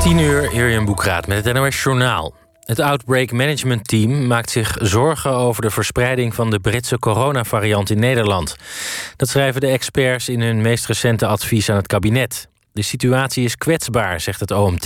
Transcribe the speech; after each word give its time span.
10 0.00 0.18
uur, 0.18 0.52
Irjen 0.52 0.84
Boekraat 0.84 1.26
met 1.26 1.44
het 1.44 1.54
NOS 1.54 1.82
Journaal. 1.82 2.34
Het 2.60 2.80
Outbreak 2.80 3.32
Management 3.32 3.88
Team 3.88 4.26
maakt 4.26 4.50
zich 4.50 4.76
zorgen 4.80 5.30
over 5.30 5.62
de 5.62 5.70
verspreiding 5.70 6.34
van 6.34 6.50
de 6.50 6.60
Britse 6.60 6.98
coronavariant 6.98 7.90
in 7.90 7.98
Nederland. 7.98 8.56
Dat 9.16 9.28
schrijven 9.28 9.60
de 9.60 9.66
experts 9.66 10.28
in 10.28 10.40
hun 10.40 10.60
meest 10.60 10.86
recente 10.86 11.26
advies 11.26 11.70
aan 11.70 11.76
het 11.76 11.86
kabinet. 11.86 12.48
De 12.72 12.82
situatie 12.82 13.44
is 13.44 13.56
kwetsbaar, 13.56 14.20
zegt 14.20 14.40
het 14.40 14.50
OMT. 14.50 14.82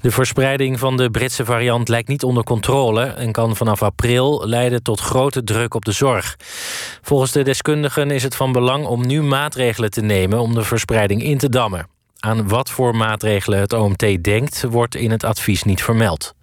De 0.00 0.10
verspreiding 0.10 0.78
van 0.78 0.96
de 0.96 1.10
Britse 1.10 1.44
variant 1.44 1.88
lijkt 1.88 2.08
niet 2.08 2.22
onder 2.22 2.44
controle 2.44 3.04
en 3.04 3.32
kan 3.32 3.56
vanaf 3.56 3.82
april 3.82 4.46
leiden 4.46 4.82
tot 4.82 5.00
grote 5.00 5.44
druk 5.44 5.74
op 5.74 5.84
de 5.84 5.92
zorg. 5.92 6.36
Volgens 7.02 7.32
de 7.32 7.42
deskundigen 7.42 8.10
is 8.10 8.22
het 8.22 8.36
van 8.36 8.52
belang 8.52 8.86
om 8.86 9.06
nu 9.06 9.22
maatregelen 9.22 9.90
te 9.90 10.02
nemen 10.02 10.38
om 10.40 10.54
de 10.54 10.64
verspreiding 10.64 11.22
in 11.22 11.38
te 11.38 11.48
dammen. 11.48 11.86
Aan 12.24 12.48
wat 12.48 12.70
voor 12.70 12.96
maatregelen 12.96 13.58
het 13.58 13.72
OMT 13.72 14.24
denkt, 14.24 14.62
wordt 14.62 14.94
in 14.94 15.10
het 15.10 15.24
advies 15.24 15.62
niet 15.62 15.82
vermeld. 15.82 16.34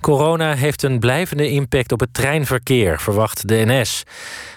Corona 0.00 0.54
heeft 0.54 0.82
een 0.82 0.98
blijvende 0.98 1.50
impact 1.50 1.92
op 1.92 2.00
het 2.00 2.14
treinverkeer, 2.14 3.00
verwacht 3.00 3.48
de 3.48 3.62
NS. 3.66 4.02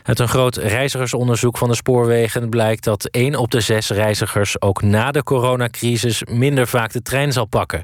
Uit 0.04 0.20
een 0.20 0.28
groot 0.28 0.56
reizigersonderzoek 0.56 1.58
van 1.58 1.70
de 1.70 1.76
spoorwegen 1.76 2.50
blijkt 2.50 2.84
dat 2.84 3.06
1 3.06 3.36
op 3.36 3.52
de 3.52 3.62
6 3.62 3.90
reizigers 3.90 4.62
ook 4.62 4.82
na 4.82 5.12
de 5.12 5.24
coronacrisis 5.24 6.24
minder 6.30 6.68
vaak 6.68 6.92
de 6.92 7.02
trein 7.02 7.34
zal 7.34 7.46
pakken. 7.46 7.84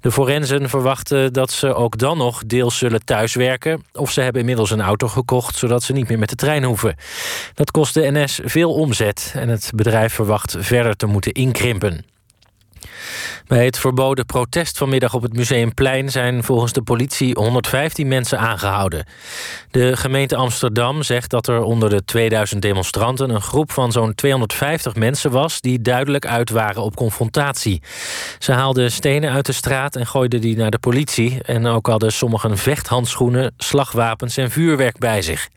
De 0.00 0.12
forensen 0.12 0.68
verwachten 0.68 1.32
dat 1.32 1.50
ze 1.50 1.74
ook 1.74 1.98
dan 1.98 2.18
nog 2.18 2.42
deels 2.46 2.78
zullen 2.78 3.04
thuiswerken 3.04 3.84
of 3.92 4.10
ze 4.10 4.20
hebben 4.20 4.40
inmiddels 4.40 4.70
een 4.70 4.80
auto 4.80 5.08
gekocht 5.08 5.56
zodat 5.56 5.82
ze 5.82 5.92
niet 5.92 6.08
meer 6.08 6.18
met 6.18 6.28
de 6.28 6.34
trein 6.36 6.64
hoeven. 6.64 6.96
Dat 7.54 7.70
kost 7.70 7.94
de 7.94 8.10
NS 8.10 8.40
veel 8.44 8.72
omzet 8.74 9.32
en 9.36 9.48
het 9.48 9.70
bedrijf 9.74 10.12
verwacht 10.12 10.56
verder 10.58 10.96
te 10.96 11.06
moeten 11.06 11.32
inkrimpen. 11.32 12.15
Bij 13.46 13.64
het 13.64 13.78
verboden 13.78 14.26
protest 14.26 14.78
vanmiddag 14.78 15.14
op 15.14 15.22
het 15.22 15.32
Museumplein 15.32 16.10
zijn 16.10 16.44
volgens 16.44 16.72
de 16.72 16.82
politie 16.82 17.34
115 17.34 18.08
mensen 18.08 18.38
aangehouden. 18.38 19.06
De 19.70 19.96
gemeente 19.96 20.36
Amsterdam 20.36 21.02
zegt 21.02 21.30
dat 21.30 21.46
er 21.48 21.62
onder 21.62 21.90
de 21.90 22.04
2000 22.04 22.62
demonstranten 22.62 23.30
een 23.30 23.40
groep 23.40 23.72
van 23.72 23.92
zo'n 23.92 24.14
250 24.14 24.94
mensen 24.94 25.30
was 25.30 25.60
die 25.60 25.82
duidelijk 25.82 26.26
uit 26.26 26.50
waren 26.50 26.82
op 26.82 26.96
confrontatie. 26.96 27.82
Ze 28.38 28.52
haalden 28.52 28.92
stenen 28.92 29.32
uit 29.32 29.46
de 29.46 29.52
straat 29.52 29.96
en 29.96 30.06
gooiden 30.06 30.40
die 30.40 30.56
naar 30.56 30.70
de 30.70 30.78
politie. 30.78 31.42
En 31.42 31.66
ook 31.66 31.86
hadden 31.86 32.12
sommigen 32.12 32.58
vechthandschoenen, 32.58 33.54
slagwapens 33.56 34.36
en 34.36 34.50
vuurwerk 34.50 34.98
bij 34.98 35.22
zich. 35.22 35.48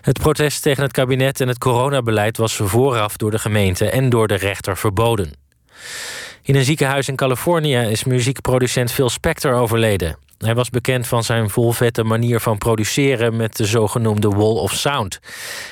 Het 0.00 0.18
protest 0.18 0.62
tegen 0.62 0.82
het 0.82 0.92
kabinet 0.92 1.40
en 1.40 1.48
het 1.48 1.58
coronabeleid 1.58 2.36
was 2.36 2.54
vooraf 2.54 3.16
door 3.16 3.30
de 3.30 3.38
gemeente 3.38 3.90
en 3.90 4.08
door 4.08 4.28
de 4.28 4.34
rechter 4.34 4.76
verboden. 4.76 5.32
In 6.44 6.54
een 6.54 6.64
ziekenhuis 6.64 7.08
in 7.08 7.16
Californië 7.16 7.76
is 7.76 8.04
muziekproducent 8.04 8.92
Phil 8.92 9.08
Spector 9.08 9.54
overleden. 9.54 10.16
Hij 10.38 10.54
was 10.54 10.70
bekend 10.70 11.06
van 11.06 11.24
zijn 11.24 11.50
volvette 11.50 12.04
manier 12.04 12.40
van 12.40 12.58
produceren 12.58 13.36
met 13.36 13.56
de 13.56 13.66
zogenoemde 13.66 14.28
Wall 14.28 14.56
of 14.56 14.72
Sound. 14.72 15.20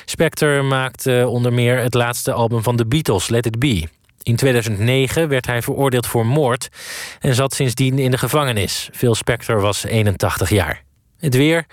Spector 0.05 0.65
maakte 0.65 1.25
onder 1.27 1.53
meer 1.53 1.77
het 1.77 1.93
laatste 1.93 2.31
album 2.31 2.63
van 2.63 2.75
de 2.75 2.85
Beatles, 2.85 3.29
Let 3.29 3.45
It 3.45 3.59
Be. 3.59 3.87
In 4.21 4.35
2009 4.35 5.27
werd 5.27 5.45
hij 5.45 5.61
veroordeeld 5.61 6.07
voor 6.07 6.25
moord 6.25 6.69
en 7.19 7.35
zat 7.35 7.53
sindsdien 7.53 7.99
in 7.99 8.11
de 8.11 8.17
gevangenis. 8.17 8.89
Phil 8.93 9.15
Spector 9.15 9.61
was 9.61 9.83
81 9.83 10.49
jaar. 10.49 10.83
Het 11.21 11.35
weer. 11.35 11.65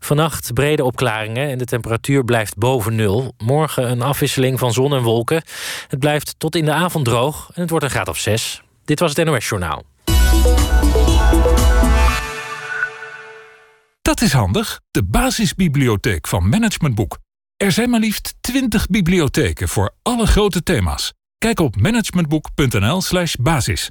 Vannacht 0.00 0.52
brede 0.52 0.84
opklaringen 0.84 1.48
en 1.50 1.58
de 1.58 1.64
temperatuur 1.64 2.24
blijft 2.24 2.56
boven 2.56 2.94
nul. 2.94 3.34
Morgen 3.38 3.90
een 3.90 4.02
afwisseling 4.02 4.58
van 4.58 4.72
zon 4.72 4.94
en 4.94 5.02
wolken. 5.02 5.42
Het 5.88 5.98
blijft 5.98 6.34
tot 6.38 6.56
in 6.56 6.64
de 6.64 6.72
avond 6.72 7.04
droog 7.04 7.50
en 7.54 7.60
het 7.60 7.70
wordt 7.70 7.84
een 7.84 7.90
graad 7.90 8.08
of 8.08 8.18
6. 8.18 8.62
Dit 8.84 9.00
was 9.00 9.16
het 9.16 9.26
NOS 9.26 9.48
Journaal. 9.48 9.84
Dat 14.02 14.20
is 14.20 14.32
handig. 14.32 14.80
De 14.90 15.04
basisbibliotheek 15.04 16.26
van 16.26 16.48
Management 16.48 16.94
Boek. 16.94 17.18
Er 17.56 17.72
zijn 17.72 17.90
maar 17.90 18.00
liefst 18.00 18.34
20 18.40 18.86
bibliotheken 18.86 19.68
voor 19.68 19.94
alle 20.02 20.26
grote 20.26 20.62
thema's. 20.62 21.12
Kijk 21.38 21.60
op 21.60 21.76
managementboek.nl/slash 21.76 23.34
basis. 23.34 23.90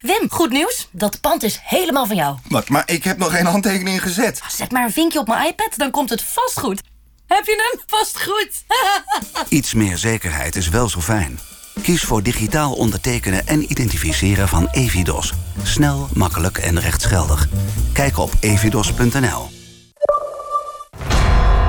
Wim, 0.00 0.30
goed 0.30 0.50
nieuws. 0.50 0.88
Dat 0.90 1.20
pand 1.20 1.42
is 1.42 1.60
helemaal 1.62 2.06
van 2.06 2.16
jou. 2.16 2.36
Wat, 2.48 2.68
maar 2.68 2.82
ik 2.86 3.04
heb 3.04 3.18
nog 3.18 3.36
geen 3.36 3.46
handtekening 3.46 4.02
gezet. 4.02 4.40
Zet 4.48 4.70
maar 4.70 4.84
een 4.84 4.92
vinkje 4.92 5.18
op 5.18 5.26
mijn 5.26 5.46
iPad, 5.46 5.72
dan 5.76 5.90
komt 5.90 6.10
het 6.10 6.22
vast 6.22 6.60
goed. 6.60 6.82
Heb 7.26 7.44
je 7.44 7.70
hem? 7.70 7.80
Vast 7.86 8.22
goed. 8.22 8.64
Iets 9.58 9.74
meer 9.74 9.96
zekerheid 9.96 10.56
is 10.56 10.68
wel 10.68 10.88
zo 10.88 11.00
fijn. 11.00 11.38
Kies 11.82 12.02
voor 12.02 12.22
digitaal 12.22 12.72
ondertekenen 12.72 13.46
en 13.46 13.70
identificeren 13.70 14.48
van 14.48 14.68
Evidos. 14.70 15.32
Snel, 15.62 16.08
makkelijk 16.14 16.58
en 16.58 16.80
rechtsgeldig. 16.80 17.48
Kijk 17.92 18.18
op 18.18 18.32
evidos.nl. 18.40 19.48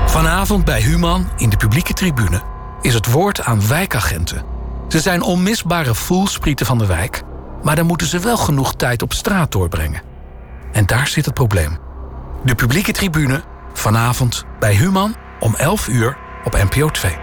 Vanavond 0.06 0.64
bij 0.64 0.80
Human 0.80 1.30
in 1.36 1.50
de 1.50 1.56
publieke 1.56 1.92
tribune 1.92 2.42
is 2.80 2.94
het 2.94 3.10
woord 3.10 3.40
aan 3.40 3.68
wijkagenten. 3.68 4.44
Ze 4.88 5.00
zijn 5.00 5.22
onmisbare 5.22 5.94
voelsprieten 5.94 6.66
van 6.66 6.78
de 6.78 6.86
wijk, 6.86 7.22
maar 7.62 7.76
dan 7.76 7.86
moeten 7.86 8.06
ze 8.06 8.18
wel 8.18 8.36
genoeg 8.36 8.74
tijd 8.74 9.02
op 9.02 9.12
straat 9.12 9.52
doorbrengen. 9.52 10.02
En 10.72 10.86
daar 10.86 11.06
zit 11.06 11.24
het 11.24 11.34
probleem. 11.34 11.78
De 12.44 12.54
publieke 12.54 12.92
tribune, 12.92 13.42
vanavond 13.72 14.44
bij 14.58 14.74
Human 14.74 15.14
om 15.40 15.54
11 15.54 15.88
uur 15.88 16.16
op 16.44 16.52
NPO 16.52 16.88
2. 16.88 17.16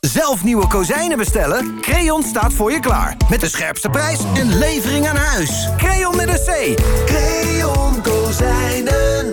Zelf 0.00 0.44
nieuwe 0.44 0.66
kozijnen 0.66 1.18
bestellen? 1.18 1.78
Creon 1.80 2.22
staat 2.22 2.52
voor 2.52 2.72
je 2.72 2.80
klaar. 2.80 3.16
Met 3.30 3.40
de 3.40 3.48
scherpste 3.48 3.88
prijs 3.88 4.18
en 4.34 4.58
levering 4.58 5.08
aan 5.08 5.16
huis. 5.16 5.68
Creon 5.76 6.16
met 6.16 6.28
een 6.28 6.34
C. 6.34 6.80
Creon 7.06 8.02
Kozijnen. 8.02 9.32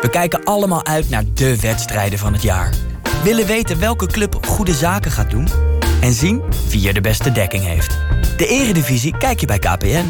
We 0.00 0.08
kijken 0.10 0.44
allemaal 0.44 0.86
uit 0.86 1.10
naar 1.10 1.24
de 1.34 1.60
wedstrijden 1.60 2.18
van 2.18 2.32
het 2.32 2.42
jaar. 2.42 2.72
Willen 3.22 3.46
weten 3.46 3.80
welke 3.80 4.06
club 4.06 4.46
goede 4.46 4.72
zaken 4.72 5.10
gaat 5.10 5.30
doen? 5.30 5.73
En 6.04 6.12
zien 6.12 6.42
wie 6.68 6.88
er 6.88 6.94
de 6.94 7.00
beste 7.00 7.32
dekking 7.32 7.64
heeft. 7.64 7.98
De 8.36 8.46
eredivisie 8.46 9.16
kijk 9.16 9.40
je 9.40 9.46
bij 9.46 9.58
KPN. 9.58 10.04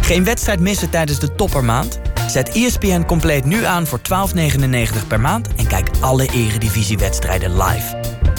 Geen 0.00 0.24
wedstrijd 0.24 0.60
missen 0.60 0.90
tijdens 0.90 1.18
de 1.18 1.34
toppermaand? 1.34 2.00
Zet 2.26 2.48
ESPN 2.48 3.04
compleet 3.04 3.44
nu 3.44 3.64
aan 3.64 3.86
voor 3.86 4.00
12,99 4.34 5.06
per 5.06 5.20
maand... 5.20 5.54
en 5.54 5.66
kijk 5.66 5.90
alle 6.00 6.26
eredivisiewedstrijden 6.32 7.62
live. 7.62 7.96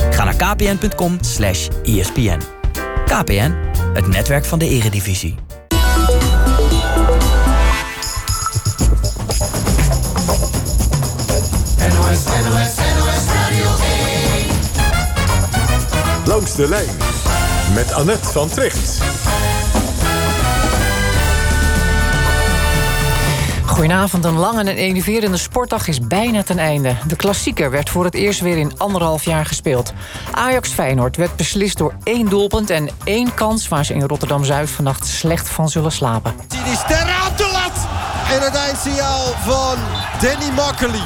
Ga 0.10 0.24
naar 0.24 0.36
kpn.com 0.36 1.18
slash 1.22 1.68
espn. 1.84 2.40
KPN, 3.06 3.54
het 3.94 4.08
netwerk 4.08 4.46
van 4.46 4.60
de 4.60 4.70
eredivisie. 4.70 5.36
Langs 16.30 16.56
de 16.56 16.70
lijn 16.70 16.98
met 17.74 17.94
Annette 17.94 18.30
van 18.30 18.50
Tricht. 18.50 19.02
Goedenavond, 23.66 24.26
een 24.26 24.38
lange 24.38 24.60
en 24.60 24.68
enerverende 24.68 25.38
sportdag 25.38 25.88
is 25.88 26.00
bijna 26.00 26.44
ten 26.44 26.60
einde. 26.60 26.96
De 27.08 27.16
klassieker 27.16 27.72
werd 27.72 27.90
voor 27.90 28.04
het 28.04 28.14
eerst 28.14 28.40
weer 28.40 28.58
in 28.58 28.78
anderhalf 28.78 29.24
jaar 29.24 29.46
gespeeld. 29.46 29.94
Ajax-Feyenoord 30.32 31.18
werd 31.18 31.36
beslist 31.36 31.78
door 31.78 31.94
één 32.04 32.30
doelpunt 32.30 32.70
en 32.70 32.90
één 33.04 33.34
kans... 33.34 33.68
waar 33.68 33.86
ze 33.86 33.94
in 33.94 34.08
Rotterdam-Zuid 34.08 34.70
vannacht 34.70 35.08
slecht 35.08 35.50
van 35.50 35.70
zullen 35.70 35.92
slapen. 35.92 36.34
Die 36.48 36.72
is 36.72 36.80
de 36.88 37.50
lat. 37.52 37.88
En 38.32 38.42
het 38.42 38.56
eindsignaal 38.56 39.26
van 39.26 39.78
Danny 40.22 40.56
Makkely. 40.56 41.04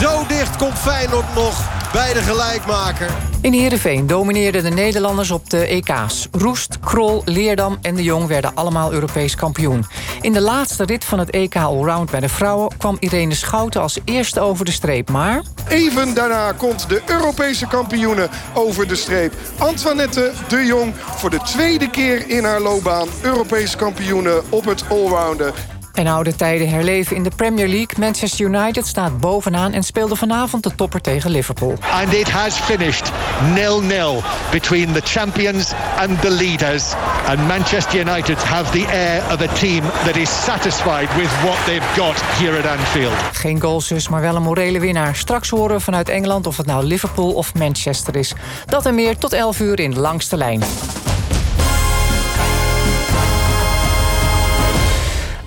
Zo 0.00 0.26
dicht 0.26 0.56
komt 0.56 0.78
Feyenoord 0.78 1.34
nog 1.34 1.68
bij 1.92 2.12
de 2.12 2.22
gelijkmaker. 2.22 3.31
In 3.42 3.52
Heerenveen 3.52 4.06
domineerden 4.06 4.62
de 4.62 4.70
Nederlanders 4.70 5.30
op 5.30 5.50
de 5.50 5.66
EK's. 5.66 6.28
Roest, 6.32 6.78
Krol, 6.80 7.22
Leerdam 7.24 7.78
en 7.80 7.94
de 7.94 8.02
Jong 8.02 8.26
werden 8.26 8.54
allemaal 8.54 8.92
Europees 8.92 9.34
kampioen. 9.34 9.84
In 10.20 10.32
de 10.32 10.40
laatste 10.40 10.84
rit 10.84 11.04
van 11.04 11.18
het 11.18 11.30
EK 11.30 11.56
Allround 11.56 12.10
bij 12.10 12.20
de 12.20 12.28
vrouwen... 12.28 12.76
kwam 12.76 12.96
Irene 12.98 13.34
Schouten 13.34 13.80
als 13.80 13.98
eerste 14.04 14.40
over 14.40 14.64
de 14.64 14.70
streep, 14.70 15.10
maar... 15.10 15.42
Even 15.68 16.14
daarna 16.14 16.52
komt 16.52 16.88
de 16.88 17.02
Europese 17.06 17.66
kampioene 17.66 18.28
over 18.54 18.88
de 18.88 18.96
streep. 18.96 19.34
Antoinette 19.58 20.32
de 20.48 20.64
Jong 20.64 20.94
voor 20.96 21.30
de 21.30 21.40
tweede 21.44 21.90
keer 21.90 22.30
in 22.30 22.44
haar 22.44 22.60
loopbaan... 22.60 23.08
Europese 23.22 23.76
kampioene 23.76 24.42
op 24.48 24.64
het 24.64 24.84
allrounden. 24.88 25.52
En 25.92 26.06
oude 26.06 26.34
tijden 26.36 26.68
herleven 26.68 27.16
in 27.16 27.22
de 27.22 27.30
Premier 27.36 27.68
League. 27.68 27.98
Manchester 27.98 28.46
United 28.46 28.86
staat 28.86 29.18
bovenaan 29.20 29.72
en 29.72 29.82
speelde 29.82 30.16
vanavond 30.16 30.62
de 30.62 30.74
topper 30.74 31.00
tegen 31.00 31.30
Liverpool. 31.30 31.76
And 31.90 32.12
it 32.12 32.30
has 32.30 32.54
finished 32.54 33.10
nil-nil 33.54 34.22
between 34.50 34.92
the 34.92 35.00
champions 35.00 35.72
and 35.96 36.20
the 36.20 36.30
leaders. 36.30 36.92
And 37.26 37.46
Manchester 37.46 38.00
United 38.00 38.42
have 38.42 38.70
the 38.70 38.86
air 38.86 39.22
of 39.32 39.40
a 39.40 39.52
team 39.52 39.82
that 40.04 40.16
is 40.16 40.44
satisfied 40.44 41.08
with 41.16 41.30
what 41.42 41.64
they've 41.64 41.94
got 41.96 42.20
here 42.22 42.58
at 42.58 42.78
Anfield. 42.78 43.14
Geen 43.32 43.60
goals 43.60 43.88
dus, 43.88 44.08
maar 44.08 44.20
wel 44.20 44.36
een 44.36 44.42
morele 44.42 44.80
winnaar. 44.80 45.16
Straks 45.16 45.48
horen 45.50 45.76
we 45.76 45.82
vanuit 45.82 46.08
Engeland 46.08 46.46
of 46.46 46.56
het 46.56 46.66
nou 46.66 46.84
Liverpool 46.84 47.32
of 47.32 47.54
Manchester 47.54 48.16
is. 48.16 48.34
Dat 48.66 48.86
en 48.86 48.94
meer 48.94 49.18
tot 49.18 49.32
11 49.32 49.60
uur 49.60 49.80
in 49.80 49.98
Langste 49.98 50.36
Lijn. 50.36 50.62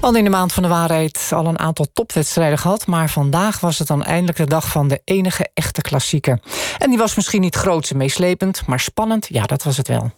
Al 0.05 0.15
in 0.15 0.23
de 0.23 0.29
maand 0.29 0.53
van 0.53 0.63
de 0.63 0.69
waarheid 0.69 1.31
al 1.33 1.45
een 1.45 1.59
aantal 1.59 1.87
topwedstrijden 1.93 2.57
gehad... 2.57 2.87
maar 2.87 3.09
vandaag 3.09 3.59
was 3.59 3.79
het 3.79 3.87
dan 3.87 4.03
eindelijk 4.03 4.37
de 4.37 4.45
dag 4.45 4.67
van 4.67 4.87
de 4.87 5.01
enige 5.03 5.49
echte 5.53 5.81
klassieker. 5.81 6.39
En 6.77 6.89
die 6.89 6.97
was 6.97 7.15
misschien 7.15 7.41
niet 7.41 7.55
groots 7.55 7.91
en 7.91 7.97
meeslepend, 7.97 8.67
maar 8.67 8.79
spannend, 8.79 9.27
ja, 9.29 9.43
dat 9.43 9.63
was 9.63 9.77
het 9.77 9.87
wel. 9.87 10.11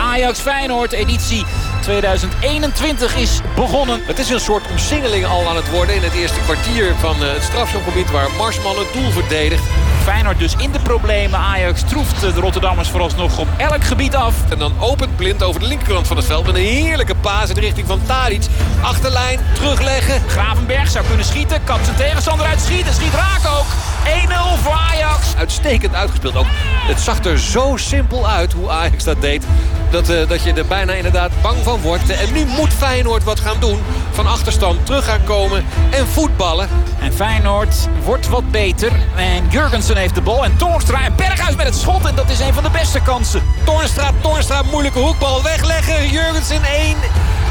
Ajax 0.00 0.38
Feyenoord 0.38 0.92
editie 0.92 1.44
2021 1.80 3.16
is 3.16 3.40
begonnen. 3.54 4.00
Het 4.04 4.18
is 4.18 4.30
een 4.30 4.40
soort 4.40 4.70
omsingeling 4.70 5.26
al 5.26 5.48
aan 5.48 5.56
het 5.56 5.70
worden 5.70 5.94
in 5.94 6.02
het 6.02 6.12
eerste 6.12 6.40
kwartier 6.40 6.94
van 6.94 7.24
eh, 7.24 7.32
het 7.32 7.42
strafschopgebied 7.42 8.10
waar 8.10 8.30
Marsman 8.38 8.78
het 8.78 8.92
doel 8.92 9.10
verdedigt. 9.10 9.62
Feyenoord 10.02 10.38
dus 10.38 10.54
in 10.56 10.72
de 10.72 10.78
problemen. 10.78 11.38
Ajax 11.38 11.82
troeft 11.82 12.20
de 12.20 12.30
Rotterdammers 12.30 12.88
vooralsnog 12.88 13.38
op 13.38 13.48
elk 13.56 13.84
gebied 13.84 14.14
af. 14.14 14.34
En 14.50 14.58
dan 14.58 14.72
opent 14.80 15.16
Blind 15.16 15.42
over 15.42 15.60
de 15.60 15.66
linkerkant 15.66 16.06
van 16.06 16.16
het 16.16 16.26
veld 16.26 16.46
met 16.46 16.54
een 16.54 16.62
heerlijke 16.62 17.14
paas 17.14 17.48
in 17.48 17.54
de 17.54 17.60
richting 17.60 17.86
van 17.86 18.00
Tadic. 18.06 18.42
Achterlijn, 18.82 19.40
terugleggen. 19.54 20.22
Gravenberg 20.28 20.90
zou 20.90 21.06
kunnen 21.06 21.24
schieten. 21.24 21.64
Kan 21.64 21.84
zijn 21.84 21.96
tegenstander 21.96 22.46
uitschieten. 22.46 22.94
Schiet 22.94 23.14
raak 23.14 23.58
ook. 23.58 23.66
1-0 24.04 24.62
voor 24.62 24.72
Ajax. 24.72 25.34
Uitstekend 25.36 25.94
uitgespeeld 25.94 26.36
ook. 26.36 26.46
Het 26.86 27.00
zag 27.00 27.24
er 27.24 27.38
zo 27.38 27.76
simpel 27.76 28.28
uit 28.28 28.52
hoe 28.52 28.70
Ajax 28.70 29.04
dat 29.04 29.20
deed. 29.20 29.44
Dat, 29.90 30.10
uh, 30.10 30.28
dat 30.28 30.42
je 30.42 30.52
er 30.52 30.66
bijna 30.66 30.92
inderdaad 30.92 31.30
bang 31.42 31.56
van 31.62 31.69
wordt. 31.78 32.10
En 32.10 32.32
nu 32.32 32.44
moet 32.44 32.72
Feyenoord 32.72 33.24
wat 33.24 33.40
gaan 33.40 33.60
doen. 33.60 33.78
Van 34.10 34.26
achterstand 34.26 34.86
terug 34.86 35.04
gaan 35.04 35.24
komen 35.24 35.64
en 35.90 36.06
voetballen. 36.06 36.68
En 37.00 37.12
Feyenoord 37.12 37.88
wordt 38.04 38.28
wat 38.28 38.50
beter. 38.50 38.92
En 39.16 39.48
Jurgensen 39.48 39.96
heeft 39.96 40.14
de 40.14 40.20
bal. 40.20 40.44
En 40.44 40.56
Toornstra 40.56 41.04
en 41.04 41.16
Berghuis 41.16 41.56
met 41.56 41.66
het 41.66 41.76
schot. 41.76 42.04
En 42.04 42.14
dat 42.14 42.30
is 42.30 42.40
een 42.40 42.54
van 42.54 42.62
de 42.62 42.70
beste 42.70 43.00
kansen. 43.00 43.42
Toornstra, 43.64 44.10
Toornstra, 44.20 44.62
moeilijke 44.62 44.98
hoekbal 44.98 45.42
wegleggen. 45.42 46.08
Jurgensen 46.08 46.64
1... 46.64 46.96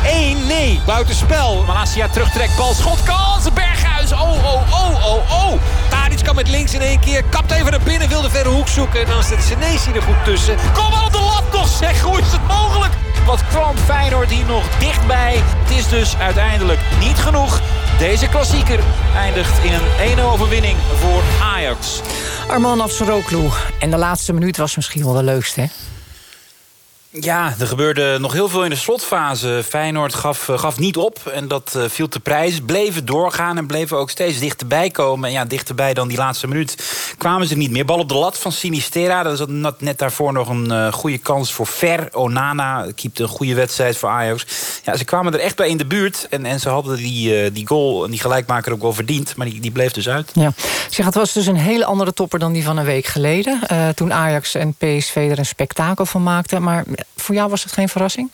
1, 0.06 0.48
nee, 0.48 0.82
buitenspel. 0.86 1.64
Malasia 1.68 2.08
terugtrekt, 2.08 2.58
bal, 2.58 2.74
schot, 2.74 3.04
kans, 3.04 3.54
Berghuis. 3.54 4.12
Oh, 4.12 4.20
oh, 4.20 4.62
oh, 4.72 5.06
oh, 5.06 5.32
oh. 5.32 5.60
Tadic 5.90 6.24
kan 6.24 6.36
met 6.36 6.48
links 6.48 6.74
in 6.74 6.82
één 6.82 7.00
keer. 7.00 7.24
Kapt 7.24 7.52
even 7.52 7.72
naar 7.72 7.82
binnen, 7.84 8.10
wil 8.10 8.22
de 8.22 8.30
verre 8.30 8.50
hoek 8.50 8.68
zoeken. 8.68 9.00
En 9.00 9.08
dan 9.08 9.24
zit 9.24 9.44
Senesi 9.44 9.92
er 9.92 10.02
goed 10.02 10.24
tussen. 10.24 10.56
Kom 10.74 10.94
al 10.94 11.06
op 11.06 11.12
de 11.12 11.20
lat 11.20 11.44
nog, 11.52 11.68
zeg. 11.68 12.02
Hoe 12.02 12.20
is 12.20 12.32
het 12.32 12.48
mogelijk? 12.48 12.94
Wat 13.26 13.48
kwam 13.48 13.78
Feyenoord 13.78 14.30
hier 14.30 14.46
nog 14.46 14.78
dichtbij. 14.80 15.42
Het 15.44 15.78
is 15.78 15.88
dus 15.88 16.18
uiteindelijk 16.18 16.80
niet 17.00 17.18
genoeg. 17.18 17.62
Deze 17.98 18.28
klassieker 18.28 18.80
eindigt 19.16 19.64
in 19.64 19.74
een 19.74 20.18
1-0 20.18 20.22
overwinning 20.22 20.78
voor 20.96 21.22
Ajax. 21.42 22.02
Arman 22.48 22.82
Afsaroglu. 22.82 23.50
En 23.80 23.90
de 23.90 23.98
laatste 23.98 24.34
minuut 24.34 24.58
was 24.58 24.76
misschien 24.76 25.04
wel 25.04 25.14
de 25.14 25.24
leukste, 25.24 25.62
hè? 25.62 25.68
Ja, 27.12 27.54
er 27.60 27.68
gebeurde 27.68 28.18
nog 28.20 28.34
heel 28.34 28.50
veel 28.50 28.64
in 28.64 28.70
de 28.70 28.76
slotfase. 28.76 29.62
Feyenoord 29.68 30.14
gaf, 30.14 30.50
gaf 30.56 30.80
niet 30.80 30.98
op 30.98 31.28
en 31.34 31.48
dat 31.48 31.74
uh, 31.78 31.84
viel 31.88 32.08
te 32.08 32.20
prijs. 32.20 32.60
Bleven 32.66 33.06
doorgaan 33.06 33.58
en 33.58 33.68
bleven 33.68 33.98
ook 33.98 34.10
steeds 34.10 34.40
dichterbij 34.40 34.90
komen. 34.90 35.28
En 35.28 35.36
ja, 35.36 35.46
dichterbij 35.46 35.94
dan 35.94 36.08
die 36.08 36.18
laatste 36.18 36.48
minuut 36.48 36.76
kwamen 37.18 37.48
ze 37.48 37.58
niet 37.58 37.72
meer. 37.72 37.86
Bal 37.86 38.00
op 38.00 38.10
de 38.10 38.16
lat 38.16 38.38
van 38.38 38.52
Sinistera. 38.52 39.24
Dat 39.24 39.40
was 39.40 39.48
net 39.78 39.98
daarvoor 39.98 40.34
nog 40.34 40.50
een 40.50 40.66
uh, 40.66 40.94
goede 40.94 41.18
kans 41.18 41.54
voor 41.54 41.68
Ver. 41.68 42.10
Onana 42.12 42.88
keepte 42.96 43.24
een 43.24 43.30
goede 43.30 43.54
wedstrijd 43.54 43.98
voor 43.98 44.10
Ajax. 44.10 44.46
Ja, 44.84 44.98
ze 44.98 45.06
kwamen 45.06 45.34
er 45.34 45.40
echt 45.40 45.56
bij 45.56 45.70
in 45.70 45.78
de 45.78 45.86
buurt. 45.86 46.28
En, 46.30 46.46
en 46.46 46.60
ze 46.60 46.70
hadden 46.70 46.98
die, 46.98 47.52
die 47.52 47.68
goal 47.68 48.04
en 48.04 48.12
die 48.12 48.20
gelijkmaker 48.20 48.74
ook 48.74 48.82
wel 48.82 48.94
verdiend. 48.94 49.36
Maar 49.36 49.46
die, 49.50 49.60
die 49.60 49.72
bleef 49.72 49.92
dus 49.92 50.10
uit. 50.10 50.32
Ja. 50.34 50.54
Zeg, 50.90 51.06
het 51.06 51.16
was 51.16 51.34
dus 51.34 51.46
een 51.46 51.56
hele 51.56 51.86
andere 51.86 52.14
topper 52.14 52.40
dan 52.40 52.54
die 52.54 52.64
van 52.64 52.78
een 52.78 52.86
week 52.86 53.06
geleden. 53.06 53.60
toen 53.96 54.14
Ajax 54.14 54.56
en 54.56 54.74
PSV 54.74 55.28
er 55.32 55.40
een 55.40 55.46
spektakel 55.46 56.06
van 56.06 56.24
maakten. 56.24 56.64
Maar 56.64 56.84
voor 57.16 57.36
jou 57.36 57.50
was 57.50 57.64
het 57.64 57.72
geen 57.72 57.90
verrassing? 57.90 58.30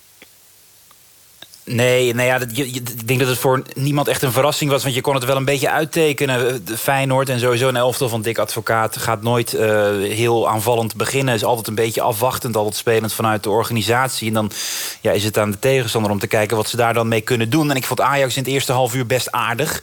Nee, 1.65 2.13
nou 2.13 2.27
ja, 2.27 2.39
ik 2.63 3.07
denk 3.07 3.19
dat 3.19 3.29
het 3.29 3.37
voor 3.37 3.61
niemand 3.73 4.07
echt 4.07 4.21
een 4.21 4.31
verrassing 4.31 4.71
was. 4.71 4.83
Want 4.83 4.95
je 4.95 5.01
kon 5.01 5.15
het 5.15 5.25
wel 5.25 5.35
een 5.35 5.45
beetje 5.45 5.69
uittekenen. 5.69 6.63
Feyenoord 6.77 7.29
en 7.29 7.39
sowieso 7.39 7.67
een 7.67 7.75
elftal 7.75 8.09
van 8.09 8.21
Dick 8.21 8.37
Advocaat... 8.37 8.97
gaat 8.97 9.21
nooit 9.21 9.53
uh, 9.53 9.61
heel 10.11 10.49
aanvallend 10.49 10.95
beginnen. 10.95 11.33
Is 11.33 11.43
altijd 11.43 11.67
een 11.67 11.75
beetje 11.75 12.01
afwachtend, 12.01 12.55
altijd 12.55 12.75
spelend 12.75 13.13
vanuit 13.13 13.43
de 13.43 13.49
organisatie. 13.49 14.27
En 14.27 14.33
dan 14.33 14.51
ja, 15.01 15.11
is 15.11 15.23
het 15.23 15.37
aan 15.37 15.51
de 15.51 15.59
tegenstander 15.59 16.11
om 16.11 16.19
te 16.19 16.27
kijken 16.27 16.57
wat 16.57 16.69
ze 16.69 16.77
daar 16.77 16.93
dan 16.93 17.07
mee 17.07 17.21
kunnen 17.21 17.49
doen. 17.49 17.69
En 17.69 17.75
ik 17.75 17.85
vond 17.85 18.01
Ajax 18.01 18.35
in 18.35 18.43
het 18.43 18.51
eerste 18.51 18.71
half 18.71 18.95
uur 18.95 19.05
best 19.05 19.31
aardig 19.31 19.81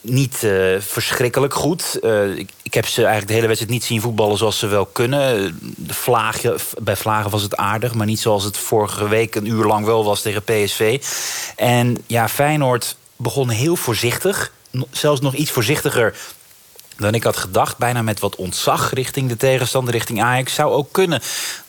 niet 0.00 0.42
uh, 0.42 0.80
verschrikkelijk 0.80 1.54
goed. 1.54 1.98
Uh, 2.02 2.36
ik, 2.36 2.50
ik, 2.62 2.74
heb 2.74 2.86
ze 2.86 2.96
eigenlijk 2.96 3.26
de 3.26 3.34
hele 3.34 3.46
wedstrijd 3.46 3.72
niet 3.74 3.84
zien 3.84 4.00
voetballen 4.00 4.38
zoals 4.38 4.58
ze 4.58 4.66
wel 4.66 4.86
kunnen. 4.86 5.58
De 5.76 5.94
vlagen, 5.94 6.56
bij 6.82 6.96
Vlagen 6.96 7.30
was 7.30 7.42
het 7.42 7.56
aardig, 7.56 7.94
maar 7.94 8.06
niet 8.06 8.20
zoals 8.20 8.44
het 8.44 8.56
vorige 8.56 9.08
week 9.08 9.34
een 9.34 9.46
uur 9.46 9.64
lang 9.64 9.86
wel 9.86 10.04
was 10.04 10.22
tegen 10.22 10.42
PSV. 10.42 11.02
En 11.56 11.96
ja, 12.06 12.28
Feyenoord 12.28 12.96
begon 13.16 13.48
heel 13.48 13.76
voorzichtig. 13.76 14.52
Zelfs 14.90 15.20
nog 15.20 15.34
iets 15.34 15.50
voorzichtiger 15.50 16.14
dan 16.96 17.14
ik 17.14 17.22
had 17.22 17.36
gedacht. 17.36 17.78
Bijna 17.78 18.02
met 18.02 18.20
wat 18.20 18.36
ontzag 18.36 18.92
richting 18.92 19.28
de 19.28 19.36
tegenstander, 19.36 19.92
richting 19.94 20.22
Ajax. 20.22 20.54
Zou 20.54 20.72
ook 20.72 20.92
kunnen 20.92 21.20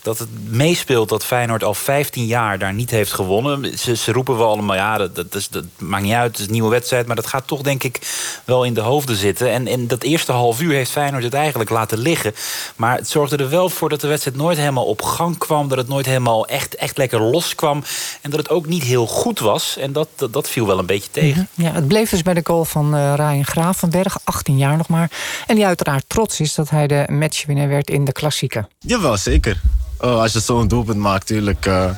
dat 0.02 0.20
het 0.20 0.30
meespeelt 0.50 1.10
dat 1.10 1.26
Feyenoord 1.26 1.64
al 1.64 1.74
15 1.74 2.26
jaar 2.26 2.60
daar 2.60 2.74
niet 2.74 2.90
heeft 2.90 3.14
gewonnen. 3.14 3.78
Ze, 3.80 3.96
ze 3.96 4.12
roepen 4.12 4.38
wel 4.38 4.50
allemaal, 4.50 4.76
ja, 4.76 4.98
dat, 4.98 5.16
dat, 5.16 5.36
is, 5.36 5.50
dat 5.50 5.64
maakt 5.78 6.04
niet 6.04 6.14
uit, 6.14 6.32
het 6.32 6.40
is 6.40 6.46
een 6.46 6.52
nieuwe 6.52 6.70
wedstrijd... 6.70 7.08
maar 7.08 7.16
dat 7.16 7.28
gaat 7.28 7.48
toch 7.48 7.62
denk 7.62 7.84
ik 7.84 8.00
wel 8.46 8.64
in 8.64 8.74
de 8.74 8.82
hoofden 8.82 9.16
zitten. 9.16 9.52
En 9.52 9.68
in 9.68 9.88
dat 9.88 10.04
eerste 10.04 10.32
half 10.32 10.62
uur 10.62 10.74
heeft 10.74 10.92
Feyenoord 10.92 11.24
het 11.24 11.34
eigenlijk 11.34 11.70
laten 11.70 11.98
liggen. 11.98 12.34
Maar 12.76 12.98
het 12.98 13.10
zorgde 13.10 13.38
er 13.38 13.50
wel 13.50 13.70
voor 13.70 13.90
dat 13.90 14.02
de 14.02 14.08
wedstrijd 14.08 14.38
nooit 14.38 14.58
helemaal 14.58 14.86
op 14.86 15.02
gang 15.02 15.38
kwam... 15.38 15.68
dat 15.68 15.78
het 15.78 15.88
nooit 15.88 16.06
helemaal 16.06 16.48
echt, 16.48 16.76
echt 16.76 16.98
lekker 16.98 17.22
loskwam... 17.22 17.84
en 18.22 18.30
dat 18.30 18.40
het 18.40 18.50
ook 18.50 18.66
niet 18.66 18.84
heel 18.84 19.08
goed 19.08 19.40
was. 19.40 19.78
En 19.78 19.92
dat, 19.92 20.08
dat, 20.16 20.34
dat 20.34 20.50
viel 20.50 20.68
wel 20.68 20.80
een 20.80 20.86
beetje 20.86 21.12
tegen. 21.12 21.50
Mhm. 21.54 21.68
Ja, 21.68 21.74
het 21.74 21.88
bleef 21.88 22.10
dus 22.10 22.22
bij 22.22 22.34
de 22.34 22.42
goal 22.44 22.66
van 22.66 22.96
uh, 22.96 23.14
Ryan 23.16 23.46
Gravenberg, 23.46 24.18
18 24.24 24.58
jaar 24.58 24.78
nog 24.78 24.88
maar... 24.88 25.12
en 25.48 25.56
die 25.56 25.66
uiteraard 25.66 26.04
trots 26.08 26.40
is 26.40 26.56
dat 26.56 26.70
hij 26.70 26.88
de 26.88 27.06
matchwinner 27.12 27.68
werd 27.68 27.90
in 27.90 28.06
de 28.06 28.12
klassieker. 28.12 28.68
Jawel, 28.80 29.18
zeker. 29.18 29.62
Oh, 30.02 30.22
als 30.22 30.34
je 30.34 30.40
zo'n 30.40 30.68
doelpunt 30.68 30.98
maakt, 30.98 31.30
natuurlijk. 31.30 31.66
Uh, 31.66 31.90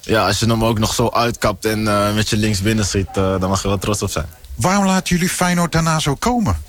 ja, 0.00 0.26
als 0.26 0.38
je 0.38 0.46
hem 0.46 0.64
ook 0.64 0.78
nog 0.78 0.94
zo 0.94 1.08
uitkapt 1.08 1.64
en 1.64 1.80
uh, 1.80 2.14
met 2.14 2.28
je 2.28 2.36
links 2.36 2.62
binnen 2.62 2.84
schiet, 2.84 3.08
uh, 3.08 3.40
dan 3.40 3.48
mag 3.48 3.62
je 3.62 3.68
wel 3.68 3.78
trots 3.78 4.02
op 4.02 4.10
zijn. 4.10 4.26
Waarom 4.54 4.84
laten 4.84 5.16
jullie 5.16 5.30
Feyenoord 5.30 5.72
daarna 5.72 5.98
zo 5.98 6.14
komen? 6.14 6.62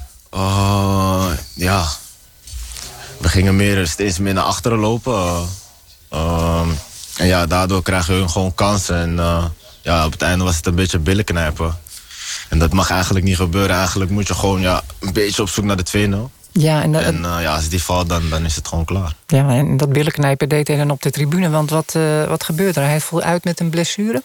ja, 1.53 1.85
we 3.17 3.29
gingen 3.29 3.55
meer, 3.55 3.87
steeds 3.87 4.19
meer 4.19 4.33
naar 4.33 4.43
achteren 4.43 4.77
lopen. 4.77 5.47
en 7.17 7.25
ja, 7.27 7.45
daardoor 7.45 7.83
krijgen 7.83 8.21
we 8.21 8.29
gewoon 8.29 8.55
kansen. 8.55 8.95
En 8.95 9.15
ja, 9.81 10.05
op 10.05 10.11
het 10.11 10.21
einde 10.21 10.43
was 10.43 10.55
het 10.55 10.65
een 10.65 10.75
beetje 10.75 10.99
billen 10.99 11.23
knijpen. 11.23 11.77
En 12.49 12.59
dat 12.59 12.73
mag 12.73 12.89
eigenlijk 12.89 13.25
niet 13.25 13.35
gebeuren. 13.35 13.75
Eigenlijk 13.75 14.11
moet 14.11 14.27
je 14.27 14.33
gewoon 14.33 14.61
ja, 14.61 14.83
een 14.99 15.13
beetje 15.13 15.41
op 15.41 15.49
zoek 15.49 15.65
naar 15.65 15.83
de 15.83 16.29
2-0. 16.29 16.42
Ja, 16.53 16.81
en, 16.81 16.95
en 16.95 17.15
uh, 17.15 17.37
ja, 17.41 17.55
als 17.55 17.69
die 17.69 17.83
valt, 17.83 18.09
dan, 18.09 18.29
dan 18.29 18.45
is 18.45 18.55
het 18.55 18.67
gewoon 18.67 18.85
klaar. 18.85 19.15
Ja, 19.27 19.49
en 19.49 19.77
dat 19.77 19.93
billenknijpen 19.93 20.49
deed 20.49 20.67
hij 20.67 20.77
dan 20.77 20.91
op 20.91 21.01
de 21.01 21.11
tribune. 21.11 21.49
Want 21.49 21.69
wat, 21.69 21.93
uh, 21.97 22.23
wat 22.27 22.43
gebeurde 22.43 22.79
er? 22.79 22.85
Hij 22.85 23.01
viel 23.01 23.21
uit 23.21 23.43
met 23.43 23.59
een 23.59 23.69
blessure? 23.69 24.23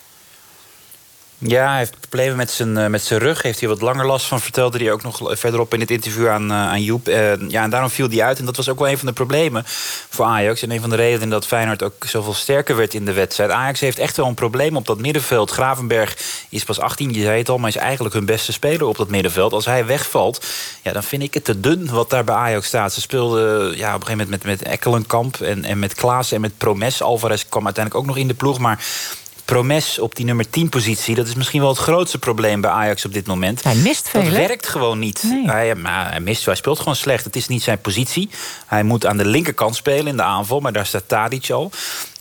Ja, 1.40 1.68
hij 1.68 1.78
heeft 1.78 2.00
problemen 2.00 2.36
met 2.36 2.50
zijn, 2.50 2.76
uh, 2.76 2.86
met 2.86 3.02
zijn 3.02 3.20
rug. 3.20 3.42
Heeft 3.42 3.60
hij 3.60 3.68
wat 3.68 3.80
langer 3.80 4.06
last 4.06 4.26
van, 4.26 4.40
vertelde 4.40 4.78
hij 4.78 4.92
ook 4.92 5.02
nog 5.02 5.20
verderop 5.38 5.74
in 5.74 5.80
het 5.80 5.90
interview 5.90 6.28
aan, 6.28 6.50
uh, 6.50 6.56
aan 6.56 6.82
Joep. 6.82 7.08
Uh, 7.08 7.48
ja, 7.48 7.62
en 7.62 7.70
daarom 7.70 7.90
viel 7.90 8.08
hij 8.08 8.22
uit. 8.22 8.38
En 8.38 8.44
dat 8.44 8.56
was 8.56 8.68
ook 8.68 8.78
wel 8.78 8.88
een 8.88 8.98
van 8.98 9.06
de 9.06 9.12
problemen 9.12 9.62
voor 10.08 10.24
Ajax. 10.24 10.62
En 10.62 10.70
een 10.70 10.80
van 10.80 10.90
de 10.90 10.96
redenen 10.96 11.28
dat 11.28 11.46
Feyenoord 11.46 11.82
ook 11.82 12.04
zoveel 12.06 12.34
sterker 12.34 12.76
werd 12.76 12.94
in 12.94 13.04
de 13.04 13.12
wedstrijd. 13.12 13.50
Ajax 13.50 13.80
heeft 13.80 13.98
echt 13.98 14.16
wel 14.16 14.26
een 14.26 14.34
probleem 14.34 14.76
op 14.76 14.86
dat 14.86 14.98
middenveld. 14.98 15.50
Gravenberg 15.50 16.16
is 16.48 16.64
pas 16.64 16.80
18, 16.80 17.12
je 17.12 17.22
zei 17.22 17.38
het 17.38 17.48
al, 17.48 17.58
maar 17.58 17.68
is 17.68 17.76
eigenlijk 17.76 18.14
hun 18.14 18.26
beste 18.26 18.52
speler 18.52 18.86
op 18.86 18.96
dat 18.96 19.08
middenveld. 19.08 19.52
Als 19.52 19.64
hij 19.64 19.86
wegvalt, 19.86 20.46
ja, 20.82 20.92
dan 20.92 21.02
vind 21.02 21.22
ik 21.22 21.34
het 21.34 21.44
te 21.44 21.60
dun 21.60 21.90
wat 21.90 22.10
daar 22.10 22.24
bij 22.24 22.34
Ajax 22.34 22.66
staat. 22.66 22.92
Ze 22.92 23.00
speelden 23.00 23.76
ja, 23.76 23.94
op 23.94 24.00
een 24.00 24.06
gegeven 24.06 24.24
moment 24.24 24.30
met, 24.30 24.44
met 24.44 24.62
Ekkelenkamp 24.62 25.40
en, 25.40 25.64
en 25.64 25.78
met 25.78 25.94
Klaas 25.94 26.32
en 26.32 26.40
met 26.40 26.58
Promes. 26.58 27.02
Alvarez 27.02 27.44
kwam 27.48 27.64
uiteindelijk 27.64 28.04
ook 28.04 28.10
nog 28.10 28.22
in 28.22 28.28
de 28.28 28.34
ploeg, 28.34 28.58
maar 28.58 28.84
Promes 29.48 29.98
op 29.98 30.14
die 30.16 30.24
nummer 30.24 30.50
10 30.50 30.68
positie. 30.68 31.14
Dat 31.14 31.26
is 31.26 31.34
misschien 31.34 31.60
wel 31.60 31.68
het 31.68 31.78
grootste 31.78 32.18
probleem 32.18 32.60
bij 32.60 32.70
Ajax 32.70 33.04
op 33.04 33.12
dit 33.12 33.26
moment. 33.26 33.62
Hij 33.62 33.74
mist 33.74 34.08
veel. 34.08 34.22
Dat 34.22 34.32
werkt 34.32 34.68
gewoon 34.68 34.98
niet. 34.98 35.22
Nee. 35.22 35.50
Hij, 35.50 35.74
maar 35.74 36.10
hij 36.10 36.20
mist, 36.20 36.44
hij 36.44 36.54
speelt 36.54 36.78
gewoon 36.78 36.96
slecht. 36.96 37.24
Het 37.24 37.36
is 37.36 37.48
niet 37.48 37.62
zijn 37.62 37.80
positie. 37.80 38.30
Hij 38.66 38.82
moet 38.82 39.06
aan 39.06 39.16
de 39.16 39.24
linkerkant 39.24 39.76
spelen 39.76 40.06
in 40.06 40.16
de 40.16 40.22
aanval, 40.22 40.60
maar 40.60 40.72
daar 40.72 40.86
staat 40.86 41.08
Tadic 41.08 41.50
al. 41.50 41.70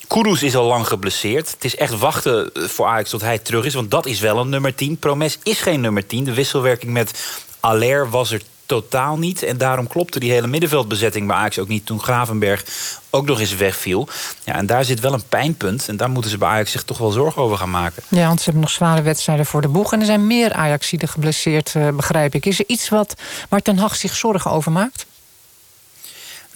Kudus 0.07 0.43
is 0.43 0.55
al 0.55 0.65
lang 0.65 0.87
geblesseerd. 0.87 1.51
Het 1.51 1.63
is 1.63 1.75
echt 1.75 1.99
wachten 1.99 2.51
voor 2.53 2.85
Ajax 2.85 3.09
tot 3.09 3.21
hij 3.21 3.39
terug 3.39 3.65
is. 3.65 3.73
Want 3.73 3.91
dat 3.91 4.05
is 4.05 4.19
wel 4.19 4.37
een 4.37 4.49
nummer 4.49 4.75
10. 4.75 4.97
Promes 4.97 5.37
is 5.43 5.61
geen 5.61 5.81
nummer 5.81 6.07
10. 6.07 6.23
De 6.23 6.33
wisselwerking 6.33 6.91
met 6.91 7.23
Aller 7.59 8.09
was 8.09 8.31
er 8.31 8.41
totaal 8.67 9.17
niet. 9.17 9.43
En 9.43 9.57
daarom 9.57 9.87
klopte 9.87 10.19
die 10.19 10.31
hele 10.31 10.47
middenveldbezetting 10.47 11.27
bij 11.27 11.35
Ajax 11.35 11.59
ook 11.59 11.67
niet... 11.67 11.85
toen 11.85 12.01
Gravenberg 12.01 12.65
ook 13.09 13.25
nog 13.25 13.39
eens 13.39 13.55
wegviel. 13.55 14.07
Ja, 14.43 14.53
en 14.53 14.65
daar 14.65 14.85
zit 14.85 14.99
wel 14.99 15.13
een 15.13 15.27
pijnpunt. 15.29 15.87
En 15.87 15.97
daar 15.97 16.09
moeten 16.09 16.31
ze 16.31 16.37
bij 16.37 16.47
Ajax 16.47 16.71
zich 16.71 16.83
toch 16.83 16.97
wel 16.97 17.11
zorgen 17.11 17.41
over 17.41 17.57
gaan 17.57 17.69
maken. 17.69 18.03
Ja, 18.07 18.27
want 18.27 18.37
ze 18.37 18.43
hebben 18.43 18.61
nog 18.61 18.71
zware 18.71 19.01
wedstrijden 19.01 19.45
voor 19.45 19.61
de 19.61 19.67
boeg. 19.67 19.93
En 19.93 19.99
er 19.99 20.05
zijn 20.05 20.27
meer 20.27 20.53
Ajaxiden 20.53 21.09
geblesseerd, 21.09 21.73
uh, 21.77 21.89
begrijp 21.89 22.35
ik. 22.35 22.45
Is 22.45 22.59
er 22.59 22.65
iets 22.67 22.89
wat 22.89 23.13
waar 23.49 23.61
Ten 23.61 23.77
Hag 23.77 23.95
zich 23.95 24.15
zorgen 24.15 24.51
over 24.51 24.71
maakt? 24.71 25.05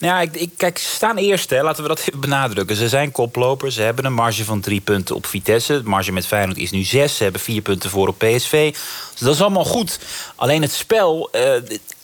Nou 0.02 0.14
ja, 0.14 0.20
ik, 0.20 0.36
ik, 0.36 0.50
kijk, 0.56 0.78
ze 0.78 0.88
staan 0.88 1.16
eerst, 1.16 1.50
hè, 1.50 1.62
laten 1.62 1.82
we 1.82 1.88
dat 1.88 2.00
even 2.00 2.20
benadrukken. 2.20 2.76
Ze 2.76 2.88
zijn 2.88 3.12
koplopers, 3.12 3.74
ze 3.74 3.82
hebben 3.82 4.04
een 4.04 4.12
marge 4.12 4.44
van 4.44 4.60
drie 4.60 4.80
punten 4.80 5.16
op 5.16 5.26
Vitesse. 5.26 5.82
De 5.82 5.88
marge 5.88 6.12
met 6.12 6.26
Feyenoord 6.26 6.58
is 6.58 6.70
nu 6.70 6.82
zes, 6.82 7.16
ze 7.16 7.22
hebben 7.22 7.40
vier 7.40 7.62
punten 7.62 7.90
voor 7.90 8.08
op 8.08 8.18
PSV. 8.18 8.72
Dus 9.12 9.20
dat 9.20 9.34
is 9.34 9.40
allemaal 9.40 9.64
goed. 9.64 9.98
Alleen 10.34 10.62
het 10.62 10.72
spel, 10.72 11.28
uh, 11.32 11.42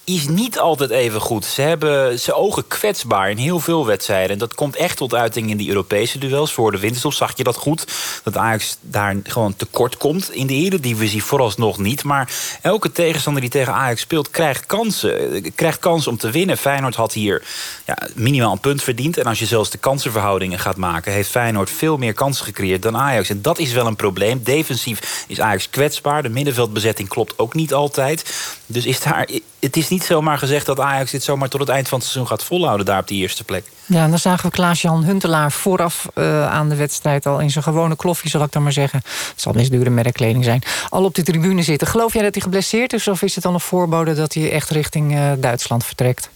is 0.08 0.28
niet 0.28 0.58
altijd 0.58 0.90
even 0.90 1.20
goed. 1.20 1.44
Ze 1.44 1.62
hebben 1.62 2.18
ze 2.18 2.34
ogen 2.34 2.68
kwetsbaar 2.68 3.30
in 3.30 3.36
heel 3.36 3.60
veel 3.60 3.86
wedstrijden. 3.86 4.30
En 4.30 4.38
dat 4.38 4.54
komt 4.54 4.76
echt 4.76 4.96
tot 4.96 5.14
uiting 5.14 5.50
in 5.50 5.56
die 5.56 5.68
Europese 5.68 6.18
duels. 6.18 6.52
Voor 6.52 6.72
de 6.72 6.78
winterstop 6.78 7.12
zag 7.12 7.36
je 7.36 7.44
dat 7.44 7.56
goed. 7.56 7.84
Dat 8.22 8.36
Ajax 8.36 8.76
daar 8.80 9.16
gewoon 9.22 9.56
tekort 9.56 9.96
komt. 9.96 10.32
In 10.32 10.46
de 10.46 10.54
eredivisie 10.54 11.24
vooralsnog 11.24 11.78
niet. 11.78 12.04
Maar 12.04 12.32
elke 12.62 12.92
tegenstander 12.92 13.42
die 13.42 13.50
tegen 13.50 13.72
Ajax 13.72 14.00
speelt... 14.00 14.30
krijgt 14.30 14.66
kansen. 14.66 15.42
Krijgt 15.54 15.78
kans 15.78 16.06
om 16.06 16.16
te 16.16 16.30
winnen. 16.30 16.58
Feyenoord 16.58 16.94
had 16.94 17.12
hier 17.12 17.42
ja, 17.86 17.98
minimaal 18.14 18.52
een 18.52 18.60
punt 18.60 18.82
verdiend. 18.82 19.18
En 19.18 19.24
als 19.24 19.38
je 19.38 19.46
zelfs 19.46 19.70
de 19.70 19.78
kansenverhoudingen 19.78 20.58
gaat 20.58 20.76
maken... 20.76 21.12
heeft 21.12 21.30
Feyenoord 21.30 21.70
veel 21.70 21.96
meer 21.96 22.14
kansen 22.14 22.44
gecreëerd 22.44 22.82
dan 22.82 22.96
Ajax. 22.96 23.28
En 23.28 23.42
dat 23.42 23.58
is 23.58 23.72
wel 23.72 23.86
een 23.86 23.96
probleem. 23.96 24.40
Defensief 24.42 25.24
is 25.28 25.40
Ajax 25.40 25.70
kwetsbaar. 25.70 26.22
De 26.22 26.28
middenveldbezetting 26.28 27.08
klopt 27.08 27.38
ook 27.38 27.54
niet 27.54 27.74
altijd. 27.74 28.34
Dus 28.66 28.86
is 28.86 29.00
daar... 29.00 29.28
Het 29.60 29.76
is 29.76 29.88
niet 29.88 30.04
zomaar 30.04 30.38
gezegd 30.38 30.66
dat 30.66 30.80
Ajax 30.80 31.10
dit 31.10 31.22
zomaar 31.22 31.48
tot 31.48 31.60
het 31.60 31.68
eind 31.68 31.88
van 31.88 31.98
het 31.98 32.08
seizoen 32.08 32.30
gaat 32.30 32.44
volhouden 32.44 32.86
daar 32.86 33.00
op 33.00 33.08
die 33.08 33.20
eerste 33.20 33.44
plek. 33.44 33.64
Ja, 33.86 34.04
en 34.04 34.10
dan 34.10 34.18
zagen 34.18 34.46
we 34.46 34.56
Klaas-Jan 34.56 35.04
Huntelaar 35.04 35.52
vooraf 35.52 36.08
uh, 36.14 36.48
aan 36.48 36.68
de 36.68 36.76
wedstrijd 36.76 37.26
al 37.26 37.40
in 37.40 37.50
zijn 37.50 37.64
gewone 37.64 37.96
kloffie, 37.96 38.30
zal 38.30 38.42
ik 38.42 38.52
dan 38.52 38.62
maar 38.62 38.72
zeggen. 38.72 39.00
Het 39.04 39.40
zal 39.40 39.52
niet 39.52 39.70
dure 39.70 39.90
merkkleding 39.90 40.44
zijn. 40.44 40.62
Al 40.88 41.04
op 41.04 41.14
de 41.14 41.22
tribune 41.22 41.62
zitten. 41.62 41.86
Geloof 41.86 42.12
jij 42.12 42.22
dat 42.22 42.34
hij 42.34 42.42
geblesseerd 42.42 42.92
is 42.92 43.08
of 43.08 43.22
is 43.22 43.34
het 43.34 43.44
dan 43.44 43.54
een 43.54 43.60
voorbode 43.60 44.14
dat 44.14 44.34
hij 44.34 44.52
echt 44.52 44.70
richting 44.70 45.14
uh, 45.14 45.32
Duitsland 45.38 45.84
vertrekt? 45.84 46.30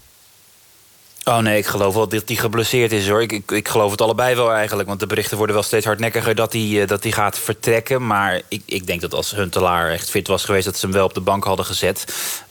Oh 1.25 1.39
nee, 1.39 1.59
ik 1.59 1.67
geloof 1.67 1.95
wel 1.95 2.09
dat 2.09 2.23
hij 2.27 2.37
geblesseerd 2.37 2.93
is 2.93 3.09
hoor. 3.09 3.23
Ik, 3.23 3.51
ik, 3.51 3.69
geloof 3.69 3.91
het 3.91 4.01
allebei 4.01 4.35
wel 4.35 4.53
eigenlijk. 4.53 4.89
Want 4.89 5.01
de 5.01 5.07
berichten 5.07 5.37
worden 5.37 5.55
wel 5.55 5.65
steeds 5.65 5.87
hardnekkiger 5.87 6.35
dat 6.35 6.53
hij, 6.53 6.63
uh, 6.63 6.87
dat 6.87 7.03
hij 7.03 7.13
gaat 7.13 7.39
vertrekken. 7.39 8.07
Maar 8.07 8.41
ik, 8.49 8.63
ik 8.67 8.87
denk 8.87 9.01
dat 9.01 9.15
als 9.15 9.31
Huntelaar 9.31 9.91
echt 9.91 10.11
fit 10.11 10.27
was 10.27 10.45
geweest... 10.45 10.65
dat 10.65 10.77
ze 10.77 10.87
hem 10.87 10.95
wel 10.95 11.05
op 11.05 11.15
de 11.15 11.21
bank 11.21 11.45
hadden 11.45 11.65
gezet. 11.65 12.05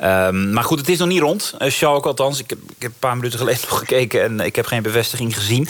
Um, 0.04 0.54
maar 0.54 0.64
goed, 0.64 0.80
het 0.80 0.90
is 0.90 0.98
nog 0.98 1.08
niet 1.08 1.22
rond. 1.22 1.54
Uh, 1.60 1.70
Schalke 1.70 2.08
althans. 2.08 2.40
Ik 2.40 2.50
heb, 2.50 2.60
ik 2.60 2.82
heb 2.82 2.92
een 2.92 3.00
paar 3.00 3.16
minuten 3.16 3.40
geleden 3.40 3.62
nog 3.70 3.80
gekeken... 3.80 4.24
en 4.24 4.40
ik 4.40 4.56
heb 4.56 4.66
geen 4.66 4.84
bevestiging 4.84 5.36
gezien. 5.36 5.68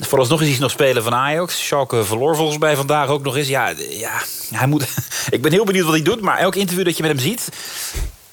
Vooralsnog 0.00 0.42
is 0.42 0.48
hij 0.48 0.58
nog 0.58 0.70
spelen 0.70 1.02
van 1.02 1.14
Ajax. 1.14 1.66
Schalke 1.66 2.04
verloor 2.04 2.36
volgens 2.36 2.58
mij 2.58 2.76
vandaag 2.76 3.08
ook 3.08 3.22
nog 3.22 3.36
eens. 3.36 3.48
Ja, 3.48 3.72
ja 3.90 4.22
hij 4.50 4.66
moet, 4.66 4.86
ik 5.30 5.42
ben 5.42 5.52
heel 5.52 5.64
benieuwd 5.64 5.84
wat 5.84 5.94
hij 5.94 6.04
doet. 6.04 6.20
Maar 6.20 6.38
elk 6.38 6.54
interview 6.54 6.84
dat 6.84 6.96
je 6.96 7.02
met 7.02 7.12
hem 7.12 7.20
ziet 7.20 7.48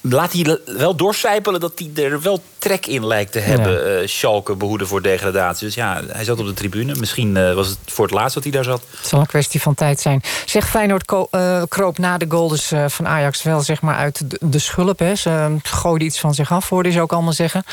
laat 0.02 0.32
hij 0.32 0.58
wel 0.64 0.96
doorcijpelen 0.96 1.60
dat 1.60 1.72
hij 1.74 2.04
er 2.04 2.20
wel 2.20 2.42
trek 2.58 2.86
in 2.86 3.06
lijkt 3.06 3.32
te 3.32 3.38
hebben. 3.38 3.72
Ja. 3.72 4.00
Uh, 4.00 4.08
Schalke 4.08 4.54
behoeden 4.54 4.86
voor 4.86 5.02
degradatie. 5.02 5.66
Dus 5.66 5.74
ja, 5.74 6.02
hij 6.06 6.24
zat 6.24 6.38
op 6.38 6.46
de 6.46 6.54
tribune. 6.54 6.94
Misschien 6.94 7.36
uh, 7.36 7.54
was 7.54 7.68
het 7.68 7.78
voor 7.86 8.04
het 8.04 8.14
laatst 8.14 8.34
dat 8.34 8.42
hij 8.42 8.52
daar 8.52 8.64
zat. 8.64 8.82
Het 8.96 9.06
zal 9.06 9.20
een 9.20 9.26
kwestie 9.26 9.62
van 9.62 9.74
tijd 9.74 10.00
zijn. 10.00 10.22
Zeg, 10.46 10.68
Feyenoord 10.68 11.12
uh, 11.30 11.62
kroop 11.68 11.98
na 11.98 12.18
de 12.18 12.26
goal 12.28 12.48
dus 12.48 12.72
van 12.86 13.08
Ajax 13.08 13.42
wel 13.42 13.60
zeg 13.60 13.82
maar 13.82 13.96
uit 13.96 14.30
de, 14.30 14.38
de 14.40 14.58
schulp. 14.58 14.98
Hè. 14.98 15.14
Ze 15.14 15.56
gooiden 15.62 16.06
iets 16.06 16.20
van 16.20 16.34
zich 16.34 16.52
af, 16.52 16.68
hoorde 16.68 16.90
ze 16.90 17.00
ook 17.00 17.12
allemaal 17.12 17.32
zeggen. 17.32 17.64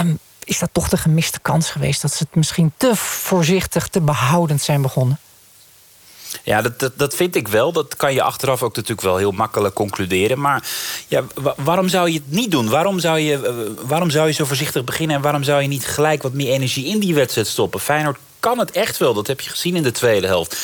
Um, 0.00 0.18
is 0.44 0.58
dat 0.58 0.68
toch 0.72 0.88
de 0.88 0.96
gemiste 0.96 1.40
kans 1.40 1.70
geweest... 1.70 2.02
dat 2.02 2.14
ze 2.14 2.22
het 2.22 2.34
misschien 2.34 2.72
te 2.76 2.96
voorzichtig, 2.96 3.88
te 3.88 4.00
behoudend 4.00 4.62
zijn 4.62 4.82
begonnen? 4.82 5.18
Ja, 6.42 6.62
dat, 6.62 6.92
dat, 6.94 7.14
vind 7.14 7.34
ik 7.34 7.48
wel. 7.48 7.72
Dat 7.72 7.96
kan 7.96 8.14
je 8.14 8.22
achteraf 8.22 8.62
ook 8.62 8.76
natuurlijk 8.76 9.06
wel 9.06 9.16
heel 9.16 9.30
makkelijk 9.30 9.74
concluderen. 9.74 10.40
Maar 10.40 10.68
ja, 11.08 11.24
waarom 11.56 11.88
zou 11.88 12.08
je 12.08 12.14
het 12.14 12.30
niet 12.30 12.50
doen? 12.50 12.68
Waarom 12.68 12.98
zou, 12.98 13.18
je, 13.18 13.74
waarom 13.86 14.10
zou 14.10 14.26
je 14.26 14.32
zo 14.32 14.44
voorzichtig 14.44 14.84
beginnen... 14.84 15.16
en 15.16 15.22
waarom 15.22 15.42
zou 15.42 15.62
je 15.62 15.68
niet 15.68 15.86
gelijk 15.86 16.22
wat 16.22 16.32
meer 16.32 16.52
energie 16.52 16.86
in 16.86 16.98
die 16.98 17.14
wedstrijd 17.14 17.46
stoppen? 17.46 17.80
Feyenoord 17.80 18.18
kan 18.40 18.58
het 18.58 18.70
echt 18.70 18.98
wel. 18.98 19.14
Dat 19.14 19.26
heb 19.26 19.40
je 19.40 19.50
gezien 19.50 19.76
in 19.76 19.82
de 19.82 19.90
tweede 19.90 20.26
helft. 20.26 20.56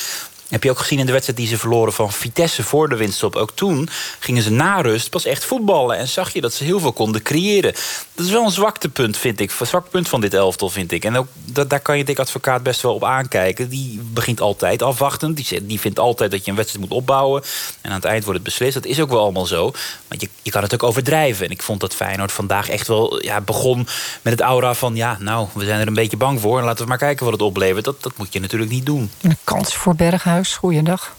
Heb 0.51 0.63
je 0.63 0.69
ook 0.69 0.79
gezien 0.79 0.99
in 0.99 1.05
de 1.05 1.11
wedstrijd 1.11 1.39
die 1.39 1.47
ze 1.47 1.57
verloren 1.57 1.93
van 1.93 2.11
Vitesse 2.11 2.63
voor 2.63 2.89
de 2.89 2.95
winststop. 2.95 3.35
Ook 3.35 3.51
toen 3.51 3.89
gingen 4.19 4.43
ze 4.43 4.51
na 4.51 4.81
rust 4.81 5.09
pas 5.09 5.25
echt 5.25 5.45
voetballen. 5.45 5.97
En 5.97 6.07
zag 6.07 6.33
je 6.33 6.41
dat 6.41 6.53
ze 6.53 6.63
heel 6.63 6.79
veel 6.79 6.93
konden 6.93 7.21
creëren. 7.21 7.73
Dat 8.15 8.25
is 8.25 8.31
wel 8.31 8.45
een 8.45 8.51
zwaktepunt, 8.51 9.17
vind 9.17 9.39
ik. 9.39 9.51
Een 9.59 9.67
zwak 9.67 9.89
punt 9.89 10.09
van 10.09 10.21
dit 10.21 10.33
elftal, 10.33 10.69
vind 10.69 10.91
ik. 10.91 11.05
En 11.05 11.15
ook, 11.15 11.27
daar 11.67 11.79
kan 11.79 11.97
je 11.97 12.03
dik 12.03 12.19
advocaat 12.19 12.63
best 12.63 12.81
wel 12.81 12.93
op 12.93 13.03
aankijken. 13.03 13.69
Die 13.69 13.99
begint 14.03 14.41
altijd 14.41 14.81
afwachtend. 14.81 15.35
Die, 15.37 15.65
die 15.65 15.79
vindt 15.79 15.99
altijd 15.99 16.31
dat 16.31 16.45
je 16.45 16.51
een 16.51 16.57
wedstrijd 16.57 16.89
moet 16.89 16.97
opbouwen. 16.97 17.43
En 17.81 17.89
aan 17.89 17.95
het 17.95 18.05
eind 18.05 18.23
wordt 18.23 18.39
het 18.39 18.47
beslist. 18.47 18.73
Dat 18.73 18.85
is 18.85 18.99
ook 18.99 19.09
wel 19.09 19.19
allemaal 19.19 19.45
zo. 19.45 19.71
Maar 20.07 20.17
je, 20.19 20.29
je 20.41 20.51
kan 20.51 20.61
het 20.61 20.73
ook 20.73 20.83
overdrijven. 20.83 21.45
En 21.45 21.51
ik 21.51 21.61
vond 21.61 21.79
dat 21.79 21.95
Feyenoord 21.95 22.31
vandaag 22.31 22.69
echt 22.69 22.87
wel 22.87 23.23
ja, 23.23 23.41
begon 23.41 23.87
met 24.21 24.33
het 24.33 24.41
aura 24.41 24.73
van... 24.73 24.95
ja, 24.95 25.17
nou, 25.19 25.47
we 25.53 25.65
zijn 25.65 25.79
er 25.79 25.87
een 25.87 25.93
beetje 25.93 26.17
bang 26.17 26.39
voor. 26.41 26.59
En 26.59 26.65
laten 26.65 26.83
we 26.83 26.89
maar 26.89 26.97
kijken 26.97 27.23
wat 27.23 27.33
het 27.33 27.43
oplevert. 27.43 27.85
Dat, 27.85 28.03
dat 28.03 28.17
moet 28.17 28.33
je 28.33 28.39
natuurlijk 28.39 28.71
niet 28.71 28.85
doen. 28.85 29.11
Een 29.21 29.37
kans 29.43 29.75
voor 29.75 29.95
Berghuis. 29.95 30.40
Goeiedag. 30.47 31.15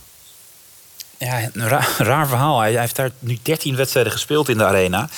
Ja, 1.18 1.40
een 1.52 1.68
raar, 1.68 1.94
raar 2.12 2.28
verhaal. 2.28 2.60
Hij, 2.60 2.72
hij 2.72 2.80
heeft 2.80 2.96
daar 2.96 3.10
nu 3.18 3.38
13 3.42 3.76
wedstrijden 3.76 4.12
gespeeld 4.12 4.48
in 4.48 4.58
de 4.58 4.64
arena 4.64 5.08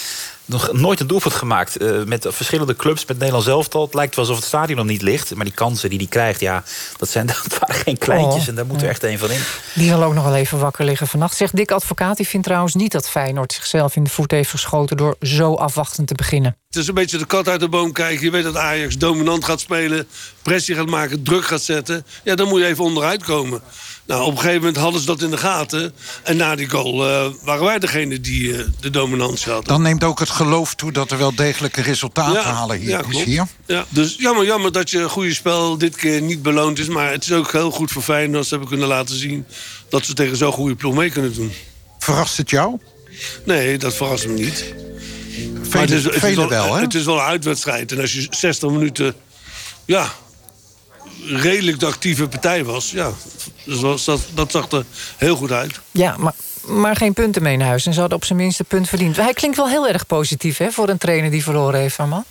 nog 0.44 0.72
nooit 0.72 1.00
een 1.00 1.06
doelpunt 1.06 1.34
gemaakt. 1.34 1.82
Uh, 1.82 2.04
met 2.04 2.26
verschillende 2.28 2.76
clubs, 2.76 3.04
met 3.06 3.18
Nederland 3.18 3.46
elftal. 3.46 3.82
Het 3.82 3.94
lijkt 3.94 4.14
wel 4.14 4.24
alsof 4.24 4.40
het 4.40 4.48
stadion 4.48 4.76
nog 4.76 4.86
niet 4.86 5.02
ligt. 5.02 5.34
Maar 5.34 5.44
die 5.44 5.54
kansen 5.54 5.90
die 5.90 5.98
hij 5.98 6.06
krijgt, 6.06 6.40
ja, 6.40 6.62
dat, 6.96 7.08
zijn, 7.08 7.26
dat 7.48 7.58
waren 7.58 7.74
geen 7.74 7.98
kleintjes. 7.98 8.42
Oh, 8.42 8.48
en 8.48 8.54
daar 8.54 8.66
moet 8.66 8.82
er 8.82 8.88
echt 8.88 9.02
een 9.02 9.18
van 9.18 9.30
in. 9.30 9.40
Die 9.74 9.88
zal 9.88 10.02
ook 10.02 10.14
nog 10.14 10.24
wel 10.24 10.34
even 10.34 10.58
wakker 10.58 10.84
liggen 10.84 11.06
vannacht. 11.06 11.36
Zegt 11.36 11.56
Dick 11.56 11.70
Advocaat, 11.70 12.16
die 12.16 12.28
vindt 12.28 12.46
trouwens 12.46 12.74
niet 12.74 12.92
dat 12.92 13.08
Feyenoord 13.08 13.52
zichzelf 13.52 13.96
in 13.96 14.04
de 14.04 14.10
voet 14.10 14.30
heeft 14.30 14.50
geschoten... 14.50 14.96
door 14.96 15.16
zo 15.20 15.54
afwachtend 15.54 16.08
te 16.08 16.14
beginnen. 16.14 16.56
Het 16.68 16.82
is 16.82 16.88
een 16.88 16.94
beetje 16.94 17.18
de 17.18 17.26
kat 17.26 17.48
uit 17.48 17.60
de 17.60 17.68
boom 17.68 17.92
kijken. 17.92 18.24
Je 18.24 18.30
weet 18.30 18.44
dat 18.44 18.56
Ajax 18.56 18.98
dominant 18.98 19.44
gaat 19.44 19.60
spelen, 19.60 20.06
pressie 20.42 20.74
gaat 20.74 20.86
maken, 20.86 21.22
druk 21.22 21.44
gaat 21.44 21.62
zetten. 21.62 22.06
Ja, 22.24 22.34
dan 22.34 22.48
moet 22.48 22.60
je 22.60 22.66
even 22.66 22.84
onderuit 22.84 23.24
komen. 23.24 23.62
Nou, 24.06 24.22
op 24.22 24.30
een 24.30 24.38
gegeven 24.38 24.58
moment 24.58 24.76
hadden 24.76 25.00
ze 25.00 25.06
dat 25.06 25.22
in 25.22 25.30
de 25.30 25.36
gaten. 25.36 25.94
En 26.22 26.36
na 26.36 26.54
die 26.54 26.70
goal 26.70 27.08
uh, 27.08 27.26
waren 27.42 27.64
wij 27.64 27.78
degene 27.78 28.20
die 28.20 28.42
uh, 28.42 28.64
de 28.80 28.90
dominantie 28.90 29.52
hadden. 29.52 29.68
Dan 29.68 29.82
neemt 29.82 30.04
ook 30.04 30.18
het 30.18 30.30
geloof 30.30 30.74
toe 30.74 30.92
dat 30.92 31.10
er 31.10 31.18
wel 31.18 31.34
degelijke 31.34 31.82
resultaten 31.82 32.32
ja, 32.32 32.52
halen 32.52 32.78
hier. 32.78 32.88
Ja, 32.88 33.02
is 33.08 33.22
hier. 33.22 33.46
Ja, 33.66 33.84
dus 33.88 34.16
jammer, 34.18 34.44
jammer 34.44 34.72
dat 34.72 34.90
je 34.90 35.08
goede 35.08 35.34
spel 35.34 35.78
dit 35.78 35.96
keer 35.96 36.20
niet 36.20 36.42
beloond 36.42 36.78
is. 36.78 36.88
Maar 36.88 37.10
het 37.10 37.24
is 37.24 37.32
ook 37.32 37.52
heel 37.52 37.70
goed 37.70 37.90
voor 37.90 38.02
Feyenoord. 38.02 38.44
Ze 38.44 38.50
hebben 38.50 38.68
kunnen 38.68 38.88
laten 38.88 39.16
zien 39.16 39.46
dat 39.88 40.04
ze 40.04 40.14
tegen 40.14 40.36
zo'n 40.36 40.52
goede 40.52 40.74
ploeg 40.74 40.94
mee 40.94 41.10
kunnen 41.10 41.34
doen. 41.34 41.52
Verrast 41.98 42.36
het 42.36 42.50
jou? 42.50 42.78
Nee, 43.44 43.78
dat 43.78 43.94
verrast 43.94 44.26
me 44.26 44.32
niet. 44.32 44.74
Vele, 45.62 45.68
maar 45.70 45.80
het 45.80 45.90
is, 45.90 46.04
het 46.04 46.22
is 46.22 46.34
wel, 46.34 46.48
wel, 46.48 46.74
hè? 46.74 46.80
Het 46.80 46.94
is 46.94 47.04
wel 47.04 47.14
een 47.14 47.20
uitwedstrijd. 47.20 47.92
En 47.92 48.00
als 48.00 48.12
je 48.12 48.26
60 48.30 48.70
minuten... 48.70 49.14
Ja, 49.84 50.12
redelijk 51.26 51.80
de 51.80 51.86
actieve 51.86 52.28
partij 52.28 52.64
was. 52.64 52.90
Ja, 52.90 53.12
dus 53.64 54.04
dat, 54.04 54.20
dat 54.34 54.50
zag 54.50 54.70
er 54.70 54.84
heel 55.16 55.36
goed 55.36 55.52
uit. 55.52 55.80
Ja, 55.90 56.16
maar, 56.18 56.34
maar 56.66 56.96
geen 56.96 57.12
punten 57.12 57.42
mee 57.42 57.56
naar 57.56 57.68
huis. 57.68 57.86
En 57.86 57.92
ze 57.92 58.00
hadden 58.00 58.18
op 58.18 58.24
zijn 58.24 58.38
minst 58.38 58.58
een 58.58 58.66
punt 58.66 58.88
verdiend. 58.88 59.16
Hij 59.16 59.32
klinkt 59.32 59.56
wel 59.56 59.68
heel 59.68 59.88
erg 59.88 60.06
positief 60.06 60.56
hè, 60.58 60.70
voor 60.70 60.88
een 60.88 60.98
trainer 60.98 61.30
die 61.30 61.42
verloren 61.42 61.80
heeft 61.80 61.98
man. 61.98 62.24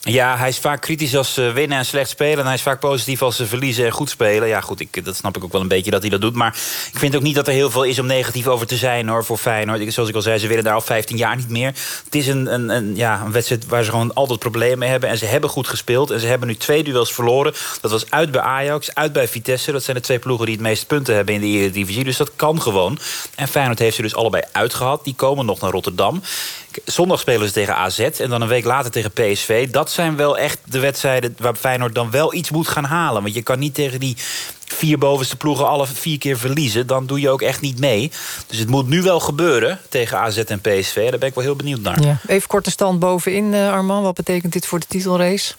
Ja, 0.00 0.36
hij 0.36 0.48
is 0.48 0.58
vaak 0.58 0.80
kritisch 0.80 1.16
als 1.16 1.34
ze 1.34 1.52
winnen 1.52 1.78
en 1.78 1.84
slecht 1.86 2.10
spelen. 2.10 2.38
En 2.38 2.44
hij 2.44 2.54
is 2.54 2.62
vaak 2.62 2.80
positief 2.80 3.22
als 3.22 3.36
ze 3.36 3.46
verliezen 3.46 3.84
en 3.84 3.90
goed 3.90 4.10
spelen. 4.10 4.48
Ja, 4.48 4.60
goed, 4.60 4.80
ik, 4.80 5.04
dat 5.04 5.16
snap 5.16 5.36
ik 5.36 5.44
ook 5.44 5.52
wel 5.52 5.60
een 5.60 5.68
beetje 5.68 5.90
dat 5.90 6.00
hij 6.00 6.10
dat 6.10 6.20
doet. 6.20 6.34
Maar 6.34 6.56
ik 6.92 6.98
vind 6.98 7.16
ook 7.16 7.22
niet 7.22 7.34
dat 7.34 7.46
er 7.46 7.52
heel 7.52 7.70
veel 7.70 7.82
is 7.82 7.98
om 7.98 8.06
negatief 8.06 8.46
over 8.46 8.66
te 8.66 8.76
zijn 8.76 9.08
hoor, 9.08 9.24
voor 9.24 9.36
Feyenoord. 9.36 9.92
Zoals 9.92 10.08
ik 10.08 10.14
al 10.14 10.22
zei, 10.22 10.38
ze 10.38 10.46
willen 10.46 10.64
daar 10.64 10.74
al 10.74 10.80
15 10.80 11.16
jaar 11.16 11.36
niet 11.36 11.48
meer. 11.48 11.74
Het 12.04 12.14
is 12.14 12.26
een, 12.26 12.54
een, 12.54 12.68
een, 12.68 12.96
ja, 12.96 13.22
een 13.24 13.32
wedstrijd 13.32 13.66
waar 13.66 13.84
ze 13.84 13.90
gewoon 13.90 14.14
altijd 14.14 14.38
problemen 14.38 14.78
mee 14.78 14.88
hebben. 14.88 15.08
En 15.08 15.18
ze 15.18 15.24
hebben 15.24 15.50
goed 15.50 15.68
gespeeld. 15.68 16.10
En 16.10 16.20
ze 16.20 16.26
hebben 16.26 16.48
nu 16.48 16.56
twee 16.56 16.82
duels 16.82 17.12
verloren. 17.12 17.54
Dat 17.80 17.90
was 17.90 18.10
uit 18.10 18.30
bij 18.30 18.40
Ajax, 18.40 18.94
uit 18.94 19.12
bij 19.12 19.28
Vitesse. 19.28 19.72
Dat 19.72 19.84
zijn 19.84 19.96
de 19.96 20.02
twee 20.02 20.18
ploegen 20.18 20.46
die 20.46 20.54
het 20.54 20.64
meeste 20.64 20.86
punten 20.86 21.14
hebben 21.14 21.34
in 21.34 21.40
de 21.40 21.46
Eredivisie. 21.46 22.04
Dus 22.04 22.16
dat 22.16 22.30
kan 22.36 22.62
gewoon. 22.62 22.98
En 23.34 23.48
Feyenoord 23.48 23.78
heeft 23.78 23.96
ze 23.96 24.02
dus 24.02 24.14
allebei 24.14 24.42
uitgehad. 24.52 25.04
Die 25.04 25.14
komen 25.14 25.46
nog 25.46 25.60
naar 25.60 25.70
Rotterdam. 25.70 26.22
Zondag 26.84 27.20
spelen 27.20 27.46
ze 27.46 27.52
tegen 27.52 27.76
AZ 27.76 27.98
en 27.98 28.30
dan 28.30 28.42
een 28.42 28.48
week 28.48 28.64
later 28.64 28.90
tegen 28.90 29.10
PSV. 29.10 29.70
Dat 29.70 29.87
zijn 29.90 30.16
wel 30.16 30.38
echt 30.38 30.58
de 30.64 30.78
wedstrijden 30.78 31.34
waar 31.38 31.54
Feyenoord 31.54 31.94
dan 31.94 32.10
wel 32.10 32.34
iets 32.34 32.50
moet 32.50 32.68
gaan 32.68 32.84
halen. 32.84 33.22
Want 33.22 33.34
je 33.34 33.42
kan 33.42 33.58
niet 33.58 33.74
tegen 33.74 34.00
die 34.00 34.16
vier 34.64 34.98
bovenste 34.98 35.36
ploegen 35.36 35.68
alle 35.68 35.86
vier 35.86 36.18
keer 36.18 36.38
verliezen. 36.38 36.86
Dan 36.86 37.06
doe 37.06 37.20
je 37.20 37.30
ook 37.30 37.42
echt 37.42 37.60
niet 37.60 37.78
mee. 37.78 38.10
Dus 38.46 38.58
het 38.58 38.68
moet 38.68 38.88
nu 38.88 39.02
wel 39.02 39.20
gebeuren 39.20 39.78
tegen 39.88 40.18
AZ 40.18 40.38
en 40.38 40.60
PSV. 40.60 41.10
Daar 41.10 41.18
ben 41.18 41.28
ik 41.28 41.34
wel 41.34 41.44
heel 41.44 41.56
benieuwd 41.56 41.80
naar. 41.80 42.02
Ja. 42.02 42.18
Even 42.26 42.48
korte 42.48 42.70
stand 42.70 42.98
bovenin, 42.98 43.52
uh, 43.52 43.72
Arman. 43.72 44.02
Wat 44.02 44.14
betekent 44.14 44.52
dit 44.52 44.66
voor 44.66 44.78
de 44.78 44.86
titelrace? 44.88 45.54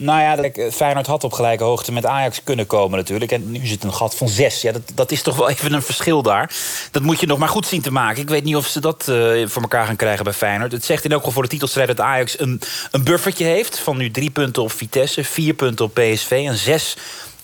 Nou 0.00 0.20
ja, 0.20 0.34
kijk, 0.34 0.56
eh, 0.56 0.70
Feyenoord 0.70 1.06
had 1.06 1.24
op 1.24 1.32
gelijke 1.32 1.64
hoogte 1.64 1.92
met 1.92 2.06
Ajax 2.06 2.42
kunnen 2.44 2.66
komen 2.66 2.98
natuurlijk. 2.98 3.32
En 3.32 3.50
nu 3.50 3.66
zit 3.66 3.84
een 3.84 3.94
gat 3.94 4.14
van 4.14 4.28
zes. 4.28 4.62
Ja, 4.62 4.72
dat, 4.72 4.82
dat 4.94 5.10
is 5.10 5.22
toch 5.22 5.36
wel 5.36 5.48
even 5.58 5.72
een 5.72 5.82
verschil 5.82 6.22
daar. 6.22 6.54
Dat 6.90 7.02
moet 7.02 7.20
je 7.20 7.26
nog 7.26 7.38
maar 7.38 7.48
goed 7.48 7.66
zien 7.66 7.80
te 7.80 7.92
maken. 7.92 8.22
Ik 8.22 8.28
weet 8.28 8.44
niet 8.44 8.56
of 8.56 8.66
ze 8.66 8.80
dat 8.80 9.06
uh, 9.08 9.48
voor 9.48 9.62
elkaar 9.62 9.86
gaan 9.86 9.96
krijgen 9.96 10.24
bij 10.24 10.32
Feyenoord. 10.32 10.72
Het 10.72 10.84
zegt 10.84 11.04
in 11.04 11.10
elk 11.10 11.18
geval 11.18 11.34
voor 11.34 11.42
de 11.42 11.48
titelstrijd 11.48 11.88
dat 11.88 12.00
Ajax 12.00 12.40
een, 12.40 12.60
een 12.90 13.04
buffertje 13.04 13.44
heeft... 13.44 13.78
van 13.78 13.96
nu 13.96 14.10
drie 14.10 14.30
punten 14.30 14.62
op 14.62 14.72
Vitesse, 14.72 15.24
vier 15.24 15.54
punten 15.54 15.84
op 15.84 15.94
PSV 15.94 16.44
en 16.46 16.56
zes 16.56 16.96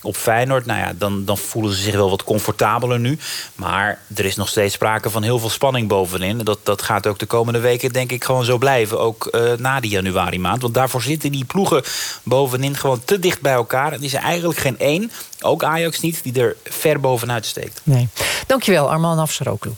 op 0.04 0.16
Feyenoord, 0.16 0.66
nou 0.66 0.78
ja, 0.80 0.92
dan, 0.98 1.24
dan 1.24 1.38
voelen 1.38 1.72
ze 1.72 1.82
zich 1.82 1.94
wel 1.94 2.10
wat 2.10 2.24
comfortabeler 2.24 2.98
nu. 2.98 3.18
Maar 3.54 4.00
er 4.14 4.24
is 4.24 4.36
nog 4.36 4.48
steeds 4.48 4.74
sprake 4.74 5.10
van 5.10 5.22
heel 5.22 5.38
veel 5.38 5.50
spanning 5.50 5.88
bovenin. 5.88 6.38
Dat, 6.38 6.58
dat 6.62 6.82
gaat 6.82 7.06
ook 7.06 7.18
de 7.18 7.26
komende 7.26 7.60
weken 7.60 7.92
denk 7.92 8.12
ik 8.12 8.24
gewoon 8.24 8.44
zo 8.44 8.58
blijven. 8.58 9.00
Ook 9.00 9.28
uh, 9.30 9.52
na 9.52 9.80
die 9.80 9.90
januari 9.90 10.38
maand. 10.38 10.62
Want 10.62 10.74
daarvoor 10.74 11.02
zitten 11.02 11.32
die 11.32 11.44
ploegen 11.44 11.82
bovenin 12.22 12.76
gewoon 12.76 13.04
te 13.04 13.18
dicht 13.18 13.40
bij 13.40 13.52
elkaar. 13.52 13.92
En 13.92 14.02
is 14.02 14.14
eigenlijk 14.14 14.58
geen 14.58 14.78
één, 14.78 15.10
ook 15.40 15.64
Ajax 15.64 16.00
niet, 16.00 16.22
die 16.22 16.40
er 16.40 16.56
ver 16.64 17.00
bovenuit 17.00 17.46
steekt. 17.46 17.80
Nee. 17.82 18.08
Dankjewel, 18.46 18.90
Arman 18.90 19.18
Afsaroglu. 19.18 19.72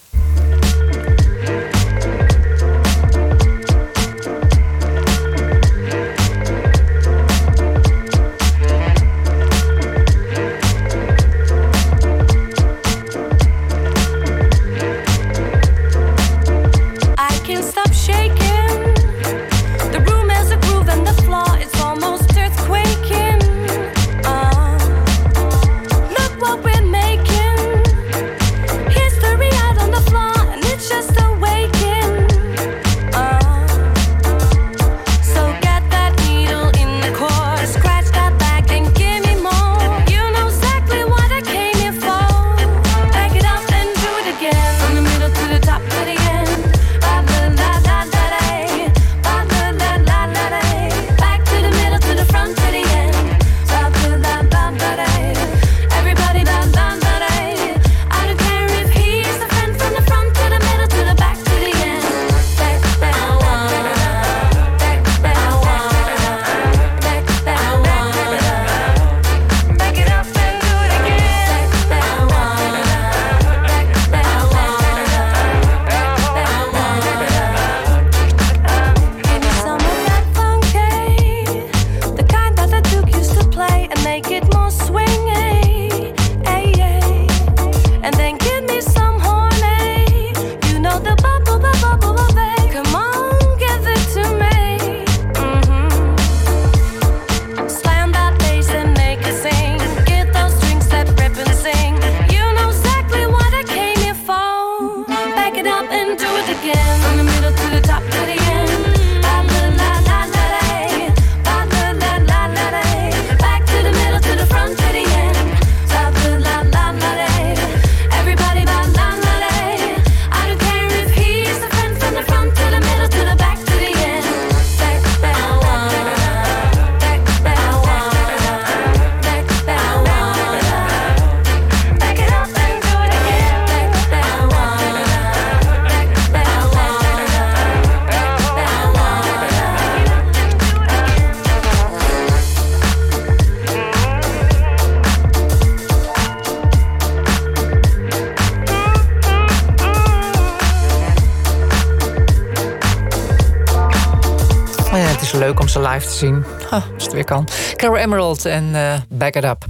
Live 155.97 156.09
te 156.09 156.17
zien. 156.17 156.45
Ha, 156.71 156.83
als 156.95 157.05
het 157.05 157.13
weer 157.13 157.25
kan. 157.25 157.49
Carol 157.77 157.97
Emerald 157.97 158.45
en 158.45 158.65
uh, 158.65 158.95
Back 159.09 159.35
It 159.35 159.45
Up. 159.45 159.65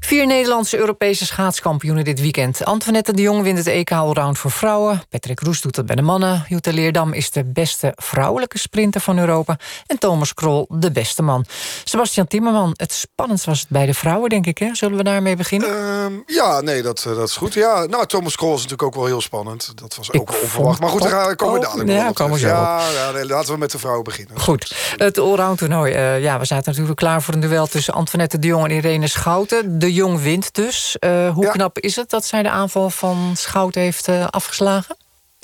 Vier 0.00 0.26
Nederlandse 0.26 0.78
Europese 0.78 1.26
schaatskampioenen 1.26 2.04
dit 2.04 2.20
weekend. 2.20 2.64
Antoinette 2.64 3.12
de 3.12 3.22
Jong 3.22 3.42
wint 3.42 3.58
het 3.58 3.66
EK 3.66 3.92
Allround 3.92 4.38
voor 4.38 4.50
vrouwen. 4.50 5.02
Patrick 5.08 5.40
Roes 5.40 5.60
doet 5.60 5.74
dat 5.74 5.86
bij 5.86 5.96
de 5.96 6.02
mannen. 6.02 6.44
Jutta 6.48 6.72
Leerdam 6.72 7.12
is 7.12 7.30
de 7.30 7.44
beste 7.44 7.92
vrouwelijke 7.96 8.58
sprinter 8.58 9.00
van 9.00 9.18
Europa. 9.18 9.58
En 9.86 9.98
Thomas 9.98 10.34
Krol 10.34 10.66
de 10.68 10.90
beste 10.90 11.22
man. 11.22 11.44
Sebastian 11.90 12.26
Timmerman, 12.26 12.74
het 12.76 12.92
spannendst 12.92 13.44
was 13.44 13.60
het 13.60 13.68
bij 13.68 13.86
de 13.86 13.94
vrouwen, 13.94 14.28
denk 14.28 14.46
ik. 14.46 14.58
Hè? 14.58 14.74
Zullen 14.74 14.96
we 14.96 15.02
daarmee 15.02 15.36
beginnen? 15.36 15.68
Uh, 15.68 16.36
ja, 16.36 16.60
nee, 16.60 16.82
dat, 16.82 17.04
eh, 17.08 17.16
dat 17.16 17.28
is 17.28 17.36
goed. 17.36 17.54
Ja, 17.54 17.84
nou, 17.84 18.06
Thomas 18.06 18.36
Krol 18.36 18.54
is 18.54 18.62
natuurlijk 18.62 18.82
ook 18.82 18.94
wel 18.94 19.06
heel 19.06 19.20
spannend. 19.20 19.72
Dat 19.74 19.96
was 19.96 20.12
ook 20.12 20.30
wel 20.30 20.40
onverwacht. 20.40 20.80
Maar 20.80 20.88
goed, 20.88 21.02
daar 21.02 21.36
komen 21.36 21.60
we 21.60 21.66
dadelijk 21.66 21.90
ja, 21.90 22.10
komen 22.12 22.32
we 22.32 22.38
zo 22.38 22.46
ja, 22.46 22.90
ja 22.94 23.10
nee, 23.10 23.26
laten 23.26 23.52
we 23.52 23.58
met 23.58 23.70
de 23.70 23.78
vrouwen 23.78 24.04
beginnen. 24.04 24.40
Goed, 24.40 24.94
het 24.96 25.18
allround 25.18 25.58
toernooi. 25.58 25.94
Uh, 25.94 26.22
ja, 26.22 26.38
we 26.38 26.44
zaten 26.44 26.70
natuurlijk 26.70 26.98
klaar 26.98 27.22
voor 27.22 27.34
een 27.34 27.40
duel 27.40 27.66
tussen 27.66 27.94
Antoinette 27.94 28.38
de 28.38 28.46
Jong 28.46 28.64
en 28.64 28.70
Irene 28.70 29.08
Schouten. 29.08 29.78
De 29.78 29.92
Jong 29.92 30.20
wint 30.20 30.54
dus. 30.54 30.96
Uh, 31.00 31.30
hoe 31.34 31.50
knap 31.50 31.78
is 31.78 31.96
het 31.96 32.10
dat 32.10 32.24
zij 32.24 32.42
de 32.42 32.50
aanval 32.50 32.90
van 32.90 33.32
Schouten 33.36 33.80
heeft 33.80 34.08
uh, 34.08 34.26
afgeslagen? 34.26 34.96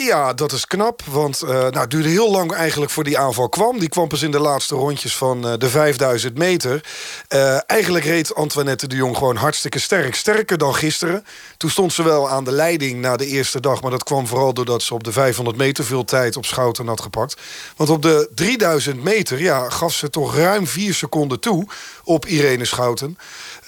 Ja, 0.02 0.32
dat 0.32 0.52
is 0.52 0.66
knap. 0.66 1.02
Want 1.04 1.42
uh, 1.42 1.48
nou, 1.48 1.78
het 1.78 1.90
duurde 1.90 2.08
heel 2.08 2.30
lang 2.30 2.52
eigenlijk 2.52 2.90
voor 2.90 3.04
die 3.04 3.18
aanval 3.18 3.48
kwam. 3.48 3.78
Die 3.78 3.88
kwam 3.88 4.08
pas 4.08 4.22
in 4.22 4.30
de 4.30 4.38
laatste 4.38 4.74
rondjes 4.74 5.16
van 5.16 5.46
uh, 5.46 5.52
de 5.58 5.68
5000 5.68 6.38
meter. 6.38 6.84
Uh, 7.28 7.58
eigenlijk 7.66 8.04
reed 8.04 8.34
Antoinette 8.34 8.86
de 8.86 8.96
Jong 8.96 9.16
gewoon 9.16 9.36
hartstikke 9.36 9.78
sterk. 9.78 10.14
Sterker 10.14 10.58
dan 10.58 10.74
gisteren. 10.74 11.24
Toen 11.56 11.70
stond 11.70 11.92
ze 11.92 12.02
wel 12.02 12.30
aan 12.30 12.44
de 12.44 12.52
leiding 12.52 13.00
na 13.00 13.16
de 13.16 13.26
eerste 13.26 13.60
dag. 13.60 13.82
Maar 13.82 13.90
dat 13.90 14.04
kwam 14.04 14.26
vooral 14.26 14.54
doordat 14.54 14.82
ze 14.82 14.94
op 14.94 15.04
de 15.04 15.12
500 15.12 15.56
meter 15.56 15.84
veel 15.84 16.04
tijd 16.04 16.36
op 16.36 16.44
Schouten 16.44 16.86
had 16.86 17.00
gepakt. 17.00 17.36
Want 17.76 17.90
op 17.90 18.02
de 18.02 18.30
3000 18.34 19.02
meter 19.02 19.40
ja, 19.40 19.70
gaf 19.70 19.92
ze 19.92 20.10
toch 20.10 20.36
ruim 20.36 20.66
vier 20.66 20.94
seconden 20.94 21.40
toe 21.40 21.66
op 22.04 22.26
Irene 22.26 22.64
Schouten. 22.64 23.18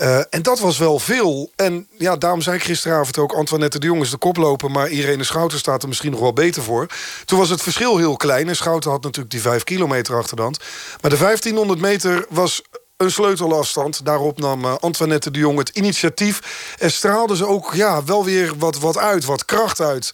Uh, 0.01 0.19
en 0.31 0.43
dat 0.43 0.59
was 0.59 0.79
wel 0.79 0.99
veel. 0.99 1.51
En 1.57 1.87
ja, 1.97 2.17
daarom 2.17 2.41
zei 2.41 2.57
ik 2.57 2.63
gisteravond 2.63 3.19
ook... 3.19 3.33
Antoinette 3.33 3.79
de 3.79 3.87
Jong 3.87 4.03
is 4.03 4.11
de 4.11 4.17
koploper... 4.17 4.71
maar 4.71 4.89
Irene 4.89 5.25
Schouten 5.25 5.59
staat 5.59 5.83
er 5.83 5.89
misschien 5.89 6.11
nog 6.11 6.21
wel 6.21 6.33
beter 6.33 6.63
voor. 6.63 6.87
Toen 7.25 7.39
was 7.39 7.49
het 7.49 7.63
verschil 7.63 7.97
heel 7.97 8.17
klein. 8.17 8.49
En 8.49 8.57
Schouten 8.57 8.91
had 8.91 9.03
natuurlijk 9.03 9.31
die 9.31 9.41
vijf 9.41 9.65
kilometer 9.65 10.17
achterstand. 10.17 10.59
Maar 11.01 11.11
de 11.11 11.17
1500 11.17 11.81
meter 11.81 12.27
was 12.29 12.63
een 12.97 13.11
sleutelafstand. 13.11 14.05
Daarop 14.05 14.39
nam 14.39 14.65
uh, 14.65 14.75
Antoinette 14.81 15.31
de 15.31 15.39
Jong 15.39 15.59
het 15.59 15.69
initiatief. 15.69 16.41
En 16.79 16.91
straalde 16.91 17.37
ze 17.37 17.47
ook 17.47 17.75
ja, 17.75 18.05
wel 18.05 18.25
weer 18.25 18.53
wat, 18.59 18.79
wat 18.79 18.99
uit, 18.99 19.25
wat 19.25 19.45
kracht 19.45 19.81
uit 19.81 20.13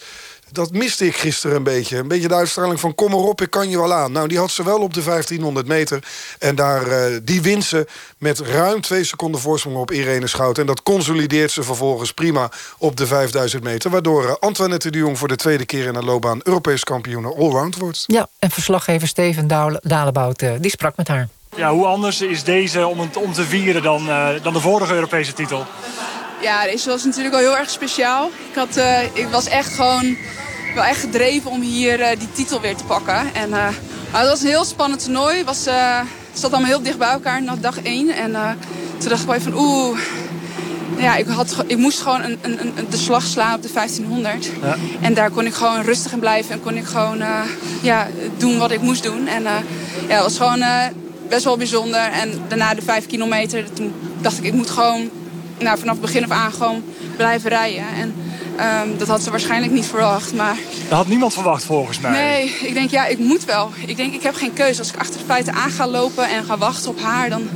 dat 0.55 0.73
miste 0.73 1.07
ik 1.07 1.17
gisteren 1.17 1.57
een 1.57 1.63
beetje. 1.63 1.99
Een 1.99 2.09
beetje 2.09 2.29
de 2.29 2.35
uitstraling 2.35 2.81
van 2.81 2.95
kom 2.95 3.13
erop, 3.13 3.41
ik 3.41 3.51
kan 3.51 3.69
je 3.69 3.79
wel 3.79 3.93
aan. 3.93 4.13
Nou, 4.13 4.29
die 4.29 4.39
had 4.39 4.51
ze 4.51 4.65
wel 4.65 4.79
op 4.79 4.95
de 4.95 5.03
1500 5.03 5.67
meter. 5.67 6.05
En 6.39 6.55
daar, 6.55 6.87
uh, 6.87 7.19
die 7.23 7.43
wint 7.43 7.65
ze 7.65 7.87
met 8.19 8.39
ruim 8.39 8.81
twee 8.81 9.05
seconden 9.05 9.41
voorsprong 9.41 9.77
op 9.77 9.91
Irene 9.91 10.27
Schout. 10.27 10.59
En 10.59 10.67
dat 10.67 10.83
consolideert 10.83 11.51
ze 11.51 11.63
vervolgens 11.63 12.13
prima 12.13 12.51
op 12.79 12.97
de 12.97 13.07
5000 13.07 13.63
meter. 13.63 13.91
Waardoor 13.91 14.25
uh, 14.25 14.35
Antoinette 14.41 14.91
de 14.91 14.99
Jong 14.99 15.19
voor 15.19 15.29
de 15.29 15.37
tweede 15.37 15.65
keer 15.65 15.87
in 15.87 15.95
haar 15.95 16.05
loopbaan... 16.05 16.41
Europees 16.43 16.85
kampioen 16.85 17.25
allround 17.25 17.77
wordt. 17.77 18.05
Ja, 18.07 18.29
en 18.39 18.51
verslaggever 18.51 19.09
Steven 19.09 19.47
Dalebout, 19.83 20.43
uh, 20.43 20.53
die 20.61 20.71
sprak 20.71 20.97
met 20.97 21.09
haar. 21.09 21.29
Ja, 21.57 21.73
hoe 21.73 21.87
anders 21.87 22.21
is 22.21 22.45
deze 22.45 22.87
om, 22.87 23.01
het, 23.01 23.17
om 23.17 23.33
te 23.33 23.45
vieren 23.45 23.83
dan, 23.83 24.09
uh, 24.09 24.29
dan 24.43 24.53
de 24.53 24.61
vorige 24.61 24.95
Europese 24.95 25.33
titel? 25.33 25.67
Ja, 26.43 26.65
deze 26.65 26.89
was 26.89 27.05
natuurlijk 27.05 27.35
al 27.35 27.41
heel 27.41 27.57
erg 27.57 27.71
speciaal. 27.71 28.31
Ik, 28.51 28.55
had, 28.55 28.77
uh, 28.77 29.03
ik 29.03 29.29
was 29.29 29.47
echt 29.47 29.75
gewoon 29.75 30.17
wel 30.75 30.85
echt 30.85 31.01
gedreven 31.01 31.51
om 31.51 31.61
hier 31.61 32.01
uh, 32.01 32.09
die 32.19 32.33
titel 32.33 32.61
weer 32.61 32.77
te 32.77 32.85
pakken. 32.85 33.35
En, 33.35 33.49
maar 33.49 33.75
het 34.11 34.29
was 34.29 34.41
een 34.41 34.49
heel 34.49 34.65
spannend 34.65 35.05
toernooi. 35.05 35.37
Het, 35.37 35.47
was, 35.47 35.65
het 35.65 36.41
zat 36.41 36.53
allemaal 36.53 36.71
heel 36.71 36.83
dicht 36.83 36.99
bij 36.99 37.09
elkaar 37.09 37.43
na 37.43 37.57
dag 37.57 37.83
één. 37.83 38.11
En 38.11 38.33
toen 38.99 39.09
dacht 39.09 39.23
ik 39.23 39.29
wel 39.29 39.41
van 39.41 39.55
oeh, 39.57 39.99
ja, 40.97 41.17
ik, 41.17 41.27
had, 41.27 41.65
ik 41.67 41.77
moest 41.77 42.01
gewoon 42.01 42.23
een, 42.23 42.39
een, 42.43 42.61
een, 42.61 42.87
de 42.91 42.97
slag 42.97 43.23
slaan 43.23 43.55
op 43.55 43.63
de 43.63 43.73
1500. 43.73 44.51
Ja. 44.63 44.77
En 45.01 45.15
daar 45.15 45.31
kon 45.31 45.47
ik 45.47 45.55
gewoon 45.55 45.83
rustig 45.83 46.13
in 46.13 46.19
blijven. 46.19 46.53
En 46.53 46.61
kon 46.61 46.77
ik 46.77 46.85
gewoon 46.85 47.23
ja, 47.83 48.09
doen 48.37 48.59
wat 48.59 48.71
ik 48.71 48.81
moest 48.81 49.03
doen. 49.03 49.27
En 49.27 49.43
ja, 49.43 49.63
het 50.07 50.23
was 50.23 50.37
gewoon 50.37 50.63
best 51.29 51.45
wel 51.45 51.57
bijzonder. 51.57 52.01
En 52.01 52.43
daarna 52.49 52.75
de 52.75 52.83
5 52.83 53.07
kilometer, 53.07 53.73
toen 53.73 53.93
dacht 54.21 54.39
ik, 54.39 54.45
ik 54.45 54.53
moet 54.53 54.71
gewoon 54.71 55.11
nou, 55.59 55.79
vanaf 55.79 56.01
begin 56.01 56.25
af 56.25 56.31
aan 56.31 56.53
gewoon 56.53 56.83
blijven 57.17 57.51
rijden. 57.51 57.85
En 57.97 58.15
um, 58.83 58.99
dat 58.99 59.09
had 59.09 59.23
ze 59.23 59.31
waarschijnlijk 59.31 59.73
niet 59.73 59.87
verwacht. 59.87 60.35
Maar... 60.35 60.57
Dat 60.89 60.99
had 60.99 61.07
niemand 61.07 61.33
verwacht 61.33 61.65
volgens 61.65 62.01
mij. 62.01 62.11
Nee, 62.11 62.57
ik 62.61 62.75
denk 62.75 62.91
ja, 62.91 63.07
ik 63.07 63.19
moet 63.19 63.45
wel. 63.45 63.71
Ik 63.87 63.97
denk, 63.97 64.15
ik 64.15 64.23
heb 64.23 64.35
geen 64.35 64.53
keuze. 64.53 64.79
Als 64.79 64.93
ik 64.93 64.97
achter 64.97 65.19
de 65.19 65.25
feiten 65.27 65.55
aan 65.55 65.71
ga 65.71 65.87
lopen 65.87 66.29
en 66.29 66.45
ga 66.45 66.59
wachten 66.59 66.91
op 66.91 67.01
haar, 67.01 67.31
dan 67.31 67.49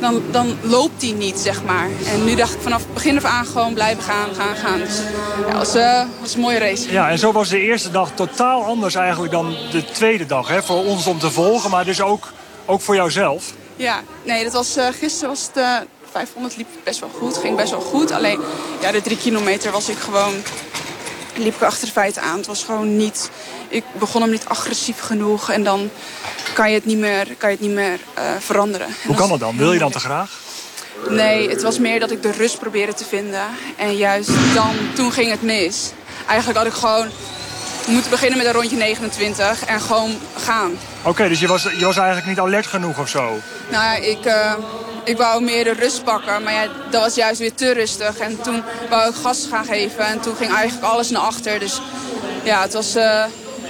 dan, 0.00 0.22
dan 0.30 0.56
loopt 0.62 1.00
die 1.00 1.14
niet, 1.14 1.38
zeg 1.38 1.64
maar. 1.64 1.88
En 2.06 2.24
nu 2.24 2.34
dacht 2.34 2.54
ik 2.54 2.60
vanaf 2.60 2.82
begin 2.94 3.16
af 3.16 3.24
aan 3.24 3.46
gewoon 3.46 3.74
blijven 3.74 4.02
gaan, 4.02 4.34
gaan, 4.34 4.56
gaan. 4.56 4.78
Dus 4.78 5.00
ja, 5.48 5.56
was, 5.56 5.76
uh, 5.76 6.02
was 6.20 6.34
een 6.34 6.40
mooie 6.40 6.58
race. 6.58 6.92
Ja, 6.92 7.10
en 7.10 7.18
zo 7.18 7.32
was 7.32 7.48
de 7.48 7.60
eerste 7.60 7.90
dag 7.90 8.10
totaal 8.14 8.64
anders 8.64 8.94
eigenlijk 8.94 9.32
dan 9.32 9.56
de 9.70 9.84
tweede 9.84 10.26
dag. 10.26 10.48
Hè? 10.48 10.62
Voor 10.62 10.84
ons 10.84 11.06
om 11.06 11.18
te 11.18 11.30
volgen, 11.30 11.70
maar 11.70 11.84
dus 11.84 12.00
ook, 12.00 12.32
ook 12.66 12.80
voor 12.80 12.94
jouzelf. 12.94 13.52
Ja, 13.76 14.00
nee, 14.24 14.44
dat 14.44 14.52
was, 14.52 14.76
uh, 14.76 14.86
gisteren 15.00 15.28
was 15.28 15.46
het... 15.46 15.56
Uh, 15.56 15.76
500 16.10 16.56
liep 16.56 16.66
best 16.84 17.00
wel 17.00 17.10
goed, 17.18 17.36
ging 17.36 17.56
best 17.56 17.70
wel 17.70 17.80
goed. 17.80 18.10
Alleen 18.10 18.40
ja, 18.80 18.92
de 18.92 19.00
drie 19.00 19.16
kilometer 19.16 19.72
was 19.72 19.88
ik 19.88 19.98
gewoon 19.98 20.34
liep 21.36 21.54
ik 21.54 21.62
achter 21.62 21.86
de 21.86 21.92
feiten 21.92 22.22
aan. 22.22 22.36
Het 22.36 22.46
was 22.46 22.64
gewoon 22.64 22.96
niet... 22.96 23.30
Ik 23.68 23.84
begon 23.98 24.22
hem 24.22 24.30
niet 24.30 24.44
agressief 24.44 25.00
genoeg. 25.00 25.50
En 25.50 25.64
dan 25.64 25.90
kan 26.54 26.68
je 26.68 26.74
het 26.74 26.84
niet 26.84 26.98
meer, 26.98 27.34
kan 27.38 27.50
je 27.50 27.56
het 27.56 27.66
niet 27.66 27.74
meer 27.74 27.98
uh, 28.18 28.30
veranderen. 28.38 28.88
Hoe 29.06 29.16
kan 29.16 29.28
dat 29.28 29.40
dan? 29.40 29.56
Wil 29.56 29.72
je 29.72 29.78
dan 29.78 29.90
te 29.90 29.98
graag? 29.98 30.38
Nee, 31.08 31.48
het 31.48 31.62
was 31.62 31.78
meer 31.78 32.00
dat 32.00 32.10
ik 32.10 32.22
de 32.22 32.32
rust 32.32 32.58
probeerde 32.58 32.94
te 32.94 33.04
vinden. 33.04 33.42
En 33.76 33.96
juist 33.96 34.30
dan, 34.54 34.74
toen 34.94 35.12
ging 35.12 35.30
het 35.30 35.42
mis. 35.42 35.92
Eigenlijk 36.26 36.58
had 36.58 36.66
ik 36.66 36.72
gewoon 36.72 37.08
moeten 37.90 38.10
beginnen 38.10 38.38
met 38.38 38.46
een 38.46 38.52
rondje 38.52 38.76
29 38.76 39.64
en 39.64 39.80
gewoon 39.80 40.18
gaan. 40.36 40.72
Oké, 41.02 41.28
dus 41.28 41.40
je 41.40 41.46
was, 41.46 41.62
je 41.62 41.84
was 41.84 41.96
eigenlijk 41.96 42.26
niet 42.26 42.38
alert 42.38 42.66
genoeg 42.66 42.98
of 42.98 43.08
zo? 43.08 43.38
Nou 43.70 43.84
ja, 43.84 43.94
ik, 43.94 44.26
uh, 44.26 44.54
ik 45.04 45.16
wou 45.16 45.42
meer 45.42 45.64
de 45.64 45.72
rust 45.72 46.04
pakken, 46.04 46.42
maar 46.42 46.52
ja, 46.52 46.68
dat 46.90 47.02
was 47.02 47.14
juist 47.14 47.38
weer 47.38 47.54
te 47.54 47.72
rustig. 47.72 48.18
En 48.18 48.40
toen 48.40 48.62
wou 48.90 49.08
ik 49.08 49.14
gas 49.14 49.46
gaan 49.50 49.64
geven 49.64 50.06
en 50.06 50.20
toen 50.20 50.36
ging 50.36 50.52
eigenlijk 50.52 50.92
alles 50.92 51.10
naar 51.10 51.22
achter. 51.22 51.58
Dus 51.58 51.80
ja, 52.42 52.62
het 52.62 52.72
was, 52.72 52.96
uh, 52.96 53.24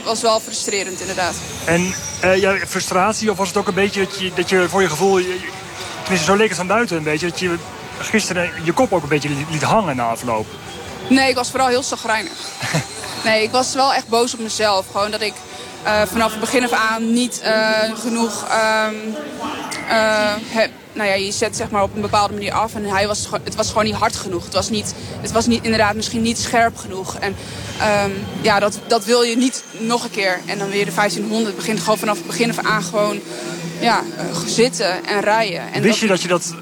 was 0.04 0.20
wel 0.20 0.40
frustrerend 0.40 1.00
inderdaad. 1.00 1.34
En 1.64 1.94
uh, 2.24 2.36
ja, 2.36 2.56
frustratie 2.66 3.30
of 3.30 3.36
was 3.36 3.48
het 3.48 3.56
ook 3.56 3.68
een 3.68 3.74
beetje 3.74 4.04
dat 4.04 4.20
je, 4.20 4.30
dat 4.34 4.48
je 4.48 4.68
voor 4.68 4.82
je 4.82 4.88
gevoel... 4.88 5.18
Je, 5.18 5.38
tenminste, 6.00 6.30
zo 6.30 6.36
leek 6.36 6.48
het 6.48 6.56
van 6.56 6.66
buiten 6.66 6.96
een 6.96 7.02
beetje, 7.02 7.28
dat 7.28 7.38
je 7.38 7.54
gisteren 7.98 8.50
je 8.62 8.72
kop 8.72 8.92
ook 8.92 9.02
een 9.02 9.08
beetje 9.08 9.30
liet 9.50 9.62
hangen 9.62 9.96
na 9.96 10.08
afloop? 10.08 10.46
Nee, 11.10 11.28
ik 11.28 11.34
was 11.34 11.50
vooral 11.50 11.68
heel 11.68 11.82
zagrijnig. 11.82 12.32
nee, 13.24 13.42
ik 13.42 13.50
was 13.50 13.74
wel 13.74 13.94
echt 13.94 14.08
boos 14.08 14.34
op 14.34 14.40
mezelf. 14.40 14.86
Gewoon 14.90 15.10
dat 15.10 15.20
ik 15.20 15.34
uh, 15.84 16.02
vanaf 16.02 16.30
het 16.30 16.40
begin 16.40 16.64
af 16.64 16.72
aan 16.72 17.12
niet 17.12 17.40
uh, 17.44 17.98
genoeg... 17.98 18.46
Um, 18.88 19.14
uh, 19.88 20.32
heb, 20.46 20.70
nou 20.92 21.08
ja, 21.08 21.14
je 21.14 21.32
zet 21.32 21.56
zeg 21.56 21.70
maar 21.70 21.82
op 21.82 21.94
een 21.94 22.00
bepaalde 22.00 22.32
manier 22.32 22.52
af 22.52 22.74
en 22.74 22.84
hij 22.84 23.06
was, 23.06 23.28
het 23.44 23.54
was 23.54 23.68
gewoon 23.68 23.84
niet 23.84 23.94
hard 23.94 24.16
genoeg. 24.16 24.44
Het 24.44 24.54
was, 24.54 24.70
niet, 24.70 24.94
het 25.20 25.32
was 25.32 25.46
niet, 25.46 25.64
inderdaad 25.64 25.94
misschien 25.94 26.22
niet 26.22 26.38
scherp 26.38 26.76
genoeg. 26.76 27.16
En 27.16 27.36
um, 28.04 28.12
ja, 28.40 28.58
dat, 28.58 28.78
dat 28.86 29.04
wil 29.04 29.22
je 29.22 29.36
niet 29.36 29.64
nog 29.78 30.04
een 30.04 30.10
keer. 30.10 30.40
En 30.46 30.58
dan 30.58 30.70
weer 30.70 30.84
de 30.84 30.94
1500 30.94 31.56
begint 31.56 31.80
gewoon 31.80 31.98
vanaf 31.98 32.16
het 32.16 32.26
begin 32.26 32.50
af 32.50 32.58
aan 32.58 32.82
gewoon 32.82 33.20
ja, 33.80 34.02
zitten 34.46 35.04
en 35.04 35.20
rijden. 35.20 35.72
En 35.72 35.82
Wist 35.82 35.84
dat, 35.84 35.98
je 36.00 36.06
dat 36.06 36.22
je 36.22 36.28
dat 36.28 36.54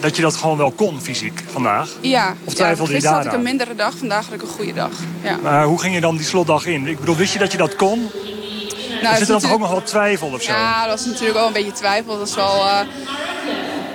dat 0.00 0.16
je 0.16 0.22
dat 0.22 0.36
gewoon 0.36 0.56
wel 0.56 0.70
kon 0.70 1.00
fysiek 1.00 1.42
vandaag? 1.52 1.88
Ja. 2.00 2.34
Of 2.44 2.54
twijfelde 2.54 2.92
ja, 2.92 2.98
je 2.98 3.08
had 3.08 3.24
ik 3.24 3.32
een 3.32 3.42
mindere 3.42 3.74
dag, 3.74 3.96
vandaag 3.96 4.24
had 4.24 4.34
ik 4.34 4.42
een 4.42 4.48
goede 4.48 4.72
dag. 4.72 4.90
Ja. 5.22 5.36
Maar 5.42 5.64
hoe 5.64 5.80
ging 5.80 5.94
je 5.94 6.00
dan 6.00 6.16
die 6.16 6.26
slotdag 6.26 6.66
in? 6.66 6.86
Ik 6.86 6.98
bedoel, 6.98 7.16
wist 7.16 7.32
je 7.32 7.38
dat 7.38 7.52
je 7.52 7.58
dat 7.58 7.76
kon? 7.76 8.10
Nou, 9.02 9.12
er 9.12 9.18
zit 9.18 9.20
er 9.20 9.32
dan 9.32 9.40
toch 9.40 9.52
ook 9.52 9.58
nog 9.58 9.70
wel 9.70 9.82
twijfel 9.82 10.28
of 10.28 10.42
zo? 10.42 10.52
Ja, 10.52 10.86
dat 10.86 10.98
was 10.98 11.06
natuurlijk 11.06 11.34
wel 11.34 11.46
een 11.46 11.52
beetje 11.52 11.72
twijfel. 11.72 12.18
Dat 12.18 12.18
was 12.18 12.34
wel... 12.34 12.56
Uh, 12.56 12.80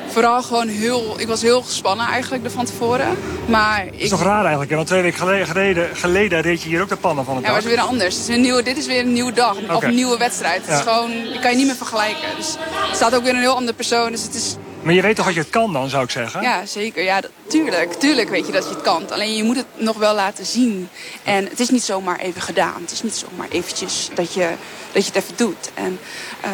vooral 0.08 0.44
gewoon 0.44 0.68
heel... 0.68 1.16
Ik 1.18 1.28
was 1.28 1.42
heel 1.42 1.62
gespannen 1.62 2.08
eigenlijk 2.08 2.44
er 2.44 2.52
van 2.52 2.66
tevoren. 2.66 3.18
Maar 3.48 3.86
dat 3.86 3.94
is 3.96 4.10
toch 4.10 4.24
raar 4.24 4.42
eigenlijk, 4.42 4.70
hè? 4.70 4.76
Want 4.76 4.88
twee 4.88 5.02
weken 5.02 5.20
geleden, 5.20 5.48
geleden, 5.48 5.96
geleden 5.96 6.42
reed 6.42 6.62
je 6.62 6.70
hier 6.70 6.82
ook 6.82 6.90
de 6.90 6.96
pannen 6.96 7.26
van 7.26 7.36
het 7.36 7.44
Ja, 7.44 7.52
maar 7.52 7.62
het 7.62 7.70
is 7.70 7.76
weer 7.76 7.86
anders. 7.86 8.16
Het 8.16 8.30
is 8.30 8.36
een 8.36 8.42
nieuwe, 8.42 8.64
dit 8.64 8.78
is 8.78 8.86
weer 8.86 9.00
een 9.00 9.14
nieuwe 9.14 9.34
dag. 9.34 9.58
Okay. 9.62 9.76
Of 9.76 9.84
een 9.84 9.96
nieuwe 9.96 10.18
wedstrijd. 10.18 10.62
Het 10.62 10.70
ja. 10.70 10.76
is 10.76 10.82
gewoon... 10.82 11.12
Je 11.12 11.40
kan 11.40 11.52
je 11.52 11.58
niet 11.58 11.66
meer 11.66 11.76
vergelijken. 11.76 12.28
Dus 12.38 12.56
er 12.90 12.96
staat 12.96 13.16
ook 13.16 13.24
weer 13.24 13.34
een 13.34 13.40
heel 13.40 13.56
andere 13.56 13.78
persoon. 13.78 14.12
Dus 14.12 14.24
het 14.24 14.36
is... 14.36 14.56
Maar 14.86 14.94
je 14.94 15.02
weet 15.02 15.16
toch 15.16 15.26
dat 15.26 15.36
je 15.36 15.44
kan 15.44 15.74
dan, 15.74 15.90
zou 15.90 16.04
ik 16.04 16.10
zeggen? 16.10 16.42
Ja, 16.42 16.66
zeker. 16.66 17.04
Ja, 17.04 17.22
tuurlijk. 17.48 17.94
Tuurlijk 17.94 18.30
weet 18.30 18.46
je 18.46 18.52
dat 18.52 18.64
je 18.64 18.70
het 18.70 18.82
kan. 18.82 19.12
Alleen 19.12 19.36
je 19.36 19.44
moet 19.44 19.56
het 19.56 19.66
nog 19.76 19.98
wel 19.98 20.16
laten 20.16 20.46
zien. 20.46 20.90
En 21.24 21.46
het 21.46 21.60
is 21.60 21.70
niet 21.70 21.84
zomaar 21.84 22.20
even 22.20 22.42
gedaan. 22.42 22.82
Het 22.82 22.92
is 22.92 23.04
niet 23.04 23.16
zomaar 23.16 23.48
eventjes 23.50 24.10
dat 24.14 24.34
je, 24.34 24.50
dat 24.92 25.06
je 25.06 25.12
het 25.14 25.24
even 25.24 25.36
doet. 25.36 25.72
En 25.74 26.00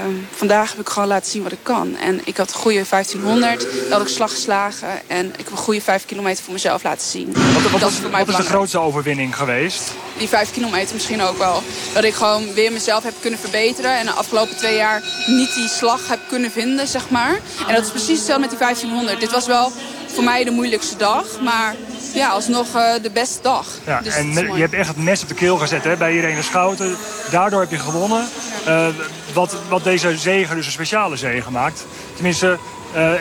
um, 0.06 0.28
vandaag 0.32 0.70
heb 0.70 0.80
ik 0.80 0.90
gewoon 0.90 1.08
laten 1.08 1.32
zien 1.32 1.44
wat 1.44 1.52
ik 1.52 1.64
kan. 1.64 1.96
En 1.98 2.22
ik 2.24 2.38
had 2.38 2.50
een 2.50 2.60
goede 2.60 2.84
1500. 2.90 3.60
Dat 3.60 3.92
had 3.92 4.02
ik 4.02 4.08
slag 4.08 4.32
geslagen. 4.32 5.02
En 5.08 5.26
ik 5.26 5.38
heb 5.38 5.52
een 5.52 5.58
goede 5.58 5.82
5 5.82 6.06
kilometer 6.06 6.44
voor 6.44 6.54
mezelf 6.54 6.84
laten 6.84 7.08
zien. 7.08 7.34
Wat, 7.34 7.72
wat, 7.72 7.82
dat 7.82 7.92
is, 7.92 7.98
voor 7.98 8.10
mij 8.10 8.26
wat 8.26 8.40
is 8.40 8.46
de 8.46 8.52
grootste 8.52 8.80
overwinning 8.80 9.36
geweest? 9.36 9.94
Die 10.18 10.28
5 10.28 10.52
kilometer 10.52 10.94
misschien 10.94 11.22
ook 11.22 11.38
wel. 11.38 11.64
Dat 11.94 12.04
ik 12.04 12.14
gewoon 12.14 12.54
weer 12.54 12.72
mezelf 12.72 13.04
heb 13.04 13.14
kunnen 13.20 13.40
verbeteren. 13.40 13.98
En 13.98 14.06
de 14.06 14.12
afgelopen 14.12 14.58
twee 14.58 14.76
jaar 14.76 15.04
niet 15.28 15.56
die 15.56 15.68
slag 15.68 16.08
heb 16.08 16.20
kunnen 16.28 16.52
vinden, 16.52 16.88
zeg 16.88 17.10
maar. 17.10 17.40
En 17.68 17.74
dat 17.74 17.84
is 17.84 17.90
precies 17.90 18.18
hetzelfde 18.18 18.40
met 18.40 18.50
die 18.50 18.60
1500. 18.60 19.20
Dit 19.20 19.32
was 19.32 19.46
wel 19.46 19.72
voor 20.14 20.24
mij 20.24 20.44
de 20.44 20.52
moeilijkste 20.52 20.98
dag. 20.98 21.26
Maar 21.44 21.76
ja, 22.14 22.30
alsnog 22.30 22.76
uh, 22.76 22.94
de 23.02 23.12
beste 23.12 23.42
dag. 23.42 23.68
Ja, 23.86 24.02
dus 24.02 24.16
en 24.16 24.34
je 24.34 24.62
hebt 24.62 24.74
echt 24.74 24.88
het 24.88 24.98
mes 24.98 25.22
op 25.22 25.28
de 25.28 25.34
keel 25.34 25.58
gezet 25.58 25.84
hè, 25.84 25.96
bij 25.96 26.16
Irene 26.16 26.42
Schouten. 26.42 26.98
Daardoor 27.32 27.60
heb 27.60 27.72
je 27.72 27.80
gewonnen. 27.80 28.28
Ja. 28.66 28.88
Uh, 28.88 28.94
wat, 29.34 29.56
wat 29.70 29.84
deze 29.84 30.18
zegen 30.18 30.56
dus 30.56 30.66
een 30.66 30.72
speciale 30.72 31.18
zegen 31.18 31.52
maakt. 31.52 31.86
Tenminste, 32.14 32.58
uh, 32.96 33.14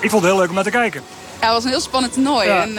ik 0.00 0.10
vond 0.10 0.22
het 0.22 0.30
heel 0.30 0.40
leuk 0.40 0.48
om 0.48 0.54
naar 0.54 0.64
te 0.64 0.70
kijken. 0.70 1.02
Ja, 1.40 1.46
het 1.46 1.54
was 1.54 1.64
een 1.64 1.70
heel 1.70 1.80
spannend 1.80 2.12
toernooi. 2.12 2.46
Ja. 2.48 2.62
En, 2.62 2.78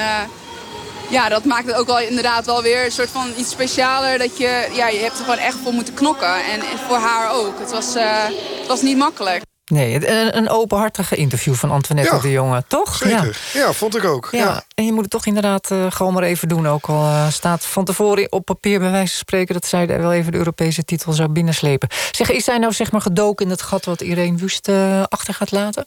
ja, 1.10 1.30
dat 1.30 1.43
maakt 1.43 1.67
het 1.67 1.75
ook 1.75 1.88
wel 1.88 1.99
inderdaad 1.99 2.45
wel 2.45 2.62
weer 2.62 2.86
een 2.86 2.91
soort 2.91 3.10
van 3.10 3.34
iets 3.38 3.51
specialer. 3.51 4.17
Dat 4.17 4.38
je, 4.38 4.67
ja, 4.73 4.88
je 4.88 4.99
hebt 4.99 5.17
er 5.17 5.23
gewoon 5.23 5.39
echt 5.39 5.58
voor 5.63 5.73
moeten 5.73 5.93
knokken. 5.93 6.36
En, 6.36 6.60
en 6.60 6.80
voor 6.88 6.97
haar 6.97 7.32
ook. 7.32 7.60
Het 7.60 7.71
was, 7.71 7.93
het 7.93 8.67
was 8.67 8.82
niet 8.82 8.97
makkelijk. 8.97 9.41
Nee, 9.69 10.10
een, 10.10 10.38
een 10.38 10.49
openhartige 10.49 11.15
interview 11.15 11.53
van 11.53 11.71
Antoinette 11.71 12.15
ja, 12.15 12.21
de 12.21 12.32
Jonge, 12.32 12.63
toch? 12.67 12.95
Zeker, 12.95 13.39
ja, 13.53 13.60
ja 13.60 13.73
vond 13.73 13.95
ik 13.95 14.03
ook. 14.03 14.27
Ja. 14.32 14.39
ja. 14.39 14.63
En 14.75 14.86
je 14.86 14.91
moet 14.91 15.01
het 15.01 15.12
toch 15.12 15.25
inderdaad 15.25 15.71
uh, 15.71 15.86
gewoon 15.89 16.13
maar 16.13 16.23
even 16.23 16.47
doen. 16.47 16.67
Ook 16.67 16.86
al 16.86 17.03
uh, 17.03 17.30
staat 17.30 17.65
van 17.65 17.86
tevoren 17.86 18.32
op 18.32 18.45
papier 18.45 18.80
bij 18.80 18.91
wijze 18.91 19.12
van 19.12 19.19
spreken... 19.19 19.53
dat 19.53 19.65
zij 19.65 19.88
wel 19.88 20.13
even 20.13 20.32
de 20.32 20.38
Europese 20.38 20.84
titel 20.84 21.13
zou 21.13 21.30
binnenslepen. 21.30 21.89
Zeg, 22.12 22.32
is 22.32 22.43
zij 22.43 22.58
nou 22.58 22.73
zeg 22.73 22.91
maar 22.91 23.01
gedoken 23.01 23.45
in 23.45 23.51
het 23.51 23.62
gat 23.62 23.86
wat 23.86 24.01
Irene 24.01 24.38
Wust 24.38 24.67
uh, 24.67 25.03
achter 25.03 25.34
gaat 25.34 25.51
laten? 25.51 25.86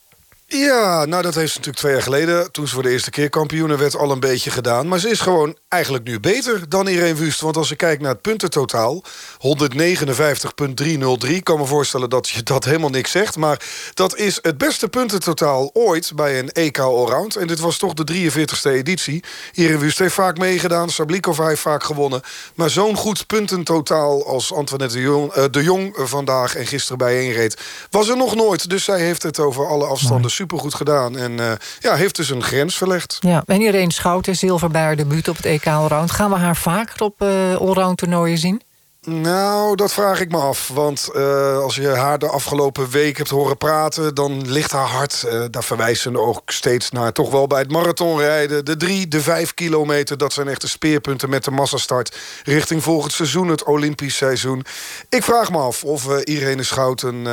Ja, 0.52 1.04
nou 1.04 1.22
dat 1.22 1.34
heeft 1.34 1.52
ze 1.52 1.58
natuurlijk 1.58 1.76
twee 1.76 1.92
jaar 1.92 2.02
geleden... 2.02 2.52
toen 2.52 2.66
ze 2.66 2.74
voor 2.74 2.82
de 2.82 2.90
eerste 2.90 3.10
keer 3.10 3.28
kampioene 3.28 3.76
werd 3.76 3.96
al 3.96 4.10
een 4.10 4.20
beetje 4.20 4.50
gedaan. 4.50 4.88
Maar 4.88 4.98
ze 4.98 5.10
is 5.10 5.20
gewoon 5.20 5.56
eigenlijk 5.68 6.04
nu 6.04 6.20
beter 6.20 6.68
dan 6.68 6.88
Irene 6.88 7.14
Wust. 7.14 7.40
Want 7.40 7.56
als 7.56 7.70
ik 7.70 7.76
kijk 7.76 8.00
naar 8.00 8.12
het 8.12 8.20
puntentotaal... 8.20 9.02
159,303. 9.38 11.34
Ik 11.34 11.44
kan 11.44 11.58
me 11.58 11.64
voorstellen 11.64 12.10
dat 12.10 12.28
je 12.28 12.42
dat 12.42 12.64
helemaal 12.64 12.90
niks 12.90 13.10
zegt. 13.10 13.36
Maar 13.36 13.62
dat 13.94 14.16
is 14.16 14.38
het 14.42 14.58
beste 14.58 14.88
puntentotaal 14.88 15.70
ooit 15.72 16.12
bij 16.14 16.38
een 16.38 16.50
EK 16.50 16.78
Allround. 16.78 17.36
En 17.36 17.46
dit 17.46 17.60
was 17.60 17.78
toch 17.78 17.94
de 17.94 18.30
43ste 18.30 18.70
editie. 18.70 19.24
Irene 19.52 19.78
Wust 19.78 19.98
heeft 19.98 20.14
vaak 20.14 20.38
meegedaan. 20.38 20.90
Sablikova 20.90 21.46
heeft 21.46 21.60
vaak 21.60 21.82
gewonnen. 21.82 22.22
Maar 22.54 22.70
zo'n 22.70 22.96
goed 22.96 23.26
puntentotaal 23.26 24.26
als 24.26 24.52
Antoinette 24.52 24.94
de 24.94 25.02
Jong, 25.02 25.36
uh, 25.36 25.44
de 25.50 25.62
Jong 25.62 25.96
vandaag... 25.98 26.56
en 26.56 26.66
gisteren 26.66 26.98
bijeenreed, 26.98 27.56
was 27.90 28.08
er 28.08 28.16
nog 28.16 28.34
nooit. 28.34 28.70
Dus 28.70 28.84
zij 28.84 29.00
heeft 29.00 29.22
het 29.22 29.38
over 29.38 29.66
alle 29.66 29.86
afstanden 29.86 30.30
supergoed 30.40 30.74
gedaan. 30.74 31.16
En 31.16 31.32
uh, 31.32 31.52
ja, 31.80 31.94
heeft 31.94 32.16
dus 32.16 32.30
een 32.30 32.42
grens 32.42 32.76
verlegd. 32.76 33.16
Ja, 33.20 33.42
en 33.46 33.60
Irene 33.60 33.92
Schouten, 33.92 34.36
zilver 34.36 34.70
bij 34.70 34.82
haar 34.82 34.96
debuut 34.96 35.28
op 35.28 35.36
het 35.36 35.44
EK 35.44 35.66
Allround. 35.66 36.10
Gaan 36.10 36.30
we 36.30 36.36
haar 36.36 36.56
vaker 36.56 37.02
op 37.02 37.22
uh, 37.22 37.56
allround 37.56 37.98
toernooien 37.98 38.38
zien? 38.38 38.62
Nou, 39.06 39.76
dat 39.76 39.92
vraag 39.92 40.20
ik 40.20 40.30
me 40.30 40.36
af. 40.36 40.68
Want 40.68 41.08
uh, 41.16 41.58
als 41.58 41.74
je 41.74 41.88
haar 41.88 42.18
de 42.18 42.28
afgelopen 42.28 42.90
week 42.90 43.16
hebt 43.16 43.30
horen 43.30 43.56
praten... 43.56 44.14
dan 44.14 44.50
ligt 44.50 44.72
haar 44.72 44.86
hart, 44.86 45.24
uh, 45.26 45.44
daar 45.50 45.64
verwijzen 45.64 46.16
ook 46.16 46.40
steeds 46.46 46.90
naar... 46.90 47.12
toch 47.12 47.30
wel 47.30 47.46
bij 47.46 47.58
het 47.58 47.70
marathonrijden. 47.70 48.64
De 48.64 48.76
drie, 48.76 49.08
de 49.08 49.20
vijf 49.20 49.54
kilometer, 49.54 50.18
dat 50.18 50.32
zijn 50.32 50.48
echt 50.48 50.60
de 50.60 50.66
speerpunten... 50.66 51.30
met 51.30 51.44
de 51.44 51.50
massastart 51.50 52.16
richting 52.44 52.82
volgend 52.82 53.12
seizoen, 53.12 53.48
het 53.48 53.64
Olympisch 53.64 54.16
seizoen. 54.16 54.64
Ik 55.08 55.22
vraag 55.22 55.50
me 55.50 55.58
af 55.58 55.84
of 55.84 56.06
uh, 56.06 56.16
Irene 56.24 56.62
Schouten 56.62 57.26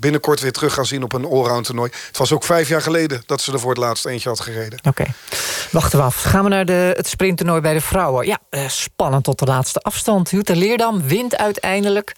binnenkort 0.00 0.40
weer 0.40 0.52
terug 0.52 0.74
gaan 0.74 0.86
zien... 0.86 1.02
op 1.02 1.12
een 1.12 1.24
allround 1.24 1.64
toernooi. 1.64 1.90
Het 2.06 2.18
was 2.18 2.32
ook 2.32 2.44
vijf 2.44 2.68
jaar 2.68 2.82
geleden 2.82 3.22
dat 3.26 3.40
ze 3.40 3.52
er 3.52 3.60
voor 3.60 3.70
het 3.70 3.78
laatst 3.78 4.06
eentje 4.06 4.28
had 4.28 4.40
gereden. 4.40 4.78
Oké, 4.78 4.88
okay. 4.88 5.14
wachten 5.70 5.98
we 5.98 6.04
af. 6.04 6.22
Gaan 6.22 6.42
we 6.42 6.48
naar 6.48 6.64
de, 6.64 6.92
het 6.96 7.08
sprinttoernooi 7.08 7.60
bij 7.60 7.72
de 7.72 7.80
vrouwen. 7.80 8.26
Ja, 8.26 8.38
spannend 8.68 9.24
tot 9.24 9.38
de 9.38 9.44
laatste 9.44 9.80
afstand. 9.80 10.30
Jutta 10.30 10.54
Leerdam 10.54 11.02
wint 11.14 11.36
uiteindelijk. 11.36 12.16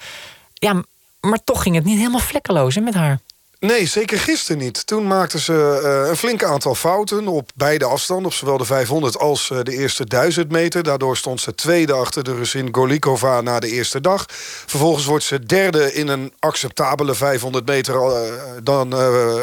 Ja, 0.54 0.82
maar 1.20 1.44
toch 1.44 1.62
ging 1.62 1.74
het 1.74 1.84
niet 1.84 1.98
helemaal 1.98 2.20
vlekkeloos 2.20 2.74
hè, 2.74 2.80
met 2.80 2.94
haar. 2.94 3.20
Nee, 3.60 3.86
zeker 3.86 4.18
gisteren 4.18 4.62
niet. 4.62 4.86
Toen 4.86 5.06
maakten 5.06 5.38
ze 5.38 5.80
uh, 6.02 6.08
een 6.08 6.16
flink 6.16 6.44
aantal 6.44 6.74
fouten 6.74 7.28
op 7.28 7.50
beide 7.54 7.84
afstanden... 7.84 8.26
op 8.26 8.32
zowel 8.32 8.58
de 8.58 8.64
500 8.64 9.18
als 9.18 9.50
uh, 9.50 9.58
de 9.62 9.72
eerste 9.72 10.04
1000 10.04 10.50
meter. 10.50 10.82
Daardoor 10.82 11.16
stond 11.16 11.40
ze 11.40 11.54
tweede 11.54 11.92
achter 11.92 12.24
de 12.24 12.34
Russin 12.34 12.68
Golikova 12.72 13.40
na 13.40 13.60
de 13.60 13.70
eerste 13.70 14.00
dag. 14.00 14.24
Vervolgens 14.66 15.04
wordt 15.04 15.24
ze 15.24 15.46
derde 15.46 15.92
in 15.92 16.08
een 16.08 16.32
acceptabele 16.38 17.14
500 17.14 17.66
meter. 17.66 17.94
Uh, 17.94 18.18
dan, 18.62 18.90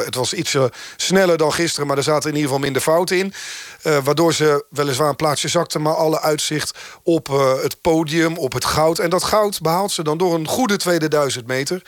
het 0.05 0.15
was 0.15 0.33
iets 0.33 0.57
sneller 0.95 1.37
dan 1.37 1.53
gisteren, 1.53 1.87
maar 1.87 1.97
er 1.97 2.03
zaten 2.03 2.29
in 2.29 2.35
ieder 2.35 2.49
geval 2.49 2.63
minder 2.63 2.81
fouten 2.81 3.17
in. 3.17 3.33
waardoor 4.03 4.33
ze 4.33 4.65
weliswaar 4.69 5.09
een 5.09 5.15
plaatsje 5.15 5.47
zakte... 5.47 5.79
maar 5.79 5.95
alle 5.95 6.21
uitzicht 6.21 6.77
op 7.03 7.27
het 7.61 7.81
podium, 7.81 8.37
op 8.37 8.53
het 8.53 8.65
goud. 8.65 8.99
En 8.99 9.09
dat 9.09 9.23
goud 9.23 9.61
behaalt 9.61 9.91
ze 9.91 10.03
dan 10.03 10.17
door 10.17 10.33
een 10.33 10.47
goede 10.47 10.77
tweede 10.77 11.07
1000 11.07 11.47
meter 11.47 11.81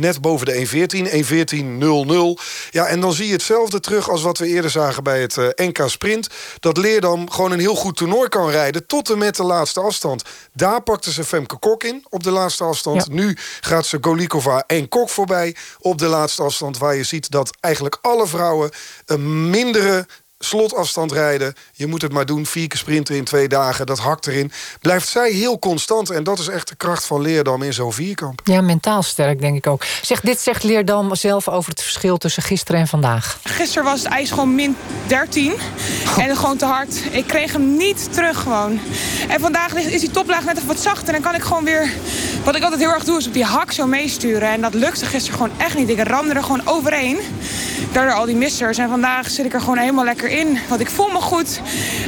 net 0.00 0.20
boven 0.20 0.46
de 0.46 0.66
1.14, 0.66 2.40
1.14.00. 2.40 2.70
Ja, 2.70 2.86
en 2.86 3.00
dan 3.00 3.12
zie 3.12 3.26
je 3.26 3.32
hetzelfde 3.32 3.80
terug 3.80 4.10
als 4.10 4.22
wat 4.22 4.38
we 4.38 4.46
eerder 4.46 4.70
zagen 4.70 5.02
bij 5.02 5.20
het 5.20 5.36
uh, 5.36 5.48
NK 5.54 5.82
Sprint. 5.86 6.28
Dat 6.60 6.76
Leerdam 6.76 7.30
gewoon 7.30 7.52
een 7.52 7.60
heel 7.60 7.74
goed 7.74 7.96
toernooi 7.96 8.28
kan 8.28 8.50
rijden... 8.50 8.86
tot 8.86 9.10
en 9.10 9.18
met 9.18 9.36
de 9.36 9.42
laatste 9.42 9.80
afstand. 9.80 10.22
Daar 10.52 10.82
pakte 10.82 11.12
ze 11.12 11.24
Femke 11.24 11.56
Kok 11.56 11.84
in 11.84 12.04
op 12.08 12.22
de 12.22 12.30
laatste 12.30 12.64
afstand. 12.64 13.06
Ja. 13.06 13.14
Nu 13.14 13.36
gaat 13.60 13.86
ze 13.86 13.98
Golikova 14.00 14.64
en 14.66 14.88
Kok 14.88 15.08
voorbij 15.08 15.56
op 15.78 15.98
de 15.98 16.06
laatste 16.06 16.42
afstand... 16.42 16.78
waar 16.78 16.96
je 16.96 17.04
ziet 17.04 17.30
dat 17.30 17.50
eigenlijk 17.60 17.98
alle 18.02 18.26
vrouwen 18.26 18.70
een 19.06 19.50
mindere 19.50 20.06
slotafstand 20.42 21.12
rijden. 21.12 21.54
Je 21.72 21.86
moet 21.86 22.02
het 22.02 22.12
maar 22.12 22.26
doen, 22.26 22.46
vier 22.46 22.68
keer 22.68 22.78
sprinten 22.78 23.14
in 23.16 23.24
twee 23.24 23.48
dagen. 23.48 23.86
Dat 23.86 23.98
hakt 23.98 24.26
erin. 24.26 24.52
Blijft 24.80 25.08
zij 25.08 25.30
heel 25.30 25.58
constant. 25.58 26.10
En 26.10 26.24
dat 26.24 26.38
is 26.38 26.48
echt 26.48 26.68
de 26.68 26.74
kracht 26.74 27.04
van 27.04 27.20
Leerdam 27.20 27.62
in 27.62 27.72
zo'n 27.72 27.92
vierkamp. 27.92 28.40
Ja, 28.44 28.60
mentaal 28.60 29.02
sterk, 29.02 29.40
denk 29.40 29.56
ik 29.56 29.66
ook. 29.66 29.82
Zeg, 30.02 30.20
dit 30.20 30.40
zegt 30.40 30.62
Leerdam 30.62 31.14
zelf 31.14 31.48
over 31.48 31.70
het 31.70 31.82
verschil 31.82 32.16
tussen 32.16 32.42
gisteren 32.42 32.80
en 32.80 32.88
vandaag. 32.88 33.38
Gisteren 33.42 33.84
was 33.84 34.02
het 34.02 34.12
ijs 34.12 34.30
gewoon 34.30 34.54
min 34.54 34.76
13. 35.06 35.52
En 36.18 36.36
gewoon 36.36 36.56
te 36.56 36.64
hard. 36.64 36.94
Ik 37.10 37.26
kreeg 37.26 37.52
hem 37.52 37.76
niet 37.76 38.12
terug 38.12 38.42
gewoon. 38.42 38.80
En 39.28 39.40
vandaag 39.40 39.74
is 39.74 40.00
die 40.00 40.10
toplaag 40.10 40.44
net 40.44 40.56
even 40.56 40.68
wat 40.68 40.80
zachter. 40.80 41.06
En 41.06 41.12
dan 41.12 41.22
kan 41.22 41.34
ik 41.34 41.42
gewoon 41.42 41.64
weer... 41.64 41.90
Wat 42.44 42.56
ik 42.56 42.62
altijd 42.62 42.80
heel 42.80 42.90
erg 42.90 43.04
doe, 43.04 43.18
is 43.18 43.26
op 43.26 43.32
die 43.32 43.44
hak 43.44 43.72
zo 43.72 43.86
meesturen. 43.86 44.48
En 44.48 44.60
dat 44.60 44.74
lukte 44.74 45.06
gisteren 45.06 45.38
gewoon 45.38 45.58
echt 45.58 45.76
niet. 45.76 45.88
Ik 45.88 46.02
ramde 46.02 46.34
er 46.34 46.42
gewoon 46.42 46.62
overheen. 46.64 47.18
Daardoor 47.92 48.14
al 48.14 48.24
die 48.24 48.36
missers. 48.36 48.78
En 48.78 48.88
vandaag 48.88 49.30
zit 49.30 49.44
ik 49.44 49.54
er 49.54 49.60
gewoon 49.60 49.78
helemaal 49.78 50.04
lekker 50.04 50.29
in. 50.30 50.58
Want 50.68 50.80
ik 50.80 50.90
voel 50.90 51.08
me 51.08 51.20
goed. 51.20 51.60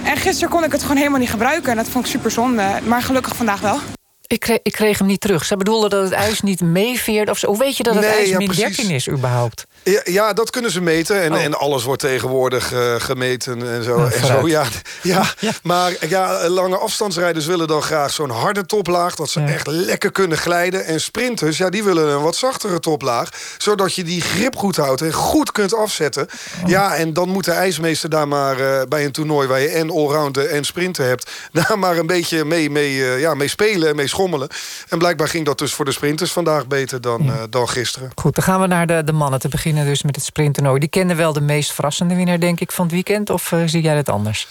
En 0.05 0.17
gisteren 0.17 0.51
kon 0.51 0.65
ik 0.65 0.73
het 0.73 0.83
gewoon 0.83 0.97
helemaal 0.97 1.19
niet 1.19 1.31
gebruiken. 1.31 1.71
En 1.71 1.77
dat 1.77 1.89
vond 1.89 2.05
ik 2.05 2.11
super 2.11 2.31
zonde. 2.31 2.79
Maar 2.87 3.03
gelukkig 3.03 3.37
vandaag 3.37 3.61
wel. 3.61 3.79
Ik 4.27 4.41
kreeg, 4.41 4.59
ik 4.63 4.73
kreeg 4.73 4.99
hem 4.99 5.07
niet 5.07 5.21
terug. 5.21 5.45
Ze 5.45 5.57
bedoelde 5.57 5.89
dat 5.89 6.03
het 6.05 6.13
ijs 6.13 6.41
niet 6.41 6.61
meeveert. 6.61 7.31
Of 7.31 7.39
zo. 7.39 7.47
Hoe 7.47 7.59
weet 7.59 7.77
je 7.77 7.83
dat 7.83 7.95
het 7.95 8.05
Nee, 8.05 8.13
ijs 8.13 8.29
ja, 8.29 8.37
min 8.39 8.47
precies. 8.47 8.77
13 8.77 8.95
is 8.95 9.09
überhaupt? 9.09 9.67
Ja, 9.85 10.01
ja, 10.05 10.33
dat 10.33 10.51
kunnen 10.51 10.71
ze 10.71 10.81
meten. 10.81 11.23
En, 11.23 11.33
Oh. 11.33 11.43
en 11.43 11.55
alles 11.55 11.85
wordt 11.85 12.01
tegenwoordig 12.03 12.73
eh, 12.73 12.95
gemeten 12.99 13.73
en 13.73 13.83
zo. 13.83 13.99
Ja, 13.99 14.11
en 14.11 14.27
zo 14.27 14.49
ja, 14.49 14.65
ja. 15.03 15.25
Maar 15.63 15.93
ja, 16.09 16.49
lange 16.49 16.77
afstandsrijders 16.77 17.47
willen 17.47 17.69
dan 17.69 17.83
graag 17.83 18.13
zo'n 18.13 18.31
harde 18.31 18.67
toplaag... 18.67 19.15
dat 19.15 19.31
ze 19.31 19.41
echt 19.41 19.67
lekker 19.67 20.13
kunnen 20.13 20.39
glijden. 20.39 20.85
En 20.85 21.01
sprinters, 21.01 21.59
ja, 21.59 21.71
die 21.71 21.85
willen 21.85 22.09
een 22.09 22.23
wat 22.23 22.37
zachtere 22.37 22.81
toplaag... 22.81 23.29
zodat 23.59 23.95
je 23.95 24.05
die 24.05 24.21
grip 24.21 24.57
goed 24.57 24.77
houdt 24.77 25.01
en 25.01 25.13
goed 25.13 25.53
kunt 25.53 25.75
afzetten. 25.75 26.29
Ja, 26.67 26.95
en 26.95 27.13
dan 27.13 27.29
moet 27.29 27.45
de 27.45 27.53
ijsmeester 27.53 28.11
daar 28.11 28.29
maar 28.29 28.61
eh, 28.61 28.83
bij 28.89 29.05
een 29.05 29.13
toernooi... 29.13 29.49
waar 29.49 29.61
je 29.61 29.69
en 29.69 29.91
allrounden 29.91 30.51
en 30.51 30.65
sprinten 30.65 31.07
hebt... 31.07 31.31
daar 31.53 31.79
maar 31.79 31.97
een 31.97 32.07
beetje 32.07 32.45
mee, 32.45 32.71
mee, 32.71 33.05
eh, 33.05 33.21
ja, 33.21 33.35
mee 33.35 33.49
spelen 33.49 33.89
en 33.89 33.97
mee 33.97 34.09
schommelen. 34.09 34.49
En 34.89 34.99
blijkbaar 34.99 35.29
ging 35.29 35.47
dat 35.47 35.59
dus 35.59 35.75
voor 35.75 35.85
de 35.85 35.93
sprinters 35.93 36.33
vandaag 36.33 36.67
beter 36.67 37.01
dan, 37.01 37.33
dan 37.51 37.69
gisteren. 37.69 38.11
Goed, 38.15 38.35
dan 38.35 38.45
gaan 38.45 38.61
we 38.61 38.67
naar 38.67 38.87
de, 38.87 39.05
de 39.05 39.13
mannen 39.13 39.41
te 39.41 39.49
beginnen 39.49 39.72
dus 39.75 40.03
met 40.03 40.17
het 40.17 40.25
sprinttoernooi. 40.25 40.81
Die 40.81 40.89
kennen 40.89 41.17
wel 41.17 41.33
de 41.33 41.41
meest 41.41 41.73
verrassende 41.73 42.15
winnaar, 42.15 42.41
denk 42.41 42.61
ik, 42.61 42.73
van 42.73 42.85
het 42.85 42.95
weekend. 42.95 43.31
Of 43.31 43.53
eh, 43.53 43.63
zie 43.67 43.83
jij 43.83 43.97
het 43.97 44.09
anders? 44.09 44.49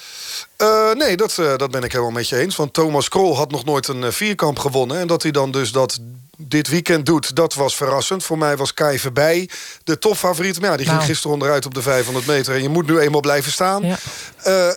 Eh, 0.57 0.91
nee, 0.91 1.17
dat, 1.17 1.37
eh, 1.37 1.57
dat 1.57 1.71
ben 1.71 1.83
ik 1.83 1.91
helemaal 1.91 2.11
met 2.11 2.29
je 2.29 2.37
eens. 2.37 2.55
Want 2.55 2.73
Thomas 2.73 3.09
Krol 3.09 3.35
had 3.37 3.51
nog 3.51 3.65
nooit 3.65 3.87
een 3.87 4.03
eh, 4.03 4.11
vierkamp 4.11 4.59
gewonnen. 4.59 4.97
En 4.99 5.07
dat 5.07 5.21
hij 5.23 5.31
dan 5.31 5.51
dus 5.51 5.71
dat 5.71 5.99
dit 6.37 6.67
weekend 6.67 7.05
doet, 7.05 7.35
dat 7.35 7.53
was 7.53 7.75
verrassend. 7.75 8.23
Voor 8.23 8.37
mij 8.37 8.57
was 8.57 8.73
Kai 8.73 8.99
Verbij 8.99 9.49
de 9.83 9.99
topfavoriet. 9.99 10.59
Maar 10.61 10.69
ja, 10.69 10.75
die 10.77 10.85
ging 10.85 10.97
Nou. 10.97 11.09
gisteren 11.09 11.33
onderuit 11.33 11.65
op 11.65 11.73
de 11.73 11.81
500 11.81 12.25
meter. 12.25 12.55
En 12.55 12.61
je 12.61 12.69
moet 12.69 12.87
nu 12.87 12.99
eenmaal 12.99 13.21
blijven 13.21 13.51
staan. 13.51 13.83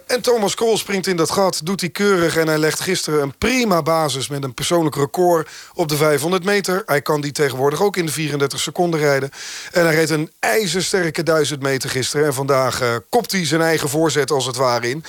En 0.07 0.20
Thomas 0.20 0.55
Krol 0.55 0.79
springt 0.79 1.07
in 1.07 1.16
dat 1.16 1.31
gat, 1.31 1.61
doet 1.64 1.81
hij 1.81 1.90
keurig. 1.90 2.37
En 2.37 2.46
hij 2.46 2.59
legt 2.59 2.81
gisteren 2.81 3.22
een 3.22 3.35
prima 3.38 3.83
basis 3.83 4.29
met 4.29 4.44
een 4.44 4.55
persoonlijk 4.55 4.96
record 4.96 5.48
op 5.74 5.88
de 5.88 5.96
500 5.96 6.44
meter. 6.44 6.83
Hij 6.87 7.03
kan 7.03 7.20
die 7.20 7.33
tegenwoordig 7.33 7.83
ook 7.83 7.96
in 7.96 8.07
de 8.07 8.12
34 8.12 8.61
seconden 8.61 9.00
rijden. 9.00 9.31
En 9.72 9.85
hij 9.85 9.94
reed 9.94 10.11
een 10.11 10.31
ijzersterke 10.40 11.22
1000 11.22 11.62
meter 11.62 11.90
gisteren. 11.90 12.27
En 12.27 12.35
vandaag 12.35 12.81
eh, 12.81 12.94
kopt 13.11 13.33
hij 13.33 13.46
zijn 13.46 13.61
eigen 13.61 13.88
voorzet 13.88 14.31
als 14.31 14.46
het 14.46 14.57
ware 14.57 14.90
in. 14.90 15.05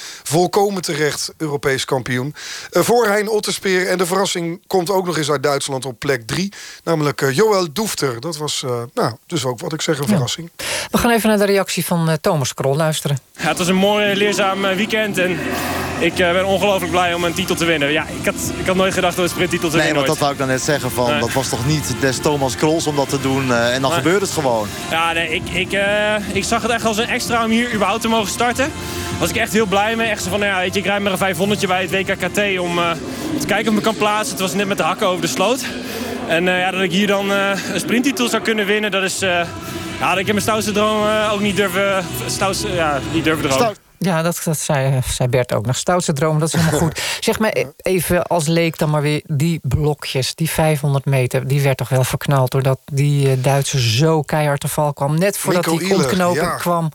Volkomen 0.52 0.82
terecht 0.82 1.34
Europees 1.38 1.86
kampioen. 1.86 2.36
Eh, 2.72 2.82
voor 2.82 3.08
Hein 3.08 3.30
Otterspeer. 3.30 3.88
En 3.88 3.98
de 3.98 4.06
verrassing 4.06 4.62
komt 4.68 4.90
ook 4.90 5.06
nog 5.06 5.18
eens 5.18 5.32
uit 5.32 5.44
Duitsland 5.44 5.86
op 5.86 6.00
plek 6.00 6.28
3. 6.28 6.54
Namelijk 6.84 7.22
eh, 7.22 7.32
Joël 7.36 7.68
Doefter. 7.74 8.20
Dat 8.20 8.38
was 8.38 8.64
eh, 8.64 8.82
nou, 8.94 9.14
dus 9.28 9.46
ook 9.46 9.60
wat 9.60 9.74
ik 9.74 9.82
zeg 9.82 10.00
een 10.00 10.08
verrassing. 10.08 10.50
We 10.92 10.98
gaan 10.98 11.12
even 11.12 11.30
naar 11.30 11.38
de 11.38 11.46
reactie 11.46 11.86
van 11.86 12.18
Thomas 12.22 12.54
Krol 12.54 12.76
luisteren. 12.76 13.18
Ja, 13.38 13.48
het 13.48 13.58
was 13.58 13.68
een 13.68 13.76
mooi 13.76 14.16
leerzaam 14.16 14.62
weekend 14.62 15.18
en 15.18 15.40
ik 16.00 16.16
ben 16.16 16.46
ongelooflijk 16.46 16.92
blij 16.92 17.14
om 17.14 17.24
een 17.24 17.34
titel 17.34 17.56
te 17.56 17.66
winnen. 17.66 17.92
Ja, 17.92 18.06
ik 18.08 18.26
had, 18.26 18.36
ik 18.60 18.66
had 18.66 18.76
nooit 18.76 18.94
gedacht 18.94 19.16
dat 19.16 19.24
we 19.26 19.30
een 19.30 19.30
sprinttitel 19.36 19.70
te 19.70 19.76
Nee, 19.76 19.86
winnen 19.86 20.04
want 20.06 20.20
dat 20.20 20.22
wou 20.22 20.32
ik 20.32 20.38
dan 20.40 20.48
net 20.48 20.62
zeggen. 20.62 20.92
Van, 20.92 21.10
Nee. 21.10 21.20
Dat 21.20 21.34
was 21.34 21.50
toch 21.50 21.66
niet 21.66 21.96
des 22.00 22.18
Thomas 22.18 22.56
Krols 22.56 22.88
om 22.88 22.96
dat 22.96 23.10
te 23.10 23.22
doen. 23.22 23.52
eh, 23.52 23.74
en 23.74 23.82
dan 23.82 23.92
Nee. 23.92 24.00
gebeurt 24.00 24.22
het 24.22 24.32
gewoon. 24.32 24.68
Ja, 24.90 25.12
nee, 25.12 25.30
ik, 25.30 25.50
ik, 25.50 25.72
eh, 25.72 26.16
ik 26.34 26.44
zag 26.44 26.62
het 26.62 26.72
echt 26.72 26.86
als 26.86 26.98
een 26.98 27.08
extra 27.08 27.44
om 27.46 27.52
hier 27.52 27.74
überhaupt 27.74 28.02
te 28.02 28.08
mogen 28.08 28.32
starten. 28.32 28.72
Was 29.20 29.30
ik 29.30 29.36
echt 29.36 29.54
heel 29.54 29.66
blij 29.66 29.96
mee. 29.96 30.10
Echt 30.10 30.24
zo 30.24 30.30
van, 30.30 30.40
nou 30.40 30.52
ja, 30.52 30.60
weet 30.60 30.74
je, 30.74 30.80
ik 30.80 30.86
rijd 30.86 31.02
maar 31.02 31.12
een 31.12 31.18
500 31.18 31.68
bij 31.68 31.82
het 31.82 31.92
WKKT 31.92 32.60
om 32.60 32.80
eh, 32.80 32.92
te 33.40 33.46
kijken 33.48 33.68
of 33.68 33.78
ik 33.78 33.80
me 33.80 33.82
kan 33.82 33.96
plaatsen. 33.96 34.32
Het 34.32 34.42
was 34.42 34.54
net 34.54 34.68
met 34.68 34.78
de 34.78 34.84
hakken 34.84 35.08
over 35.08 35.22
de 35.22 35.28
sloot. 35.28 35.66
En 36.28 36.48
eh, 36.48 36.60
ja, 36.60 36.72
dat 36.72 36.82
ik 36.82 36.92
hier 36.92 37.08
dan 37.08 37.32
eh, 37.32 37.52
een 37.74 37.80
sprinttitel 37.80 38.28
zou 38.30 38.44
kunnen 38.44 38.66
winnen, 38.66 38.92
dat 38.92 39.04
is... 39.04 39.20
ja, 40.00 40.10
dat 40.10 40.18
ik 40.18 40.28
in 40.28 40.34
mijn 40.34 40.46
stoutste 40.46 40.72
droom 40.72 41.08
ook 41.32 41.42
niet 41.42 41.56
durven, 41.56 42.06
stoutste, 42.26 42.72
ja, 42.72 43.00
niet 43.14 43.24
durven 43.24 43.50
dromen. 43.50 43.85
Ja, 44.06 44.22
dat, 44.22 44.42
dat 44.44 44.58
zei, 44.58 45.02
zei 45.08 45.30
Bert 45.30 45.54
ook 45.54 45.66
nog. 45.66 45.76
Stoutste 45.76 46.14
droom, 46.14 46.40
dat 46.40 46.48
is 46.48 46.60
helemaal 46.60 46.80
goed. 46.80 47.02
Zeg 47.20 47.40
maar 47.40 47.56
even 47.78 48.24
als 48.24 48.48
leek 48.48 48.78
dan 48.78 48.90
maar 48.90 49.02
weer... 49.02 49.22
die 49.26 49.60
blokjes, 49.64 50.36
die 50.36 50.50
500 50.50 51.06
meter... 51.06 51.48
die 51.48 51.62
werd 51.62 51.78
toch 51.78 51.90
wel 51.90 52.04
verknald... 52.04 52.52
doordat 52.52 52.80
die 52.86 53.32
eh, 53.32 53.38
Duitser 53.42 53.80
zo 53.80 54.22
keihard 54.22 54.60
te 54.60 54.68
val 54.68 54.94
kwam. 54.94 55.18
Net 55.20 55.38
voordat 55.38 55.66
Nico 55.66 55.78
die 55.78 55.94
ontknoping 55.96 56.46
ja. 56.46 56.56
kwam. 56.56 56.92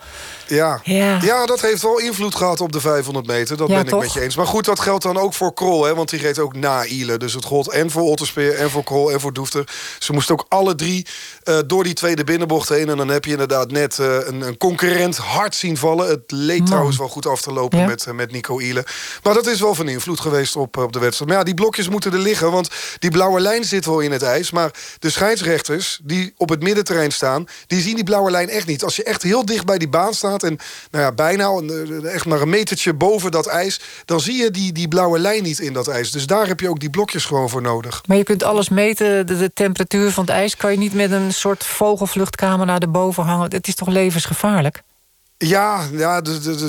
Ja. 0.47 0.81
Ja. 0.85 1.19
Ja. 1.23 1.47
dat 1.47 1.61
heeft 1.61 1.83
wel 1.83 1.99
invloed 1.99 2.35
gehad 2.35 2.61
op 2.61 2.73
de 2.73 2.81
500 2.81 3.27
meter. 3.27 3.57
Dat 3.57 3.69
Ja, 3.69 3.75
ben 3.75 3.85
ik 3.85 3.91
toch? 3.91 4.03
met 4.03 4.13
je 4.13 4.21
eens. 4.21 4.37
Maar 4.37 4.47
goed, 4.47 4.65
dat 4.65 4.81
geldt 4.81 5.03
dan 5.03 5.17
ook 5.17 5.35
voor 5.35 5.55
Krol. 5.55 5.85
Hè, 5.85 5.95
want 5.95 6.11
die 6.11 6.21
reed 6.21 6.39
ook 6.39 6.57
na 6.57 6.85
Ile. 6.85 7.17
Dus 7.17 7.33
het 7.33 7.45
gold 7.45 7.71
en 7.71 7.91
voor 7.91 8.03
Otterspeer 8.03 8.55
en 8.55 8.71
voor 8.71 8.85
Krol 8.85 9.13
en 9.13 9.21
voor 9.21 9.33
Doefter. 9.33 9.65
Ze 9.99 10.13
moesten 10.13 10.35
ook 10.35 10.47
alle 10.49 10.75
drie 10.75 11.07
eh, 11.43 11.59
door 11.67 11.85
die 11.85 11.95
tweede 11.95 12.25
binnenbocht 12.25 12.69
heen. 12.69 12.89
En 12.89 12.97
dan 12.97 13.09
heb 13.09 13.25
je 13.25 13.31
inderdaad 13.31 13.71
net 13.71 13.99
eh, 13.99 14.17
een, 14.27 14.41
een 14.41 14.57
concurrent 14.57 15.17
hard 15.17 15.55
zien 15.55 15.77
vallen. 15.77 16.09
Het 16.09 16.23
leek 16.27 16.59
Man. 16.59 16.67
trouwens 16.67 16.97
wel 17.01 17.09
goed 17.09 17.27
af 17.27 17.41
te 17.41 17.53
lopen 17.53 17.79
Ja. 17.79 17.87
met, 17.87 18.07
eh, 18.07 18.15
met 18.15 18.33
Nico 18.33 18.61
Ile. 18.61 18.85
Maar 19.23 19.35
dat 19.35 19.47
is 19.47 19.61
wel 19.61 19.75
van 19.75 19.89
invloed 19.89 20.21
geweest 20.21 20.57
op, 20.57 20.77
eh, 20.77 20.83
op 20.83 20.93
de 20.93 20.99
wedstrijd. 20.99 21.31
Maar 21.31 21.39
ja, 21.39 21.45
die 21.45 21.55
blokjes 21.55 21.89
moeten 21.89 22.13
er 22.13 22.19
liggen. 22.19 22.51
Want 22.51 22.69
die 22.99 23.11
blauwe 23.11 23.41
lijn 23.41 23.65
zit 23.65 23.85
wel 23.85 24.01
in 24.01 24.13
het 24.13 24.23
ijs. 24.23 24.51
Maar 24.51 24.71
de 24.99 25.11
scheidsrechters 25.11 26.01
die 26.03 26.35
op 26.37 26.49
het 26.49 26.63
middenterrein 26.63 27.13
staan... 27.13 27.47
die 27.67 27.81
zien 27.81 27.95
die 27.95 28.05
blauwe 28.05 28.31
lijn 28.31 28.49
echt 28.49 28.67
niet. 28.67 28.85
Als 28.85 28.97
je 28.97 29.05
echt 29.05 29.23
heel 29.23 29.45
dicht 29.45 29.65
bij 29.65 29.79
die 29.79 29.89
baan 29.89 30.15
staat... 30.15 30.43
en 30.43 30.59
nou 30.91 31.05
ja, 31.05 31.13
bijna 31.13 31.49
eh, 31.49 32.15
echt 32.15 32.27
maar 32.27 32.41
een 32.41 32.49
metertje 32.49 32.95
boven 32.95 33.31
dat 33.31 33.47
ijs... 33.47 33.81
dan 34.05 34.21
zie 34.21 34.37
je 34.43 34.51
die, 34.51 34.73
die 34.73 34.89
blauwe 34.89 35.19
lijn 35.19 35.43
niet 35.43 35.59
in 35.59 35.73
dat 35.73 35.89
ijs. 35.89 36.11
Dus 36.11 36.27
daar 36.27 36.47
heb 36.47 36.61
je 36.61 36.69
ook 36.69 36.81
die 36.81 36.91
blokjes 36.91 37.25
gewoon 37.25 37.49
voor 37.49 37.63
nodig. 37.63 38.03
Maar 38.07 38.17
je 38.17 38.25
kunt 38.25 38.43
alles 38.43 38.69
meten, 38.69 39.27
de, 39.27 39.39
de 39.39 39.51
temperatuur 39.55 40.11
van 40.11 40.25
het 40.25 40.33
ijs... 40.33 40.57
kan 40.57 40.71
je 40.73 40.79
niet 40.79 40.95
met 40.95 41.11
een 41.11 41.33
soort 41.33 41.65
vogelvluchtcamera 41.65 42.79
erboven 42.79 43.25
hangen. 43.25 43.51
Het 43.53 43.69
is 43.69 43.75
toch 43.75 43.89
levensgevaarlijk? 43.89 44.83
Ja, 45.47 45.81
ja 45.93 46.23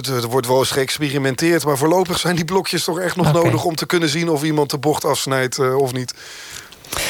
er 0.03 0.27
wordt 0.27 0.47
wel 0.47 0.59
eens 0.59 0.71
geëxperimenteerd... 0.71 1.65
maar 1.65 1.77
voorlopig 1.77 2.19
zijn 2.19 2.35
die 2.35 2.45
blokjes 2.45 2.83
toch 2.83 2.99
echt 2.99 3.15
nog 3.15 3.33
nodig... 3.33 3.63
om 3.63 3.75
te 3.75 3.85
kunnen 3.85 4.09
zien 4.09 4.29
of 4.29 4.43
iemand 4.43 4.69
de 4.69 4.77
bocht 4.77 5.05
afsnijdt 5.05 5.59
eh, 5.59 5.75
of 5.75 5.93
niet. 5.93 6.13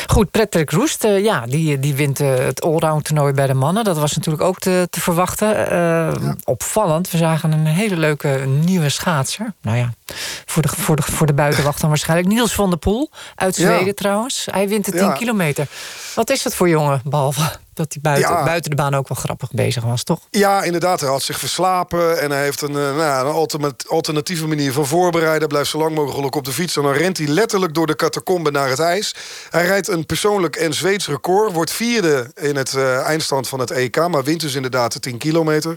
Goed, 0.07 0.31
Patrick 0.31 0.71
Roest, 0.71 1.05
uh, 1.05 1.23
ja, 1.23 1.45
die, 1.45 1.79
die 1.79 1.95
wint 1.95 2.19
uh, 2.19 2.35
het 2.35 2.61
allround 2.61 3.03
toernooi 3.03 3.33
bij 3.33 3.47
de 3.47 3.53
mannen. 3.53 3.83
Dat 3.83 3.97
was 3.97 4.15
natuurlijk 4.15 4.43
ook 4.43 4.59
te, 4.59 4.87
te 4.89 5.01
verwachten. 5.01 5.73
Uh, 5.73 6.31
opvallend, 6.43 7.11
we 7.11 7.17
zagen 7.17 7.51
een 7.51 7.65
hele 7.65 7.97
leuke 7.97 8.27
nieuwe 8.47 8.89
schaatser. 8.89 9.53
Nou 9.61 9.77
ja, 9.77 9.93
voor 10.45 10.61
de, 10.61 10.67
voor 10.67 10.95
de, 10.95 11.01
voor 11.01 11.27
de 11.27 11.33
buitenwacht 11.33 11.81
dan 11.81 11.89
waarschijnlijk. 11.95 12.29
Niels 12.29 12.53
van 12.53 12.69
der 12.69 12.79
Poel, 12.79 13.09
uit 13.35 13.55
Zweden 13.55 13.85
ja. 13.85 13.93
trouwens. 13.93 14.47
Hij 14.51 14.67
wint 14.67 14.85
de 14.85 14.91
10 14.91 15.01
ja. 15.01 15.11
kilometer. 15.11 15.67
Wat 16.15 16.29
is 16.29 16.43
dat 16.43 16.55
voor 16.55 16.69
jongen, 16.69 17.01
behalve 17.03 17.59
dat 17.73 17.93
hij 17.93 18.01
buiten, 18.01 18.31
ja. 18.31 18.43
buiten 18.43 18.69
de 18.69 18.75
baan 18.75 18.95
ook 18.95 19.07
wel 19.07 19.17
grappig 19.17 19.51
bezig 19.51 19.83
was, 19.83 20.03
toch? 20.03 20.19
Ja, 20.29 20.63
inderdaad. 20.63 20.99
Hij 20.99 21.09
had 21.09 21.23
zich 21.23 21.39
verslapen 21.39 22.21
en 22.21 22.31
hij 22.31 22.43
heeft 22.43 22.61
een, 22.61 22.71
nou, 22.71 23.47
een 23.49 23.75
alternatieve 23.87 24.47
manier 24.47 24.73
van 24.73 24.85
voorbereiden. 24.85 25.47
Blijft 25.47 25.69
zo 25.69 25.77
lang 25.77 25.95
mogelijk 25.95 26.35
op 26.35 26.45
de 26.45 26.51
fiets 26.51 26.75
en 26.75 26.83
dan 26.83 26.93
rent 26.93 27.17
hij 27.17 27.27
letterlijk 27.27 27.73
door 27.73 27.87
de 27.87 27.95
catacombe 27.95 28.51
naar 28.51 28.69
het 28.69 28.79
ijs. 28.79 29.15
Hij 29.49 29.65
rijdt 29.65 29.87
een 29.87 30.05
persoonlijk 30.05 30.55
en 30.55 30.73
Zweeds 30.73 31.07
record, 31.07 31.51
wordt 31.53 31.71
vierde 31.71 32.31
in 32.35 32.55
het 32.55 32.73
uh, 32.73 32.99
eindstand 32.99 33.47
van 33.47 33.59
het 33.59 33.71
EK, 33.71 34.07
maar 34.07 34.23
wint 34.23 34.41
dus 34.41 34.55
inderdaad 34.55 34.93
de 34.93 34.99
10 34.99 35.17
kilometer. 35.17 35.75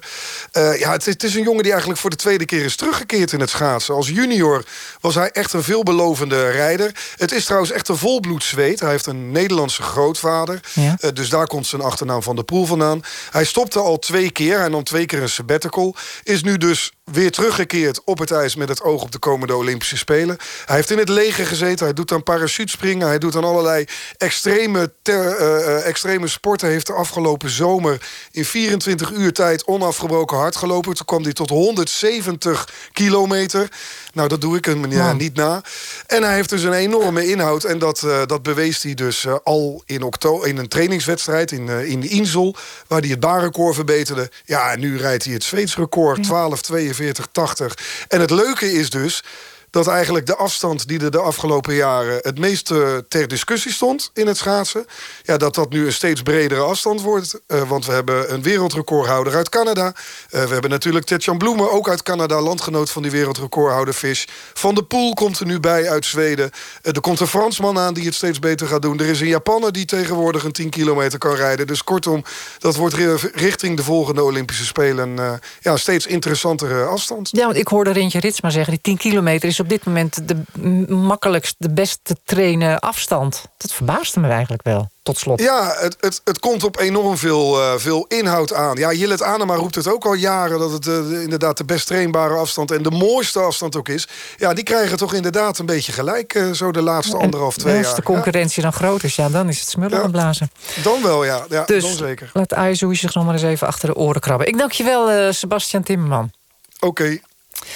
Uh, 0.52 0.78
ja, 0.78 0.92
het 0.92 1.06
is, 1.06 1.12
het 1.12 1.22
is, 1.22 1.34
een 1.34 1.42
jongen 1.42 1.62
die 1.62 1.70
eigenlijk 1.70 2.00
voor 2.00 2.10
de 2.10 2.16
tweede 2.16 2.44
keer 2.44 2.64
is 2.64 2.76
teruggekeerd 2.76 3.32
in 3.32 3.40
het 3.40 3.50
schaatsen. 3.50 3.94
Als 3.94 4.08
junior 4.08 4.64
was 5.00 5.14
hij 5.14 5.30
echt 5.30 5.52
een 5.52 5.62
veelbelovende 5.62 6.50
rijder. 6.50 6.90
Het 7.16 7.32
is 7.32 7.44
trouwens 7.44 7.72
echt 7.72 7.88
een 7.88 7.96
volbloed 7.96 8.44
Zweed. 8.44 8.80
Hij 8.80 8.90
heeft 8.90 9.06
een 9.06 9.30
Nederlandse 9.30 9.82
grootvader, 9.82 10.60
ja. 10.72 10.96
dus 11.12 11.28
daar 11.28 11.46
komt 11.46 11.66
zijn 11.66 11.82
achternaam 11.84 12.22
van 12.22 12.36
de 12.36 12.42
Poel 12.42 12.66
vandaan. 12.66 13.02
Hij 13.30 13.44
stopte 13.44 13.78
al 13.78 13.98
twee 13.98 14.30
keer, 14.30 14.58
hij 14.58 14.68
nam 14.68 14.84
twee 14.84 15.06
keer 15.06 15.22
een 15.22 15.28
sabbatical. 15.28 15.96
Is 16.22 16.42
nu 16.42 16.58
dus 16.58 16.92
weer 17.04 17.30
teruggekeerd 17.30 18.04
op 18.04 18.18
het 18.18 18.30
ijs 18.30 18.54
met 18.54 18.68
het 18.68 18.82
oog 18.82 19.02
op 19.02 19.12
de 19.12 19.18
komende 19.18 19.56
Olympische 19.56 19.96
Spelen. 19.96 20.36
Hij 20.64 20.76
heeft 20.76 20.90
in 20.90 20.98
het 20.98 21.08
leger 21.08 21.46
gezeten, 21.46 21.84
hij 21.84 21.94
doet 21.94 22.12
aan 22.12 22.22
parachutespringen... 22.22 23.06
hij 23.06 23.18
doet 23.18 23.36
aan 23.36 23.44
allerlei 23.44 23.84
extreme, 24.16 24.92
ter, 25.02 25.40
uh, 25.40 25.86
extreme 25.86 26.28
sporten. 26.28 26.66
Hij 26.66 26.74
heeft 26.74 26.86
de 26.86 26.92
afgelopen 26.92 27.50
zomer 27.50 28.08
in 28.30 28.44
24 28.44 29.10
uur 29.10 29.32
tijd 29.32 29.66
onafgebroken 29.66 30.36
hard 30.36 30.56
gelopen. 30.56 30.94
Toen 30.94 31.06
kwam 31.06 31.22
hij 31.22 31.32
tot 31.32 31.50
170 31.50 32.68
kilometer. 32.92 33.68
Nou, 34.12 34.28
dat 34.28 34.40
doe 34.40 34.56
ik 34.56 34.64
hem 34.64 34.90
ja, 34.90 35.12
niet 35.12 35.34
na. 35.34 35.62
En 36.06 36.22
hij 36.22 36.34
heeft 36.34 36.50
dus 36.50 36.62
een 36.62 36.72
enorme 36.72 37.26
inhoud. 37.26 37.64
En 37.64 37.78
dat, 37.78 38.02
uh, 38.04 38.26
dat 38.26 38.42
bewees 38.42 38.82
hij 38.82 38.94
dus 38.94 39.24
uh, 39.24 39.34
al 39.44 39.82
in, 39.86 40.02
oktober, 40.02 40.48
in 40.48 40.58
een 40.58 40.68
trainingswedstrijd 40.68 41.52
in, 41.52 41.68
uh, 41.80 41.90
in 41.90 42.00
de 42.00 42.08
Insel... 42.08 42.56
waar 42.86 43.00
hij 43.00 43.10
het 43.10 43.20
baanrecord 43.20 43.74
verbeterde. 43.74 44.30
Ja, 44.44 44.72
en 44.72 44.80
nu 44.80 44.98
rijdt 44.98 45.24
hij 45.24 45.32
het 45.32 45.44
Zweeds 45.44 45.76
record, 45.76 46.22
12, 46.22 46.62
42, 46.62 47.28
80. 47.32 47.78
En 48.08 48.20
het 48.20 48.30
leuke 48.30 48.72
is 48.72 48.90
dus 48.90 49.22
dat 49.74 49.86
eigenlijk 49.86 50.26
de 50.26 50.36
afstand 50.36 50.88
die 50.88 51.00
er 51.00 51.10
de 51.10 51.18
afgelopen 51.18 51.74
jaren... 51.74 52.18
het 52.22 52.38
meest 52.38 52.66
ter 53.08 53.28
discussie 53.28 53.72
stond 53.72 54.10
in 54.12 54.26
het 54.26 54.36
schaatsen... 54.36 54.86
Ja, 55.22 55.36
dat 55.36 55.54
dat 55.54 55.70
nu 55.70 55.86
een 55.86 55.92
steeds 55.92 56.22
bredere 56.22 56.60
afstand 56.60 57.00
wordt. 57.00 57.40
Uh, 57.48 57.68
want 57.68 57.86
we 57.86 57.92
hebben 57.92 58.32
een 58.32 58.42
wereldrecordhouder 58.42 59.34
uit 59.34 59.48
Canada. 59.48 59.86
Uh, 59.86 60.44
we 60.44 60.52
hebben 60.52 60.70
natuurlijk 60.70 61.06
Tetjan 61.06 61.38
Bloemen, 61.38 61.72
ook 61.72 61.88
uit 61.88 62.02
Canada... 62.02 62.40
landgenoot 62.40 62.90
van 62.90 63.02
die 63.02 63.10
wereldrecordhouder 63.10 63.94
Fish. 63.94 64.24
Van 64.52 64.74
de 64.74 64.82
Poel 64.82 65.14
komt 65.14 65.38
er 65.38 65.46
nu 65.46 65.60
bij 65.60 65.90
uit 65.90 66.06
Zweden. 66.06 66.50
er 66.82 67.00
komt 67.00 67.20
een 67.20 67.26
Fransman 67.26 67.78
aan 67.78 67.94
die 67.94 68.04
het 68.04 68.14
steeds 68.14 68.38
beter 68.38 68.66
gaat 68.66 68.82
doen. 68.82 68.98
Er 68.98 69.06
is 69.06 69.20
een 69.20 69.26
Japanner 69.26 69.72
die 69.72 69.84
tegenwoordig 69.84 70.44
een 70.44 70.52
10 70.52 70.70
kilometer 70.70 71.18
kan 71.18 71.34
rijden. 71.34 71.66
Dus 71.66 71.84
kortom, 71.84 72.24
dat 72.58 72.76
wordt 72.76 72.94
richting 73.34 73.76
de 73.76 73.82
volgende 73.82 74.22
Olympische 74.22 74.64
Spelen... 74.64 75.40
ja, 75.60 75.76
steeds 75.76 76.06
interessantere 76.06 76.84
afstand. 76.84 77.28
Ja, 77.32 77.44
want 77.44 77.56
ik 77.56 77.68
hoorde 77.68 77.90
Rintje 77.90 78.20
Ritsma 78.20 78.50
zeggen... 78.50 78.72
die 78.72 78.82
10 78.82 78.96
kilometer 78.96 79.48
is 79.48 79.60
op 79.64 79.70
dit 79.70 79.84
moment 79.84 80.28
de 80.28 80.42
makkelijkst, 80.94 81.54
de 81.58 81.72
best 81.72 81.98
te 82.02 82.16
trainen 82.24 82.78
afstand. 82.78 83.44
Dat 83.56 83.72
verbaasde 83.72 84.20
me 84.20 84.28
eigenlijk 84.28 84.62
wel, 84.62 84.90
tot 85.02 85.18
slot. 85.18 85.40
Ja, 85.40 85.74
het, 85.78 85.96
het, 86.00 86.20
het 86.24 86.38
komt 86.38 86.64
op 86.64 86.78
enorm 86.78 87.16
veel, 87.16 87.60
uh, 87.60 87.72
veel 87.76 88.04
inhoud 88.08 88.52
aan. 88.52 88.76
Ja, 88.76 88.92
Jillet 88.92 89.22
Anema 89.22 89.54
roept 89.54 89.74
het 89.74 89.88
ook 89.88 90.04
al 90.04 90.14
jaren... 90.14 90.58
dat 90.58 90.72
het 90.72 90.86
uh, 90.86 91.22
inderdaad 91.22 91.56
de 91.56 91.64
best 91.64 91.86
trainbare 91.86 92.34
afstand 92.34 92.70
en 92.70 92.82
de 92.82 92.90
mooiste 92.90 93.40
afstand 93.40 93.76
ook 93.76 93.88
is. 93.88 94.08
Ja, 94.36 94.54
die 94.54 94.64
krijgen 94.64 94.96
toch 94.96 95.14
inderdaad 95.14 95.58
een 95.58 95.66
beetje 95.66 95.92
gelijk... 95.92 96.34
Uh, 96.34 96.52
zo 96.52 96.72
de 96.72 96.82
laatste 96.82 97.16
en, 97.16 97.22
anderhalf, 97.22 97.56
twee 97.56 97.74
jaar. 97.74 97.84
Als 97.84 97.94
de 97.94 98.02
concurrentie 98.02 98.62
ja. 98.62 98.70
dan 98.70 98.78
groot 98.78 99.02
is, 99.02 99.16
ja, 99.16 99.28
dan 99.28 99.48
is 99.48 99.60
het 99.60 99.68
smullen 99.68 100.02
ja, 100.02 100.08
blazen. 100.08 100.50
Dan 100.82 101.02
wel, 101.02 101.24
ja. 101.24 101.44
ja 101.48 101.64
dus 101.64 101.82
dan 101.82 101.92
zeker. 101.92 102.30
laat 102.32 102.52
Aizu 102.52 102.94
zich 102.94 103.14
nog 103.14 103.24
maar 103.24 103.34
eens 103.34 103.42
even 103.42 103.66
achter 103.66 103.88
de 103.88 103.94
oren 103.94 104.20
krabben. 104.20 104.46
Ik 104.46 104.58
dank 104.58 104.72
je 104.72 104.84
wel, 104.84 105.32
Sebastian 105.32 105.82
Timmerman. 105.82 106.30
Oké. 106.80 106.86
Okay. 106.86 107.22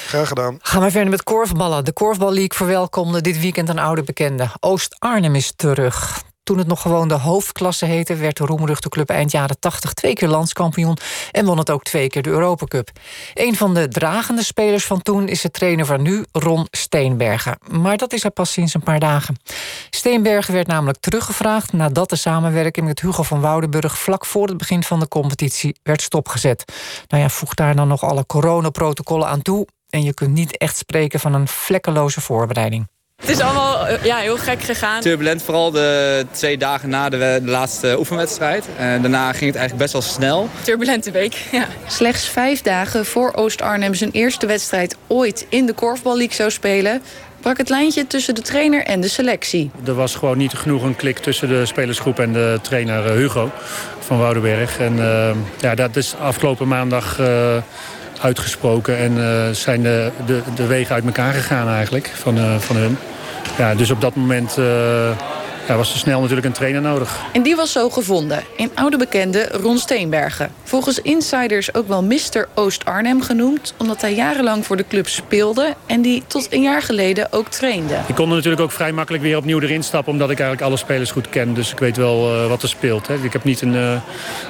Graag 0.07 0.29
gedaan. 0.29 0.59
Gaan 0.63 0.83
we 0.83 0.91
verder 0.91 1.11
met 1.11 1.23
korfballen. 1.23 1.85
De 1.85 1.93
Korfbal 1.93 2.33
League 2.33 2.55
verwelkomde 2.55 3.21
dit 3.21 3.41
weekend 3.41 3.69
een 3.69 3.79
oude 3.79 4.03
bekende. 4.03 4.49
Oost-Arnhem 4.61 5.35
is 5.35 5.53
terug. 5.57 6.27
Toen 6.49 6.59
het 6.59 6.67
nog 6.67 6.83
gewoon 6.83 7.09
de 7.09 7.15
hoofdklasse 7.15 7.85
heette... 7.85 8.17
werd 8.17 8.37
de 8.37 8.45
roemruchte 8.45 8.89
club 8.89 9.11
eind 9.11 9.31
jaren 9.31 9.59
80 9.59 9.93
twee 9.93 10.13
keer 10.13 10.29
landskampioen... 10.29 10.97
en 11.33 11.45
won 11.45 11.59
het 11.59 11.71
ook 11.71 11.83
twee 11.83 12.09
keer 12.09 12.23
de 12.23 12.31
Europa 12.31 12.67
Cup. 12.67 12.91
Een 13.35 13.57
van 13.57 13.75
de 13.75 13.89
dragende 13.89 14.45
spelers 14.45 14.85
van 14.85 15.03
toen 15.03 15.29
is 15.29 15.41
de 15.41 15.51
trainer 15.51 15.87
van 15.87 16.03
nu, 16.03 16.25
Ron 16.33 16.67
Steenbergen. 16.71 17.59
Maar 17.71 17.97
dat 17.97 18.13
is 18.13 18.25
er 18.25 18.31
pas 18.31 18.53
sinds 18.53 18.75
een 18.75 18.83
paar 18.83 19.01
dagen. 19.01 19.37
Steenbergen 19.91 20.55
werd 20.55 20.67
namelijk 20.67 20.99
teruggevraagd... 20.99 21.73
nadat 21.73 22.11
de 22.11 22.17
samenwerking 22.17 22.87
met 22.87 23.01
Hugo 23.01 23.23
van 23.23 23.41
Woudenburg... 23.41 23.99
vlak 23.99 24.27
voor 24.27 24.47
het 24.47 24.57
begin 24.57 24.83
van 24.83 25.01
de 25.01 25.09
competitie 25.09 25.77
werd 25.83 26.03
stopgezet. 26.03 26.73
Nou 27.09 27.23
ja, 27.23 27.29
voeg 27.29 27.55
daar 27.55 27.77
dan 27.77 27.89
nog 27.89 28.05
alle 28.05 28.27
coronaprotocollen 28.27 29.29
aan 29.29 29.43
toe... 29.43 29.67
en 29.91 30.03
je 30.03 30.15
kunt 30.15 30.35
niet 30.35 30.57
echt 30.57 30.77
spreken 30.77 31.21
van 31.21 31.35
een 31.35 31.49
vlekkeloze 31.49 32.21
voorbereiding. 32.21 32.87
Het 33.21 33.29
is 33.29 33.41
allemaal 33.41 33.87
ja, 34.03 34.17
heel 34.17 34.37
gek 34.37 34.63
gegaan. 34.63 35.01
Turbulent, 35.01 35.43
vooral 35.43 35.71
de 35.71 36.27
twee 36.31 36.59
dagen 36.59 36.89
na 36.89 37.09
de, 37.09 37.41
de 37.43 37.51
laatste 37.51 37.99
oefenwedstrijd. 37.99 38.69
En 38.77 39.01
daarna 39.03 39.33
ging 39.33 39.47
het 39.47 39.57
eigenlijk 39.57 39.79
best 39.79 39.93
wel 39.93 40.03
snel. 40.03 40.49
Turbulente 40.63 41.11
week, 41.11 41.35
ja. 41.53 41.67
Slechts 41.87 42.29
vijf 42.29 42.63
dagen 42.63 43.07
voor 43.07 43.33
Oost-Arnhem 43.35 43.95
zijn 43.95 44.11
eerste 44.11 44.47
wedstrijd 44.47 44.97
ooit 45.07 45.47
in 45.49 45.67
de 45.67 45.73
Korfbal 45.73 46.17
League 46.17 46.35
zou 46.35 46.51
spelen 46.51 47.03
brak 47.41 47.57
het 47.57 47.69
lijntje 47.69 48.07
tussen 48.07 48.35
de 48.35 48.43
trainer 48.43 48.85
en 48.85 49.01
de 49.01 49.09
selectie. 49.09 49.71
Er 49.87 49.95
was 49.95 50.15
gewoon 50.15 50.39
niet 50.39 50.53
genoeg 50.53 50.83
een 50.83 50.97
klik 50.97 51.19
tussen 51.19 51.49
de 51.49 51.67
spelersgroep 51.67 52.19
en 52.19 52.33
de 52.33 52.59
trainer 52.63 53.11
Hugo 53.11 53.51
van 53.99 54.19
Woudenberg. 54.19 54.79
En 54.79 54.97
uh, 54.97 55.31
ja, 55.61 55.75
dat 55.75 55.97
is 55.97 56.15
afgelopen 56.21 56.69
maandag... 56.69 57.19
Uh, 57.19 57.57
uitgesproken 58.21 58.99
en 58.99 59.17
uh, 59.17 59.49
zijn 59.51 59.83
de, 59.83 60.11
de, 60.27 60.41
de 60.55 60.67
wegen 60.67 60.95
uit 60.95 61.05
elkaar 61.05 61.33
gegaan 61.33 61.69
eigenlijk 61.69 62.13
van, 62.15 62.39
uh, 62.39 62.57
van 62.59 62.77
hun. 62.77 62.97
Ja, 63.59 63.75
dus 63.75 63.91
op 63.91 64.01
dat 64.01 64.15
moment 64.15 64.59
ja, 65.69 65.77
was 65.77 65.93
er 65.93 65.99
snel 65.99 66.21
natuurlijk 66.21 66.47
een 66.47 66.53
trainer 66.53 66.81
nodig. 66.81 67.21
En 67.33 67.43
die 67.43 67.57
was 67.57 67.73
zo 67.73 67.91
gevonden 67.91 68.43
in 68.57 68.71
oude 68.75 68.97
bekende 68.97 69.49
Ron 69.53 69.79
Steenbergen. 69.79 70.51
Volgens 70.63 71.01
insiders 71.03 71.75
ook 71.75 71.89
wel 71.89 72.03
Mr. 72.03 72.49
Oost-Arnhem 72.55 73.23
genoemd... 73.23 73.75
omdat 73.79 74.01
hij 74.01 74.15
jarenlang 74.15 74.67
voor 74.67 74.77
de 74.77 74.85
club 74.89 75.09
speelde 75.09 75.75
en 75.87 76.03
die 76.03 76.23
tot 76.27 76.53
een 76.53 76.63
jaar 76.63 76.83
geleden 76.83 77.33
ook 77.33 77.49
trainde. 77.49 77.95
Ik 78.07 78.15
kon 78.15 78.29
er 78.29 78.35
natuurlijk 78.35 78.63
ook 78.63 78.73
vrij 78.73 78.93
makkelijk 78.93 79.23
weer 79.23 79.37
opnieuw 79.37 79.61
erin 79.61 79.83
stappen... 79.83 80.13
omdat 80.13 80.31
ik 80.31 80.39
eigenlijk 80.39 80.69
alle 80.69 80.79
spelers 80.79 81.11
goed 81.11 81.29
ken, 81.29 81.55
dus 81.55 81.73
ik 81.73 81.79
weet 81.79 81.97
wel 81.97 82.35
uh, 82.35 82.49
wat 82.49 82.63
er 82.63 82.69
speelt. 82.69 83.07
Hè. 83.07 83.15
Ik 83.15 83.33
heb 83.33 83.45
niet 83.45 83.61
een, 83.61 83.75
uh, 83.75 83.93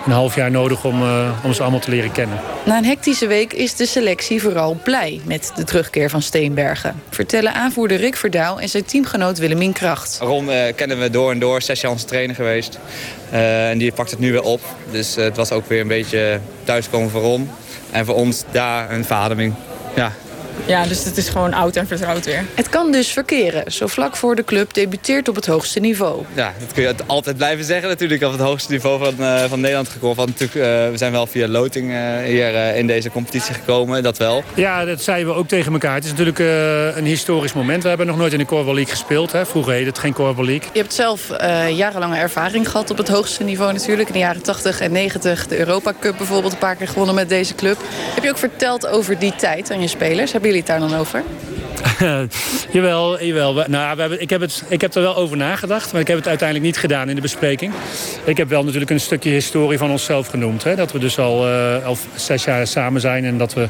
een 0.07 0.13
half 0.13 0.35
jaar 0.35 0.51
nodig 0.51 0.85
om, 0.85 1.03
uh, 1.03 1.31
om 1.45 1.53
ze 1.53 1.63
allemaal 1.63 1.81
te 1.81 1.91
leren 1.91 2.13
kennen. 2.13 2.41
Na 2.65 2.77
een 2.77 2.85
hectische 2.85 3.27
week 3.27 3.53
is 3.53 3.75
de 3.75 3.87
selectie 3.87 4.43
vooral 4.43 4.81
blij 4.83 5.21
met 5.25 5.53
de 5.55 5.65
terugkeer 5.65 6.11
van 6.11 6.23
Steenbergen. 6.23 7.03
Vertellen 7.11 7.55
aanvoerder 7.55 7.97
Rick 7.97 8.17
Verdouw 8.17 8.59
en 8.59 8.69
zijn 8.69 8.85
teamgenoot 8.85 9.39
Willemien 9.39 9.73
Kracht. 9.73 10.19
Ron 10.21 10.51
kennen 10.77 10.99
we 10.99 11.08
door 11.11 11.31
en 11.31 11.39
door, 11.39 11.63
zes 11.63 11.81
jaar 11.81 11.93
onze 11.93 12.05
trainer 12.05 12.35
geweest. 12.35 12.79
Uh, 13.33 13.71
en 13.71 13.79
die 13.79 13.93
pakt 13.93 14.11
het 14.11 14.19
nu 14.19 14.33
weer 14.33 14.43
op. 14.43 14.61
Dus 14.91 15.19
uh, 15.19 15.25
het 15.25 15.37
was 15.37 15.53
ook 15.53 15.69
weer 15.69 15.81
een 15.81 15.89
beetje 15.89 16.41
thuiskomen 16.65 17.11
voor. 17.11 17.41
En 17.91 18.05
voor 18.07 18.15
ons 18.15 18.45
daar 18.51 18.91
een 18.91 19.05
verademing. 19.05 19.55
Ja, 19.95 20.13
ja, 20.67 20.87
dus 20.87 21.05
het 21.05 21.17
is 21.17 21.29
gewoon 21.29 21.55
oud 21.55 21.77
en 21.77 21.87
vertrouwd 21.87 22.25
weer. 22.25 22.45
Het 22.55 22.69
kan 22.69 22.93
dus 22.93 23.09
verkeren. 23.09 23.73
Zo 23.73 23.87
vlak 23.87 24.17
voor 24.17 24.37
de 24.37 24.45
club 24.45 24.75
debuteert 24.75 25.29
op 25.29 25.35
het 25.35 25.47
hoogste 25.47 25.81
niveau. 25.81 26.25
Ja, 26.35 26.53
dat 26.61 26.73
kun 26.73 26.83
je 26.83 26.95
altijd 27.07 27.37
blijven 27.37 27.65
zeggen 27.65 27.89
natuurlijk. 27.89 28.23
Op 28.23 28.33
het 28.33 28.41
hoogste 28.41 28.73
niveau 28.73 29.05
van, 29.05 29.15
uh, 29.19 29.45
van 29.45 29.61
Nederland 29.61 29.89
gekomen. 29.89 30.17
Want 30.17 30.29
natuurlijk, 30.29 30.59
uh, 30.59 30.91
we 30.91 30.97
zijn 30.97 31.13
wel 31.13 31.27
via 31.27 31.49
loting 31.49 31.91
uh, 31.91 32.19
hier 32.25 32.75
in 32.75 32.87
deze 32.87 33.11
competitie 33.11 33.55
gekomen. 33.55 34.03
Dat 34.03 34.19
wel. 34.19 34.43
Ja, 34.55 34.85
dat 34.85 35.03
zeiden 35.03 35.33
we 35.33 35.39
ook 35.39 35.49
tegen 35.49 35.73
elkaar. 35.73 35.95
Het 35.95 36.05
is 36.05 36.11
natuurlijk 36.11 36.39
een 36.97 37.05
historisch 37.05 37.53
moment. 37.53 37.83
We 37.83 37.89
hebben 37.89 38.07
nog 38.07 38.17
nooit 38.17 38.33
in 38.33 38.39
de 38.39 38.45
Korfbal 38.45 38.75
League 38.75 38.93
gespeeld. 38.93 39.33
Hè. 39.33 39.47
Vroeger 39.47 39.73
heette 39.73 39.89
het 39.89 39.99
geen 39.99 40.13
Korfbal 40.13 40.45
League. 40.45 40.69
Je 40.73 40.81
hebt 40.81 40.95
zelf 40.95 41.29
jarenlange 41.73 42.17
ervaring 42.17 42.71
gehad 42.71 42.91
op 42.91 42.99
het 42.99 43.09
hoogste 43.09 43.45
niveau 43.45 43.73
natuurlijk. 43.73 44.09
In 44.09 44.15
de 44.15 44.19
jaren 44.19 44.43
80 44.43 44.81
en 44.81 44.93
90 44.93 45.47
de 45.47 45.59
Europa 45.59 45.93
Cup 46.01 46.17
bijvoorbeeld 46.17 46.53
een 46.53 46.59
paar 46.59 46.77
keer 46.77 46.89
gewonnen 46.89 47.15
met 47.15 47.29
deze 47.29 47.55
club. 47.55 47.77
Heb 48.15 48.25
je 48.25 48.31
ook 48.31 48.39
verteld 48.39 48.87
over 48.87 49.19
die 49.19 49.35
tijd 49.37 49.71
aan 49.71 49.81
je 49.81 49.89
spelers? 49.89 50.33
Heb 50.33 50.45
je 50.45 50.48
jullie 50.49 50.63
het 50.63 50.67
daar 50.67 50.89
dan 50.89 50.95
over? 50.95 51.23
jawel, 52.73 53.23
jawel. 53.25 53.55
We- 53.55 53.65
Nou, 53.69 53.95
we 53.95 54.01
hebben, 54.01 54.21
ik, 54.21 54.31
heb 54.31 54.41
het, 54.41 54.63
ik 54.69 54.81
heb 54.81 54.95
er 54.95 55.03
wel 55.03 55.17
over 55.17 55.37
nagedacht, 55.37 55.93
maar 55.93 56.01
ik 56.01 56.07
heb 56.07 56.17
het 56.17 56.29
uiteindelijk 56.29 56.67
niet 56.69 56.79
gedaan 56.79 57.09
in 57.09 57.15
de 57.15 57.21
bespreking. 57.21 57.73
Ik 58.25 58.37
heb 58.37 58.49
wel 58.49 58.65
natuurlijk 58.65 58.91
een 58.91 59.01
stukje 59.01 59.31
historie 59.31 59.79
van 59.79 59.91
onszelf 59.91 60.27
genoemd. 60.27 60.65
Hè? 60.65 60.75
Dat 60.75 60.93
we 60.93 60.99
dus 60.99 61.19
al, 61.19 61.47
eh, 61.49 61.87
al 61.87 61.97
zes 62.15 62.45
jaar 62.45 62.67
samen 62.67 63.01
zijn 63.01 63.25
en 63.25 63.39
dat 63.39 63.55
we 63.55 63.69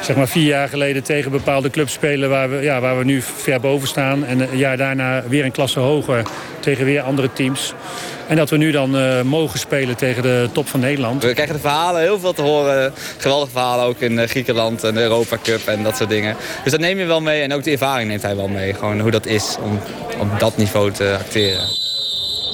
zeg 0.00 0.16
maar 0.16 0.28
vier 0.28 0.46
jaar 0.46 0.68
geleden 0.68 1.02
tegen 1.02 1.30
bepaalde 1.30 1.70
clubs 1.70 1.92
spelen 1.92 2.28
waar 2.30 2.50
we, 2.50 2.62
ja, 2.62 2.80
waar 2.80 2.98
we 2.98 3.04
nu 3.04 3.22
ver 3.22 3.60
boven 3.60 3.88
staan. 3.88 4.24
En 4.24 4.40
een 4.40 4.58
jaar 4.58 4.76
daarna 4.76 5.22
weer 5.28 5.44
een 5.44 5.50
klasse 5.52 5.80
hoger 5.80 6.22
tegen 6.60 6.84
weer 6.84 7.00
andere 7.00 7.32
teams. 7.32 7.72
En 8.28 8.36
dat 8.36 8.50
we 8.50 8.56
nu 8.56 8.70
dan 8.70 8.96
eh, 8.96 9.20
mogen 9.22 9.58
spelen 9.58 9.96
tegen 9.96 10.22
de 10.22 10.48
top 10.52 10.68
van 10.68 10.80
Nederland. 10.80 11.22
We 11.22 11.32
krijgen 11.34 11.54
de 11.54 11.60
verhalen 11.60 12.00
heel 12.00 12.18
veel 12.20 12.32
te 12.32 12.42
horen. 12.42 12.92
Geweldige 13.18 13.50
verhalen 13.50 13.84
ook 13.84 14.00
in 14.00 14.18
eh, 14.18 14.28
Griekenland 14.28 14.84
en 14.84 14.94
de 14.94 15.00
Europa 15.00 15.36
Cup 15.42 15.66
en 15.66 15.82
dat 15.82 15.96
soort 15.96 16.08
dingen. 16.08 16.36
Dus 16.62 16.72
dat 16.72 16.80
neem 16.80 16.98
je 16.98 17.04
wel 17.04 17.20
mee 17.20 17.42
en 17.42 17.49
ook 17.52 17.64
de 17.64 17.70
ervaring 17.70 18.08
neemt 18.08 18.22
hij 18.22 18.36
wel 18.36 18.48
mee. 18.48 18.74
Gewoon 18.74 19.00
hoe 19.00 19.10
dat 19.10 19.26
is 19.26 19.56
om 19.62 19.80
op 20.18 20.38
dat 20.40 20.56
niveau 20.56 20.90
te 20.92 21.16
acteren. 21.18 21.68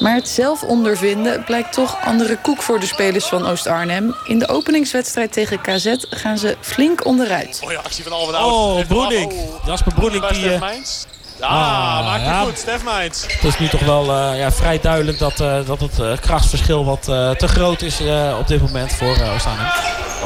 Maar 0.01 0.15
het 0.15 0.29
zelf 0.29 0.63
ondervinden 0.63 1.45
blijkt 1.45 1.73
toch 1.73 1.97
andere 2.05 2.37
koek 2.37 2.63
voor 2.63 2.81
de 2.81 2.87
spelers 2.87 3.25
van 3.25 3.47
Oost-Arnhem. 3.47 4.15
In 4.25 4.39
de 4.39 4.49
openingswedstrijd 4.49 5.33
tegen 5.33 5.61
KZ 5.61 5.95
gaan 6.11 6.39
ze 6.39 6.57
flink 6.61 7.05
onderuit. 7.05 7.61
Oh 7.65 7.73
ja, 7.73 7.79
actie 7.79 8.05
van 8.05 8.13
Alven 8.13 8.45
Oh, 8.45 8.87
Broening. 8.87 9.33
Jasper 9.67 9.95
Broening 9.95 10.27
die... 10.27 10.51
Ah, 10.51 10.61
Ah, 11.41 12.05
maakt 12.05 12.21
het 12.23 12.31
ja. 12.31 12.41
goed. 12.43 12.59
Stef 12.59 12.85
Meijns. 12.85 13.23
Het 13.29 13.45
is 13.45 13.59
nu 13.59 13.69
toch 13.69 13.81
wel 13.81 14.11
eh, 14.11 14.39
ja, 14.39 14.53
vrij 14.53 14.81
duidelijk 14.81 15.19
dat, 15.19 15.41
eh, 15.41 15.57
dat 15.67 15.81
het 15.81 15.99
eh, 16.01 16.13
krachtsverschil 16.21 16.85
wat 16.85 17.09
eh, 17.09 17.31
te 17.31 17.49
groot 17.49 17.83
is 17.83 18.01
eh, 18.01 18.37
op 18.41 18.47
dit 18.47 18.61
moment 18.63 18.93
voor 18.93 19.17
uh, 19.17 19.35
Oost-Arnhem. 19.35 19.67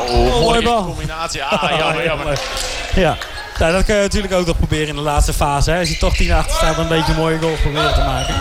Oh, 0.09 0.41
mooie 0.41 0.63
bal. 0.63 0.85
combinatie. 0.85 1.43
Ah, 1.45 1.79
jammer, 1.79 2.05
jammer. 2.11 2.41
Ja. 2.95 3.17
Nou, 3.61 3.73
dat 3.73 3.85
kun 3.85 3.95
je 3.95 4.01
natuurlijk 4.01 4.33
ook 4.33 4.47
nog 4.47 4.57
proberen 4.57 4.89
in 4.89 4.95
de 4.95 5.01
laatste 5.01 5.33
fase. 5.33 5.71
Hè. 5.71 5.79
Als 5.79 5.89
je 5.89 5.97
toch 5.97 6.17
10 6.17 6.33
achter 6.33 6.57
staat, 6.57 6.77
dan 6.77 6.85
een 6.85 6.91
beetje 6.91 7.13
een 7.13 7.19
mooie 7.19 7.39
goal 7.39 7.55
proberen 7.63 7.95
te 7.95 8.01
maken. 8.01 8.35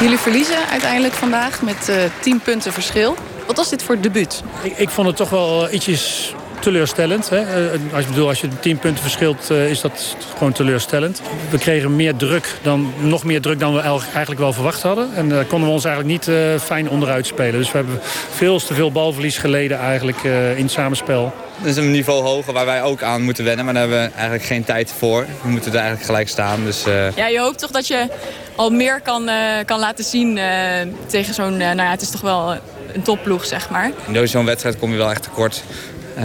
Jullie 0.00 0.18
verliezen 0.18 0.68
uiteindelijk 0.70 1.14
vandaag 1.14 1.62
met 1.62 1.88
eh 1.88 1.96
10 2.20 2.40
punten 2.40 2.72
verschil. 2.72 3.16
Wat 3.46 3.56
was 3.56 3.68
dit 3.68 3.82
voor 3.82 4.00
debuut? 4.00 4.42
Ik, 4.62 4.78
ik 4.78 4.90
vond 4.90 5.06
het 5.06 5.16
toch 5.16 5.30
wel 5.30 5.66
eh, 5.66 5.74
ietsjes 5.74 6.34
teleurstellend. 6.64 7.28
Hè? 7.28 7.36
Eh, 7.38 7.80
Als, 7.94 8.02
je 8.04 8.08
bedoel, 8.10 8.28
als 8.28 8.40
je 8.40 8.48
10 8.60 8.78
punten 8.78 9.02
verschilt, 9.02 9.50
eh, 9.50 9.70
is 9.70 9.80
dat 9.80 10.16
gewoon 10.36 10.52
teleurstellend. 10.52 11.22
We 11.50 11.58
kregen 11.58 11.96
meer 11.96 12.16
druk 12.16 12.54
dan, 12.62 12.92
nog 13.00 13.24
meer 13.24 13.40
druk 13.40 13.60
dan 13.60 13.74
we 13.74 13.80
eigenlijk 13.80 14.40
wel 14.40 14.52
verwacht 14.52 14.82
hadden. 14.82 15.08
En 15.14 15.28
daar 15.28 15.44
konden 15.44 15.68
we 15.68 15.74
ons 15.74 15.84
eigenlijk 15.84 16.14
niet 16.26 16.36
eh, 16.36 16.58
fijn 16.60 16.88
onderuit 16.90 17.26
spelen. 17.26 17.52
Dus 17.60 17.70
we 17.72 17.76
hebben 17.78 18.00
veel 18.30 18.58
te 18.58 18.74
veel 18.74 18.92
balverlies 18.92 19.38
geleden 19.38 19.78
eigenlijk 19.78 20.24
eh, 20.24 20.56
in 20.56 20.62
het 20.62 20.72
samenspel. 20.72 21.32
Dat 21.58 21.66
is 21.66 21.76
een 21.76 21.90
niveau 21.90 22.22
hoger 22.22 22.52
waar 22.52 22.66
wij 22.66 22.82
ook 22.82 23.02
aan 23.02 23.22
moeten 23.22 23.44
wennen. 23.44 23.64
Maar 23.64 23.74
daar 23.74 23.82
hebben 23.88 24.02
we 24.08 24.12
eigenlijk 24.14 24.44
geen 24.44 24.64
tijd 24.64 24.92
voor. 24.98 25.26
We 25.42 25.48
moeten 25.48 25.70
er 25.70 25.76
eigenlijk 25.76 26.06
gelijk 26.06 26.28
staan. 26.28 26.64
Dus, 26.64 26.86
eh, 26.86 27.16
Ja, 27.16 27.26
je 27.26 27.38
hoopt 27.40 27.58
toch 27.58 27.70
dat 27.70 27.86
je 27.86 28.06
al 28.54 28.70
meer 28.70 29.00
kan, 29.00 29.28
eh, 29.28 29.36
kan 29.64 29.78
laten 29.78 30.04
zien 30.04 30.38
eh, 30.38 30.46
tegen 31.06 31.34
zo'n... 31.34 31.52
eh, 31.52 31.66
nou 31.66 31.76
ja, 31.82 31.90
het 31.90 32.00
is 32.02 32.10
toch 32.10 32.20
wel 32.20 32.54
een 32.92 33.02
topploeg, 33.02 33.44
zeg 33.44 33.70
maar. 33.70 33.90
in 34.12 34.28
zo'n 34.28 34.44
wedstrijd 34.44 34.78
kom 34.78 34.90
je 34.90 34.96
wel 34.96 35.10
echt 35.10 35.22
tekort. 35.22 35.62
Eh, 36.16 36.24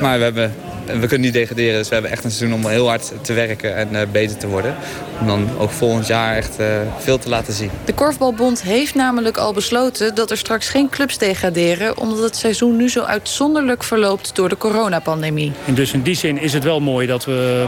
maar 0.00 0.18
we, 0.18 0.24
hebben, 0.24 0.52
we 0.86 0.98
kunnen 0.98 1.20
niet 1.20 1.32
degraderen. 1.32 1.78
Dus 1.78 1.88
we 1.88 1.94
hebben 1.94 2.12
echt 2.12 2.24
een 2.24 2.30
seizoen 2.30 2.58
om 2.58 2.66
heel 2.66 2.88
hard 2.88 3.12
te 3.22 3.32
werken 3.32 3.76
en 3.76 4.00
eh, 4.00 4.06
beter 4.12 4.36
te 4.36 4.46
worden. 4.46 4.74
Om 5.20 5.26
dan 5.26 5.48
ook 5.58 5.70
volgend 5.70 6.06
jaar 6.06 6.36
echt 6.36 6.58
eh, 6.58 6.66
veel 6.98 7.18
te 7.18 7.28
laten 7.28 7.52
zien. 7.52 7.70
De 7.84 7.94
Korfbalbond 7.94 8.62
heeft 8.62 8.94
namelijk 8.94 9.36
al 9.36 9.52
besloten 9.52 10.14
dat 10.14 10.30
er 10.30 10.36
straks 10.36 10.68
geen 10.68 10.88
clubs 10.88 11.18
degraderen... 11.18 11.98
omdat 11.98 12.18
het 12.18 12.36
seizoen 12.36 12.76
nu 12.76 12.88
zo 12.88 13.02
uitzonderlijk 13.02 13.82
verloopt 13.82 14.34
door 14.34 14.48
de 14.48 14.56
coronapandemie. 14.56 15.52
En 15.66 15.74
dus 15.74 15.92
in 15.92 16.02
die 16.02 16.14
zin 16.14 16.38
is 16.38 16.52
het 16.52 16.64
wel 16.64 16.80
mooi 16.80 17.06
dat 17.06 17.24
we 17.24 17.66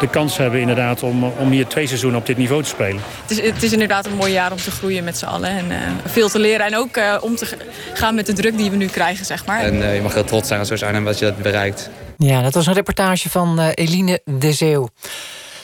de 0.00 0.08
kans 0.08 0.36
hebben 0.36 0.60
inderdaad 0.60 1.02
om, 1.02 1.24
om 1.24 1.50
hier 1.50 1.66
twee 1.66 1.86
seizoenen 1.86 2.20
op 2.20 2.26
dit 2.26 2.36
niveau 2.36 2.62
te 2.62 2.68
spelen. 2.68 3.00
Het 3.22 3.30
is, 3.30 3.40
het 3.40 3.62
is 3.62 3.72
inderdaad 3.72 4.06
een 4.06 4.16
mooi 4.16 4.32
jaar 4.32 4.52
om 4.52 4.58
te 4.58 4.70
groeien 4.70 5.04
met 5.04 5.18
z'n 5.18 5.24
allen. 5.24 5.50
En 5.50 5.70
eh, 5.70 5.76
veel 6.04 6.28
te 6.28 6.38
leren. 6.38 6.66
En 6.66 6.76
ook 6.76 6.96
eh, 6.96 7.16
om 7.20 7.36
te 7.36 7.46
gaan 7.94 8.14
met 8.14 8.26
de 8.26 8.32
druk 8.32 8.56
die 8.56 8.70
we 8.70 8.76
nu 8.76 8.86
krijgen, 8.86 9.26
zeg 9.26 9.46
maar. 9.46 9.60
En 9.60 9.82
eh, 9.82 9.94
je 9.94 10.02
mag 10.02 10.14
heel 10.14 10.24
trots 10.24 10.48
zijn 10.48 10.60
als 10.60 10.82
Arnhem 10.82 11.04
wat 11.04 11.18
je 11.18 11.24
dat 11.24 11.36
bereikt. 11.36 11.90
Ja, 12.26 12.42
dat 12.42 12.54
was 12.54 12.66
een 12.66 12.72
reportage 12.72 13.30
van 13.30 13.58
eh, 13.58 13.68
Eline 13.74 14.20
de 14.24 14.52
Zeeuw. 14.52 14.88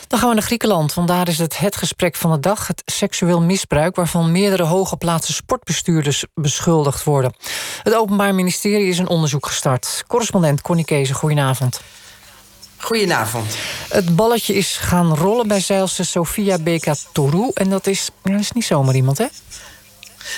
Dan 0.07 0.19
gaan 0.19 0.29
we 0.29 0.35
naar 0.35 0.45
Griekenland, 0.45 0.95
want 0.95 1.09
daar 1.09 1.29
is 1.29 1.39
het 1.39 1.59
het 1.59 1.77
gesprek 1.77 2.15
van 2.15 2.33
de 2.33 2.41
dag. 2.41 2.67
Het 2.67 2.83
seksueel 2.85 3.43
misbruik 3.43 3.97
waarvan 3.97 4.33
meerdere 4.33 4.63
hooggeplaatste 4.63 5.33
sportbestuurders 5.33 6.25
beschuldigd 6.35 7.05
worden. 7.05 7.35
Het 7.83 7.95
Openbaar 7.95 8.35
Ministerie 8.35 8.89
is 8.89 8.99
een 8.99 9.09
onderzoek 9.09 9.47
gestart. 9.47 10.05
Correspondent 10.07 10.63
Connie 10.63 10.85
Kees, 10.85 11.11
goedenavond. 11.11 11.81
Goedenavond. 12.77 13.57
Het 13.89 14.17
balletje 14.17 14.55
is 14.55 14.77
gaan 14.77 15.15
rollen 15.15 15.49
bij 15.49 15.61
zeilster 15.61 16.05
Sofia 16.05 16.59
Bekatourou. 16.59 17.51
En 17.55 17.71
dat 17.71 17.87
is, 17.87 18.11
ja, 18.23 18.31
dat 18.31 18.41
is 18.41 18.53
niet 18.53 18.65
zomaar 18.65 18.95
iemand, 18.95 19.19
hè? 19.19 19.27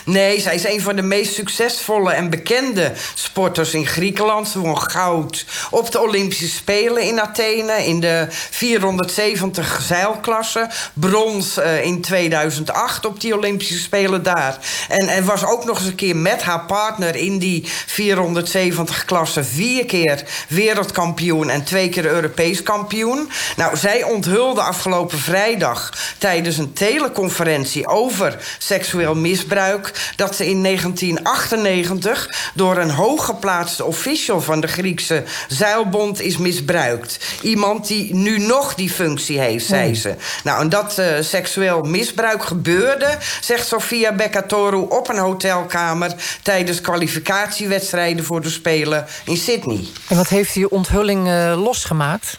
Nee, 0.05 0.41
zij 0.41 0.55
is 0.55 0.65
een 0.65 0.81
van 0.81 0.97
de 0.97 1.03
meest 1.03 1.35
succesvolle 1.35 2.13
en 2.13 2.31
bekende 2.31 2.93
sporters 3.15 3.75
in 3.75 3.87
Griekenland. 3.87 4.49
Ze 4.49 4.59
won 4.59 4.81
goud 4.81 5.45
op 5.71 5.93
de 5.93 6.01
Olympische 6.01 6.49
Spelen 6.49 7.03
in 7.03 7.21
Athene 7.21 7.87
in 7.87 8.01
de 8.01 8.27
470 8.31 9.81
zeilklasse. 9.83 10.71
Brons 10.95 11.57
eh, 11.57 11.85
in 11.85 12.01
2008 12.01 13.07
op 13.07 13.21
die 13.21 13.37
Olympische 13.37 13.79
Spelen 13.79 14.23
daar. 14.23 14.59
En, 14.89 15.09
en 15.09 15.25
was 15.25 15.45
ook 15.45 15.65
nog 15.65 15.79
eens 15.79 15.87
een 15.87 15.95
keer 15.95 16.17
met 16.17 16.43
haar 16.43 16.65
partner 16.65 17.17
in 17.17 17.39
die 17.39 17.63
470 17.87 19.05
klasse 19.05 19.45
vier 19.45 19.85
keer 19.87 20.25
wereldkampioen 20.49 21.51
en 21.51 21.65
twee 21.65 21.89
keer 21.89 22.07
Europees 22.07 22.63
kampioen. 22.63 23.31
Nou, 23.57 23.77
zij 23.77 24.03
onthulde 24.03 24.63
afgelopen 24.63 25.19
vrijdag 25.19 25.93
tijdens 26.19 26.59
een 26.59 26.73
teleconferentie 26.73 27.87
over 27.87 28.57
seksueel 28.59 29.15
misbruik 29.15 29.78
dat 30.17 30.37
ze 30.37 30.49
in 30.49 30.63
1998 30.63 32.51
door 32.55 32.77
een 32.77 32.91
hooggeplaatste 32.91 33.85
official 33.85 34.41
van 34.41 34.61
de 34.61 34.67
Griekse 34.67 35.23
zeilbond 35.49 36.21
is 36.21 36.37
misbruikt. 36.37 37.19
Iemand 37.43 37.87
die 37.87 38.15
nu 38.15 38.39
nog 38.39 38.75
die 38.75 38.91
functie 38.91 39.39
heeft, 39.39 39.67
zei 39.67 39.95
ze. 39.95 40.15
Nou, 40.45 40.61
en 40.61 40.69
dat 40.69 40.99
eh, 40.99 41.07
seksueel 41.21 41.83
misbruik 41.83 42.45
gebeurde, 42.45 43.19
zegt 43.41 43.67
Sofia 43.67 44.13
Bekatourou 44.13 44.91
op 44.91 45.09
een 45.09 45.19
hotelkamer 45.19 46.15
tijdens 46.43 46.81
kwalificatiewedstrijden 46.81 48.25
voor 48.25 48.41
de 48.41 48.51
Spelen 48.51 49.07
in 49.25 49.37
Sydney. 49.37 49.85
En 50.09 50.17
wat 50.17 50.29
heeft 50.29 50.55
die 50.55 50.71
onthulling 50.71 51.29
eh, 51.29 51.63
losgemaakt? 51.63 52.37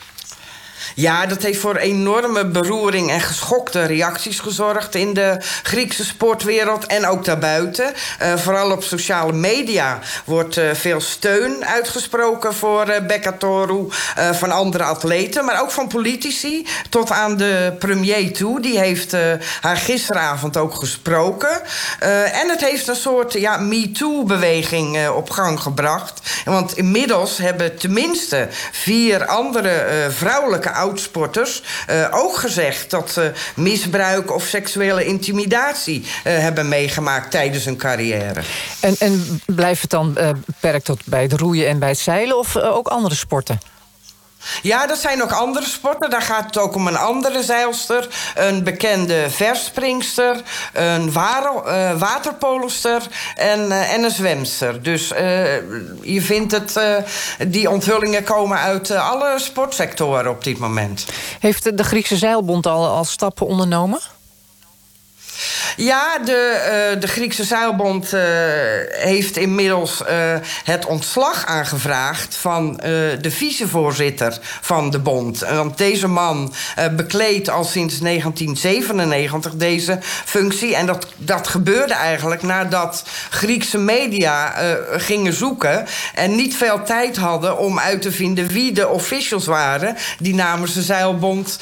Ja, 0.95 1.25
dat 1.25 1.41
heeft 1.41 1.59
voor 1.59 1.75
enorme 1.75 2.45
beroering 2.45 3.11
en 3.11 3.21
geschokte 3.21 3.83
reacties 3.83 4.39
gezorgd 4.39 4.95
in 4.95 5.13
de 5.13 5.37
Griekse 5.63 6.05
sportwereld 6.05 6.85
en 6.85 7.07
ook 7.07 7.25
daarbuiten. 7.25 7.93
Eh, 8.19 8.35
vooral 8.35 8.71
op 8.71 8.83
sociale 8.83 9.33
media 9.33 9.99
wordt 10.25 10.57
eh, 10.57 10.65
veel 10.73 11.01
steun 11.01 11.65
uitgesproken 11.65 12.53
voor 12.53 12.87
uh, 12.87 13.21
eh, 14.15 14.35
van 14.35 14.51
andere 14.51 14.83
atleten, 14.83 15.45
maar 15.45 15.61
ook 15.61 15.71
van 15.71 15.87
politici 15.87 16.67
tot 16.89 17.11
aan 17.11 17.37
de 17.37 17.75
premier 17.79 18.33
toe. 18.33 18.61
Die 18.61 18.79
heeft 18.79 19.15
haar 19.61 19.77
gisteravond 19.77 20.57
ook 20.57 20.75
gesproken. 20.75 21.61
En 22.31 22.49
het 22.49 22.61
heeft 22.61 22.87
een 22.87 22.95
soort 22.95 23.33
ja, 23.33 23.57
MeToo-beweging 23.57 25.09
op 25.09 25.29
gang 25.29 25.59
gebracht. 25.59 26.21
Want 26.45 26.77
inmiddels 26.77 27.37
hebben 27.37 27.77
tenminste 27.77 28.47
vier 28.71 29.25
andere 29.25 30.07
vrouwelijke 30.09 30.71
oudsporters 30.79 31.63
uh, 31.89 32.07
ook 32.11 32.37
gezegd 32.37 32.89
dat 32.89 33.11
ze 33.11 33.31
misbruik 33.55 34.33
of 34.33 34.43
seksuele 34.43 35.05
intimidatie 35.05 35.99
uh, 35.99 36.07
hebben 36.23 36.67
meegemaakt 36.67 37.31
tijdens 37.31 37.65
hun 37.65 37.77
carrière. 37.77 38.41
En, 38.79 38.95
en 38.99 39.41
blijft 39.45 39.81
het 39.81 39.91
dan 39.91 40.17
beperkt 40.45 40.85
tot 40.85 41.01
bij 41.05 41.21
het 41.21 41.33
roeien 41.33 41.67
en 41.67 41.79
bij 41.79 41.89
het 41.89 41.99
zeilen 41.99 42.37
of 42.37 42.57
ook 42.57 42.87
andere 42.87 43.15
sporten? 43.15 43.59
Ja, 44.61 44.87
dat 44.87 44.97
zijn 44.97 45.23
ook 45.23 45.31
andere 45.31 45.65
sporten. 45.65 46.09
Daar 46.09 46.21
gaat 46.21 46.45
het 46.45 46.57
ook 46.57 46.75
om 46.75 46.87
een 46.87 46.97
andere 46.97 47.43
zeilster. 47.43 48.07
Een 48.35 48.63
bekende 48.63 49.29
verspringster. 49.29 50.41
Een 50.73 51.07
uh, 51.07 51.91
waterpoloster. 51.97 53.01
En, 53.35 53.59
uh, 53.59 53.93
en 53.93 54.03
een 54.03 54.11
zwemster. 54.11 54.83
Dus 54.83 55.11
uh, 55.11 55.19
je 56.01 56.21
vindt 56.21 56.51
het... 56.51 56.79
die 57.47 57.69
onthullingen 57.69 58.23
komen 58.23 58.57
uit 58.57 58.91
alle 58.91 59.39
sportsectoren 59.39 60.31
op 60.31 60.43
dit 60.43 60.57
moment. 60.57 61.05
Heeft 61.39 61.77
de 61.77 61.83
Griekse 61.83 62.17
Zeilbond 62.17 62.67
al, 62.67 62.87
al 62.87 63.03
stappen 63.03 63.47
ondernomen? 63.47 63.99
Ja, 65.75 66.17
de, 66.17 66.33
eh, 66.33 67.01
de 67.01 67.07
Griekse 67.07 67.43
zeilbond 67.43 68.13
eh, 68.13 68.21
heeft 68.89 69.37
inmiddels 69.37 70.03
eh, 70.03 70.15
het 70.63 70.85
ontslag 70.85 71.45
aangevraagd 71.45 72.35
van 72.35 72.79
de 73.21 73.31
vicevoorzitter 73.31 74.37
van 74.61 74.89
de 74.89 74.99
bond. 74.99 75.39
Want 75.39 75.77
deze 75.77 76.07
man 76.07 76.53
bekleedt 76.95 77.49
al 77.49 77.63
sinds 77.63 77.99
1997 77.99 79.55
deze 79.55 79.99
functie. 80.25 80.75
En 80.75 80.85
dat, 80.85 81.07
dat 81.17 81.47
gebeurde 81.47 81.93
eigenlijk 81.93 82.43
nadat 82.43 83.03
Griekse 83.29 83.77
media 83.77 84.53
gingen 84.91 85.33
zoeken 85.33 85.85
en 86.13 86.35
niet 86.35 86.55
veel 86.55 86.83
tijd 86.83 87.17
hadden 87.17 87.57
om 87.57 87.79
uit 87.79 88.01
te 88.01 88.11
vinden 88.11 88.47
wie 88.47 88.71
de 88.71 88.87
officials 88.87 89.45
waren 89.45 89.95
die 90.19 90.35
namens 90.35 90.73
de 90.73 90.81
zeilbond 90.81 91.59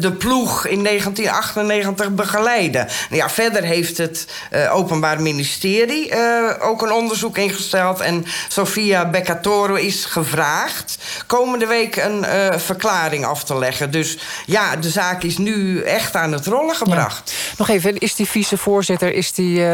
de 0.00 0.12
ploeg 0.18 0.66
in 0.66 0.82
1998 0.82 2.10
begeleiden. 2.10 2.88
Nou 3.10 3.23
ja, 3.24 3.30
verder 3.30 3.62
heeft 3.62 3.98
het 3.98 4.26
eh, 4.50 4.76
Openbaar 4.76 5.22
Ministerie 5.22 6.10
eh, 6.10 6.68
ook 6.68 6.82
een 6.82 6.92
onderzoek 6.92 7.38
ingesteld. 7.38 8.00
En 8.00 8.24
Sofia 8.48 9.10
Beccatoro 9.10 9.74
is 9.74 10.04
gevraagd 10.04 10.98
komende 11.26 11.66
week 11.66 11.96
een 11.96 12.24
eh, 12.24 12.58
verklaring 12.58 13.24
af 13.24 13.44
te 13.44 13.58
leggen. 13.58 13.90
Dus 13.90 14.18
ja, 14.46 14.76
de 14.76 14.90
zaak 14.90 15.22
is 15.22 15.38
nu 15.38 15.82
echt 15.82 16.14
aan 16.14 16.32
het 16.32 16.46
rollen 16.46 16.76
gebracht. 16.76 17.34
Nog 17.58 17.68
even, 17.68 17.98
is 17.98 18.14
die 18.14 18.28
vicevoorzitter, 18.28 19.14
is 19.14 19.32
die... 19.32 19.66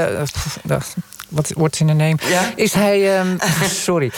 wat 1.28 1.52
wordt 1.54 1.80
in 1.80 1.86
de 1.86 1.92
neem? 1.92 2.16
Ja? 2.28 2.52
Is 2.56 2.72
hij... 2.72 3.18
ehm, 3.18 3.36
sorry. 3.86 4.12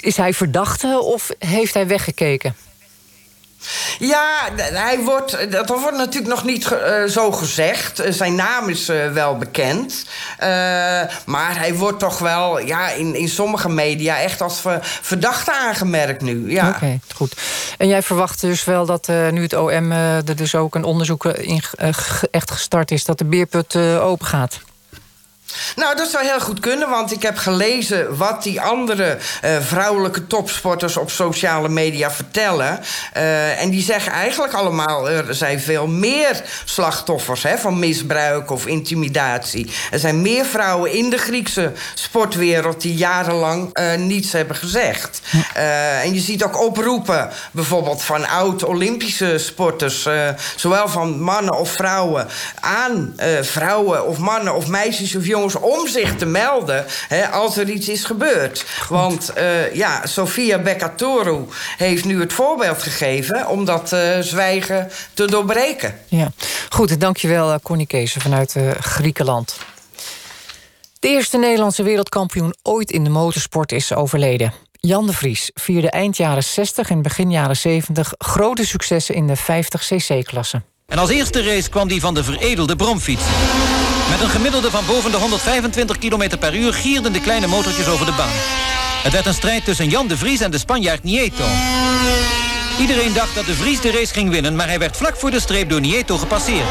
Is 0.00 0.16
hij 0.16 0.34
verdachte 0.34 1.00
of 1.00 1.30
heeft 1.38 1.74
hij 1.74 1.86
weggekeken? 1.86 2.65
Ja, 3.98 4.48
hij 4.56 4.98
wordt, 4.98 5.52
dat 5.52 5.68
wordt 5.68 5.96
natuurlijk 5.96 6.34
nog 6.34 6.44
niet 6.44 6.72
eh, 6.72 7.04
zo 7.04 7.32
gezegd. 7.32 7.98
Eh, 8.00 8.12
Zijn 8.12 8.34
naam 8.34 8.68
is 8.68 8.88
eh, 8.88 9.12
wel 9.12 9.36
bekend. 9.36 10.04
Maar 11.24 11.58
hij 11.58 11.74
wordt 11.74 11.98
toch 11.98 12.18
wel 12.18 12.58
ja, 12.60 12.90
in, 12.90 13.14
in 13.14 13.28
sommige 13.28 13.68
media 13.68 14.18
echt 14.20 14.40
als 14.40 14.60
ver- 14.60 14.78
verdachte 14.82 15.52
aangemerkt 15.52 16.22
nu. 16.22 16.50
Ja. 16.50 16.68
Oké, 16.68 16.98
goed. 17.14 17.34
En 17.78 17.88
jij 17.88 18.02
verwacht 18.02 18.40
dus 18.40 18.64
wel 18.64 18.86
dat 18.86 19.08
nu 19.08 19.42
het 19.42 19.54
OM 19.54 19.92
er 19.92 20.36
dus 20.36 20.54
ook 20.54 20.74
een 20.74 20.84
onderzoek 20.84 21.24
in, 21.24 21.62
echt 22.30 22.50
gestart 22.50 22.90
is... 22.90 23.04
dat 23.04 23.18
de 23.18 23.24
beerput 23.24 23.76
open 23.76 24.26
gaat? 24.26 24.60
Nou, 25.76 25.96
dat 25.96 26.08
zou 26.08 26.24
heel 26.24 26.40
goed 26.40 26.60
kunnen, 26.60 26.88
want 26.88 27.12
ik 27.12 27.22
heb 27.22 27.36
gelezen 27.36 28.16
wat 28.16 28.42
die 28.42 28.60
andere 28.60 29.18
eh, 29.40 29.56
vrouwelijke 29.60 30.26
topsporters 30.26 30.96
op 30.96 31.10
sociale 31.10 31.68
media 31.68 32.10
vertellen. 32.10 32.80
Eh, 33.12 33.62
en 33.62 33.70
die 33.70 33.82
zeggen 33.82 34.12
eigenlijk 34.12 34.52
allemaal: 34.52 35.10
er 35.10 35.34
zijn 35.34 35.60
veel 35.60 35.86
meer 35.86 36.42
slachtoffers 36.64 37.42
hè, 37.42 37.58
van 37.58 37.78
misbruik 37.78 38.50
of 38.50 38.66
intimidatie. 38.66 39.70
Er 39.90 39.98
zijn 39.98 40.22
meer 40.22 40.44
vrouwen 40.44 40.92
in 40.92 41.10
de 41.10 41.18
Griekse 41.18 41.72
sportwereld 41.94 42.80
die 42.80 42.94
jarenlang 42.94 43.72
eh, 43.72 43.94
niets 43.94 44.32
hebben 44.32 44.56
gezegd. 44.56 45.20
En 46.02 46.14
je 46.14 46.20
ziet 46.20 46.44
ook 46.44 46.60
oproepen, 46.60 47.30
bijvoorbeeld 47.50 48.02
van 48.02 48.28
oud-Olympische 48.28 49.38
sporters, 49.38 50.08
zowel 50.56 50.88
van 50.88 51.20
mannen 51.20 51.58
of 51.58 51.70
vrouwen, 51.70 52.28
aan 52.60 53.14
vrouwen 53.40 54.06
of 54.06 54.18
mannen 54.18 54.54
of 54.54 54.66
meisjes 54.66 55.16
of 55.16 55.26
jongens 55.26 55.35
om 55.60 55.88
zich 55.88 56.16
te 56.16 56.26
melden 56.26 56.84
hè, 57.08 57.28
als 57.28 57.56
er 57.56 57.68
iets 57.68 57.88
is 57.88 58.04
gebeurd. 58.04 58.64
Want 58.88 59.32
eh, 59.32 59.74
ja, 59.74 60.06
Sofia 60.06 60.58
Beccatoro 60.58 61.48
heeft 61.76 62.04
nu 62.04 62.20
het 62.20 62.32
voorbeeld 62.32 62.82
gegeven 62.82 63.48
om 63.48 63.64
dat 63.64 63.92
eh, 63.92 64.18
zwijgen 64.20 64.90
te 65.14 65.26
doorbreken. 65.26 66.00
Ja, 66.08 66.32
goed. 66.68 67.00
Dankjewel, 67.00 67.52
eh, 67.52 67.58
Connie 67.62 67.86
Kees 67.86 68.12
vanuit 68.12 68.54
Griekenland. 68.80 69.58
De 71.00 71.08
eerste 71.08 71.38
Nederlandse 71.38 71.82
wereldkampioen 71.82 72.54
ooit 72.62 72.90
in 72.90 73.04
de 73.04 73.10
motorsport 73.10 73.72
is 73.72 73.94
overleden. 73.94 74.52
Jan 74.80 75.06
de 75.06 75.12
Vries 75.12 75.50
vierde 75.54 75.90
eind 75.90 76.16
jaren 76.16 76.44
60 76.44 76.90
en 76.90 77.02
begin 77.02 77.30
jaren 77.30 77.56
70 77.56 78.14
grote 78.18 78.66
successen 78.66 79.14
in 79.14 79.26
de 79.26 79.36
50cc-klasse. 79.38 80.62
En 80.86 80.98
als 80.98 81.10
eerste 81.10 81.42
race 81.42 81.68
kwam 81.68 81.88
die 81.88 82.00
van 82.00 82.14
de 82.14 82.24
veredelde 82.24 82.76
bromfiets. 82.76 83.22
Met 84.10 84.20
een 84.20 84.28
gemiddelde 84.28 84.70
van 84.70 84.86
boven 84.86 85.10
de 85.10 85.16
125 85.16 85.98
km 85.98 86.38
per 86.38 86.54
uur 86.54 86.74
gierden 86.74 87.12
de 87.12 87.20
kleine 87.20 87.46
motortjes 87.46 87.86
over 87.86 88.06
de 88.06 88.12
baan. 88.12 88.32
Het 89.02 89.12
werd 89.12 89.26
een 89.26 89.34
strijd 89.34 89.64
tussen 89.64 89.88
Jan 89.88 90.06
de 90.06 90.16
Vries 90.16 90.40
en 90.40 90.50
de 90.50 90.58
Spanjaard 90.58 91.02
Nieto. 91.02 91.44
Iedereen 92.80 93.12
dacht 93.12 93.34
dat 93.34 93.46
de 93.46 93.54
Vries 93.54 93.80
de 93.80 93.90
race 93.90 94.12
ging 94.12 94.30
winnen, 94.30 94.56
maar 94.56 94.68
hij 94.68 94.78
werd 94.78 94.96
vlak 94.96 95.16
voor 95.16 95.30
de 95.30 95.40
streep 95.40 95.70
door 95.70 95.80
Nieto 95.80 96.16
gepasseerd. 96.16 96.66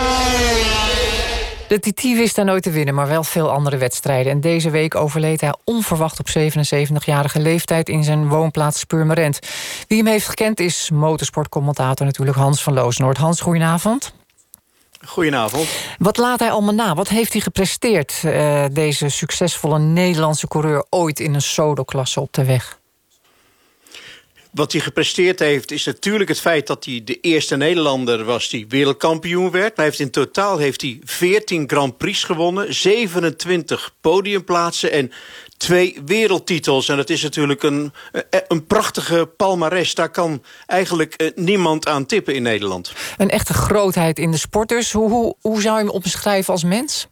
De 1.68 1.80
TT 1.80 2.02
wist 2.02 2.36
daar 2.36 2.46
nooit 2.46 2.64
te 2.64 2.70
winnen, 2.70 2.94
maar 2.94 3.08
wel 3.08 3.24
veel 3.24 3.52
andere 3.52 3.78
wedstrijden. 3.78 4.32
En 4.32 4.42
deze 4.42 4.70
week 4.70 4.96
overleed 4.96 5.42
hij 5.42 5.56
onverwacht 5.64 6.20
op 6.20 6.28
77-jarige 6.30 7.40
leeftijd... 7.40 7.90
in 7.90 8.04
zijn 8.04 8.28
woonplaats 8.28 8.84
Purmerend. 8.84 9.40
Wie 9.88 9.98
hem 9.98 10.08
heeft 10.08 10.28
gekend 10.28 10.60
is 10.60 10.90
motorsportcommentator 10.90 12.06
natuurlijk 12.06 12.38
Hans 12.38 12.64
van 12.64 12.74
Loosnoord. 12.74 13.18
Hans, 13.18 13.42
goedenavond. 13.42 14.14
Goedenavond. 15.06 15.68
Wat 15.98 16.18
laat 16.18 16.40
hij 16.40 16.52
allemaal 16.52 16.74
na? 16.74 16.94
Wat 16.94 17.08
heeft 17.08 17.32
hij 17.32 17.42
gepresteerd, 17.42 18.22
eh, 18.24 18.66
deze 18.72 19.10
succesvolle 19.10 19.80
Nederlandse 19.80 20.48
coureur... 20.48 20.86
ooit 20.90 21.20
in 21.20 21.34
een 21.34 21.42
solo-klasse 21.42 22.22
op 22.22 22.34
de 22.34 22.46
weg? 22.46 22.80
Wat 24.56 24.72
hij 24.72 24.82
gepresteerd 24.82 25.40
heeft 25.40 25.72
is 25.72 25.86
natuurlijk 25.86 26.30
het 26.30 26.40
feit 26.40 26.68
dat 26.68 26.86
hij 26.86 27.02
de 27.04 27.20
eerste 27.20 27.56
Nederlander 27.56 28.24
was 28.24 28.50
die 28.50 28.66
wereldkampioen 28.70 29.52
werd. 29.52 29.76
Hij 29.76 29.86
heeft 29.86 30.00
in 30.00 30.10
totaal 30.12 30.58
heeft 30.58 30.82
hij 30.82 31.00
14 31.04 31.70
Grand 31.70 31.98
Prix 31.98 32.24
gewonnen, 32.24 32.74
27 32.74 33.96
podiumplaatsen 34.02 34.92
en 34.92 35.12
twee 35.58 36.02
wereldtitels. 36.06 36.90
En 36.90 36.98
dat 36.98 37.10
is 37.10 37.22
natuurlijk 37.22 37.64
een, 37.64 37.94
eh, 38.12 38.22
een 38.48 38.66
prachtige 38.66 39.30
palmares. 39.38 39.96
Daar 39.96 40.10
kan 40.10 40.44
eigenlijk 40.66 41.14
eh, 41.14 41.32
niemand 41.36 41.88
aan 41.88 42.06
tippen 42.06 42.36
in 42.36 42.44
Nederland. 42.44 42.94
Een 43.18 43.30
echte 43.30 43.54
grootheid 43.54 44.20
in 44.20 44.32
de 44.32 44.38
sport 44.38 44.70
dus. 44.70 44.92
Hoe, 44.92 45.36
hoe, 45.42 45.62
zou 45.62 45.78
je 45.78 45.84
hem 45.84 45.94
omschrijven 45.94 46.54
als 46.54 46.64
mens? 46.64 47.08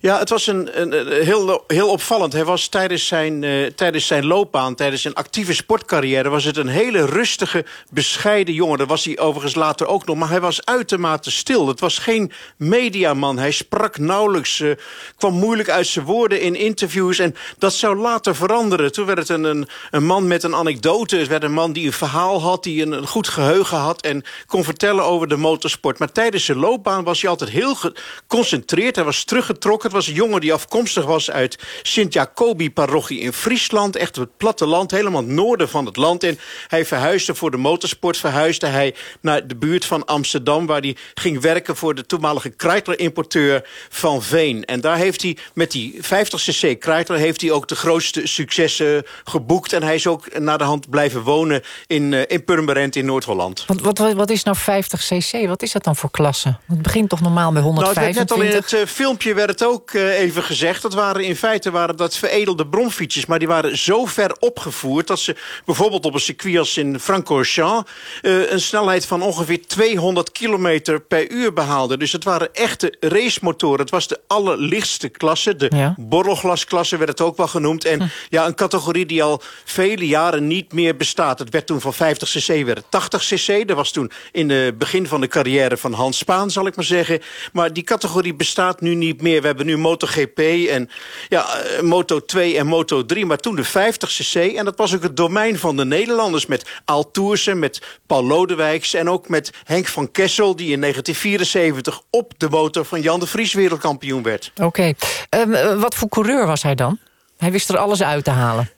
Ja, 0.00 0.18
het 0.18 0.28
was 0.28 0.46
een, 0.46 0.80
een, 0.80 1.22
heel, 1.24 1.64
heel 1.66 1.90
opvallend. 1.90 2.32
Hij 2.32 2.44
was 2.44 2.68
tijdens 2.68 3.06
zijn, 3.06 3.44
eh, 3.44 3.66
tijdens 3.66 4.06
zijn 4.06 4.26
loopbaan, 4.26 4.74
tijdens 4.74 5.02
zijn 5.02 5.14
actieve 5.14 5.54
sportcarrière... 5.54 6.28
was 6.28 6.44
het 6.44 6.56
een 6.56 6.68
hele 6.68 7.06
rustige, 7.06 7.64
bescheiden 7.90 8.54
jongen. 8.54 8.78
Dat 8.78 8.88
was 8.88 9.04
hij 9.04 9.18
overigens 9.18 9.54
later 9.54 9.86
ook 9.86 10.06
nog. 10.06 10.16
Maar 10.16 10.28
hij 10.28 10.40
was 10.40 10.64
uitermate 10.64 11.30
stil. 11.30 11.68
Het 11.68 11.80
was 11.80 11.98
geen 11.98 12.32
mediaman. 12.56 13.38
Hij 13.38 13.50
sprak 13.50 13.98
nauwelijks, 13.98 14.60
eh, 14.60 14.70
kwam 15.16 15.34
moeilijk 15.34 15.70
uit 15.70 15.86
zijn 15.86 16.04
woorden 16.04 16.40
in 16.40 16.54
interviews. 16.54 17.18
En 17.18 17.34
dat 17.58 17.72
zou 17.72 17.96
later 17.96 18.36
veranderen. 18.36 18.92
Toen 18.92 19.06
werd 19.06 19.18
het 19.18 19.28
een, 19.28 19.44
een, 19.44 19.68
een 19.90 20.04
man 20.04 20.26
met 20.26 20.42
een 20.42 20.54
anekdote. 20.54 21.16
Het 21.16 21.28
werd 21.28 21.42
een 21.42 21.52
man 21.52 21.72
die 21.72 21.86
een 21.86 21.92
verhaal 21.92 22.42
had, 22.42 22.62
die 22.62 22.82
een, 22.82 22.92
een 22.92 23.06
goed 23.06 23.28
geheugen 23.28 23.78
had... 23.78 24.02
en 24.02 24.24
kon 24.46 24.64
vertellen 24.64 25.04
over 25.04 25.28
de 25.28 25.36
motorsport. 25.36 25.98
Maar 25.98 26.12
tijdens 26.12 26.44
zijn 26.44 26.58
loopbaan 26.58 27.04
was 27.04 27.20
hij 27.20 27.30
altijd 27.30 27.50
heel 27.50 27.74
geconcentreerd. 27.74 28.96
Hij 28.96 29.04
was 29.04 29.24
teruggetrokken. 29.24 29.86
Het 29.88 29.96
was 29.96 30.06
een 30.06 30.14
jongen 30.14 30.40
die 30.40 30.52
afkomstig 30.52 31.04
was 31.04 31.30
uit 31.30 31.58
Sint-Jacobi-parochie 31.82 33.20
in 33.20 33.32
Friesland. 33.32 33.96
Echt 33.96 34.16
het 34.16 34.36
platteland, 34.36 34.90
helemaal 34.90 35.20
het 35.20 35.30
noorden 35.30 35.68
van 35.68 35.86
het 35.86 35.96
land. 35.96 36.22
En 36.22 36.38
hij 36.66 36.84
verhuisde 36.84 37.34
voor 37.34 37.50
de 37.50 37.56
motorsport, 37.56 38.16
verhuisde 38.16 38.66
hij 38.66 38.94
naar 39.20 39.46
de 39.46 39.56
buurt 39.56 39.84
van 39.84 40.04
Amsterdam... 40.04 40.66
waar 40.66 40.80
hij 40.80 40.96
ging 41.14 41.40
werken 41.40 41.76
voor 41.76 41.94
de 41.94 42.06
toenmalige 42.06 42.48
Kreitler-importeur 42.48 43.68
van 43.88 44.22
Veen. 44.22 44.64
En 44.64 44.80
daar 44.80 44.96
heeft 44.96 45.22
hij 45.22 45.36
met 45.54 45.70
die 45.70 46.00
50cc 46.02 46.78
Kreitler 46.78 47.18
heeft 47.18 47.40
hij 47.40 47.50
ook 47.50 47.68
de 47.68 47.76
grootste 47.76 48.26
successen 48.26 49.04
geboekt. 49.24 49.72
En 49.72 49.82
hij 49.82 49.94
is 49.94 50.06
ook 50.06 50.38
naar 50.38 50.58
de 50.58 50.64
hand 50.64 50.90
blijven 50.90 51.22
wonen 51.22 51.62
in, 51.86 52.12
uh, 52.12 52.22
in 52.26 52.44
Purmerend 52.44 52.96
in 52.96 53.04
Noord-Holland. 53.04 53.64
Wat, 53.66 53.80
wat, 53.80 54.12
wat 54.12 54.30
is 54.30 54.42
nou 54.42 54.56
50cc? 54.56 55.48
Wat 55.48 55.62
is 55.62 55.72
dat 55.72 55.84
dan 55.84 55.96
voor 55.96 56.10
klasse? 56.10 56.56
Het 56.66 56.82
begint 56.82 57.08
toch 57.08 57.20
normaal 57.20 57.52
bij 57.52 57.62
125? 57.62 58.36
Nou, 58.36 58.40
net 58.42 58.52
al 58.54 58.58
in 58.58 58.62
het 58.62 58.72
uh, 58.72 58.92
filmpje 58.94 59.34
werd 59.34 59.50
het 59.50 59.64
ook 59.64 59.77
uh, 59.92 60.18
even 60.18 60.42
gezegd. 60.42 60.82
Dat 60.82 60.94
waren 60.94 61.24
in 61.24 61.36
feite 61.36 61.70
waren 61.70 61.96
dat 61.96 62.16
veredelde 62.16 62.66
bromfietsjes. 62.66 63.26
Maar 63.26 63.38
die 63.38 63.48
waren 63.48 63.78
zo 63.78 64.06
ver 64.06 64.36
opgevoerd... 64.38 65.06
dat 65.06 65.18
ze 65.18 65.36
bijvoorbeeld 65.64 66.04
op 66.04 66.14
een 66.14 66.20
circuit 66.20 66.58
als 66.58 66.76
in 66.76 67.00
Francorchamps... 67.00 67.90
Uh, 68.22 68.50
een 68.50 68.60
snelheid 68.60 69.06
van 69.06 69.22
ongeveer 69.22 69.66
200 69.66 70.32
km 70.32 70.98
per 71.08 71.30
uur 71.30 71.52
behaalden. 71.52 71.98
Dus 71.98 72.12
het 72.12 72.24
waren 72.24 72.54
echte 72.54 72.94
racemotoren. 73.00 73.80
Het 73.80 73.90
was 73.90 74.06
de 74.06 74.20
allerlichtste 74.26 75.08
klasse. 75.08 75.56
De 75.56 75.70
ja. 75.76 75.94
borrelglasklasse 75.98 76.96
werd 76.96 77.10
het 77.10 77.20
ook 77.20 77.36
wel 77.36 77.48
genoemd. 77.48 77.84
En 77.84 78.00
hm. 78.00 78.06
ja, 78.28 78.46
een 78.46 78.54
categorie 78.54 79.06
die 79.06 79.22
al 79.22 79.42
vele 79.64 80.06
jaren 80.06 80.46
niet 80.46 80.72
meer 80.72 80.96
bestaat. 80.96 81.38
Het 81.38 81.50
werd 81.50 81.66
toen 81.66 81.80
van 81.80 81.94
50cc 81.94 82.64
werd 82.64 82.84
80cc. 82.84 83.64
Dat 83.66 83.76
was 83.76 83.90
toen 83.90 84.10
in 84.32 84.50
het 84.50 84.78
begin 84.78 85.06
van 85.06 85.20
de 85.20 85.28
carrière 85.28 85.76
van 85.76 85.92
Hans 85.92 86.18
Spaan, 86.18 86.50
zal 86.50 86.66
ik 86.66 86.76
maar 86.76 86.84
zeggen. 86.84 87.20
Maar 87.52 87.72
die 87.72 87.82
categorie 87.82 88.34
bestaat 88.34 88.80
nu 88.80 88.94
niet 88.94 89.22
meer. 89.22 89.40
We 89.40 89.46
hebben 89.46 89.66
nu 89.68 89.76
MotoGP 89.76 90.38
en 90.68 90.90
ja, 91.28 91.58
eh, 91.58 91.82
Moto 91.82 92.24
2 92.24 92.58
en 92.58 92.66
Moto 92.66 93.04
3. 93.04 93.26
Maar 93.26 93.36
toen 93.36 93.56
de 93.56 93.66
50cc. 93.66 94.56
En 94.56 94.64
dat 94.64 94.76
was 94.76 94.94
ook 94.94 95.02
het 95.02 95.16
domein 95.16 95.58
van 95.58 95.76
de 95.76 95.84
Nederlanders. 95.84 96.46
Met 96.46 96.80
Aal 96.84 97.10
Toersen, 97.10 97.58
met 97.58 97.82
Paul 98.06 98.24
Lodewijks 98.24 98.94
en 98.94 99.10
ook 99.10 99.28
met 99.28 99.50
Henk 99.64 99.86
van 99.86 100.10
Kessel... 100.10 100.56
die 100.56 100.72
in 100.72 100.80
1974 100.80 102.00
op 102.10 102.32
de 102.36 102.48
motor 102.48 102.84
van 102.84 103.00
Jan 103.00 103.20
de 103.20 103.26
Vries 103.26 103.52
wereldkampioen 103.52 104.22
werd. 104.22 104.52
Oké. 104.62 104.92
Ehm, 105.28 105.52
eh, 105.52 105.80
wat 105.80 105.94
voor 105.94 106.08
coureur 106.08 106.46
was 106.46 106.62
hij 106.62 106.74
dan? 106.74 106.98
Hij 107.38 107.52
wist 107.52 107.68
er 107.68 107.78
alles 107.78 108.02
uit 108.02 108.24
te 108.24 108.30
halen. 108.30 108.70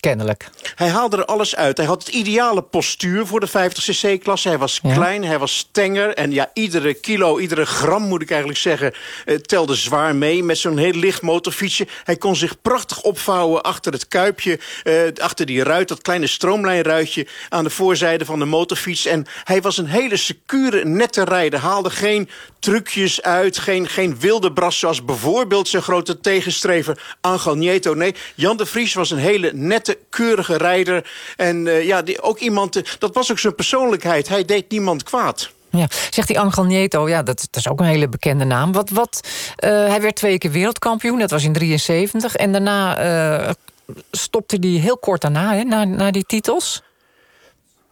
Kennelijk. 0.00 0.48
Hij 0.74 0.88
haalde 0.88 1.16
er 1.16 1.24
alles 1.24 1.56
uit. 1.56 1.76
Hij 1.76 1.86
had 1.86 2.06
het 2.06 2.14
ideale 2.14 2.62
postuur 2.62 3.26
voor 3.26 3.40
de 3.40 3.48
50cc-klasse. 3.48 4.48
Hij 4.48 4.58
was 4.58 4.80
Ja. 4.82 4.94
klein, 4.94 5.24
hij 5.24 5.38
was 5.38 5.56
stenger. 5.56 6.14
En 6.14 6.32
ja, 6.32 6.50
iedere 6.54 6.94
kilo, 6.94 7.38
iedere 7.38 7.66
gram 7.66 8.02
moet 8.02 8.22
ik 8.22 8.28
eigenlijk 8.30 8.60
zeggen... 8.60 8.92
eh, 9.24 9.34
telde 9.36 9.74
zwaar 9.74 10.14
mee 10.16 10.44
met 10.44 10.58
zo'n 10.58 10.76
heel 10.78 10.92
licht 10.92 11.22
motorfietsje. 11.22 11.86
Hij 12.04 12.16
kon 12.16 12.36
zich 12.36 12.60
prachtig 12.62 13.02
opvouwen 13.02 13.62
achter 13.62 13.92
het 13.92 14.08
kuipje... 14.08 14.58
eh, 14.82 14.94
achter 15.22 15.46
die 15.46 15.62
ruit, 15.62 15.88
dat 15.88 16.02
kleine 16.02 16.26
stroomlijnruitje... 16.26 17.26
aan 17.48 17.64
de 17.64 17.70
voorzijde 17.70 18.24
van 18.24 18.38
de 18.38 18.44
motorfiets. 18.44 19.06
En 19.06 19.26
hij 19.44 19.60
was 19.62 19.78
een 19.78 19.86
hele 19.86 20.16
secure, 20.16 20.84
nette 20.84 21.24
rijder. 21.24 21.58
Haalde 21.60 21.90
geen 21.90 22.28
trucjes 22.58 23.22
uit, 23.22 23.58
geen, 23.58 23.88
geen 23.88 24.18
wilde 24.18 24.52
bras... 24.52 24.78
zoals 24.78 25.04
bijvoorbeeld 25.04 25.68
zijn 25.68 25.82
grote 25.82 26.20
tegenstrever 26.20 27.16
Angel 27.20 27.54
Nieto. 27.56 27.94
Nee, 27.94 28.14
Jan 28.34 28.56
de 28.56 28.66
Vries 28.66 28.94
was 28.94 29.10
een 29.10 29.18
hele 29.18 29.50
nette, 29.54 29.87
keurige 30.08 30.56
rijder. 30.56 31.10
En 31.36 31.66
eh, 31.66 31.86
ja, 31.86 32.02
die, 32.02 32.22
ook 32.22 32.38
iemand, 32.38 32.76
eh, 32.76 32.82
dat 32.98 33.14
was 33.14 33.30
ook 33.30 33.38
zijn 33.38 33.54
persoonlijkheid. 33.54 34.28
Hij 34.28 34.44
deed 34.44 34.70
niemand 34.70 35.02
kwaad. 35.02 35.50
Ja, 35.70 35.86
zegt 36.10 36.28
die 36.28 36.40
Angel 36.40 36.64
Nieto, 36.64 37.08
ja, 37.08 37.22
dat, 37.22 37.48
is 37.52 37.68
ook 37.68 37.80
een 37.80 37.86
hele 37.86 38.08
bekende 38.08 38.44
naam. 38.44 38.72
Wat, 38.72 38.90
wat, 38.90 39.28
eh, 39.56 39.70
hij 39.70 40.00
werd 40.00 40.16
twee 40.16 40.38
keer 40.38 40.50
wereldkampioen, 40.50 41.18
dat 41.18 41.30
was 41.30 41.44
in 41.44 41.52
73. 41.52 42.36
En 42.36 42.52
daarna 42.52 43.54
stopte 44.10 44.56
hij 44.60 44.68
heel 44.68 44.98
kort 44.98 45.20
daarna, 45.20 45.54
hè, 45.54 45.62
na, 45.62 45.84
na 45.84 46.10
die 46.10 46.24
titels. 46.26 46.82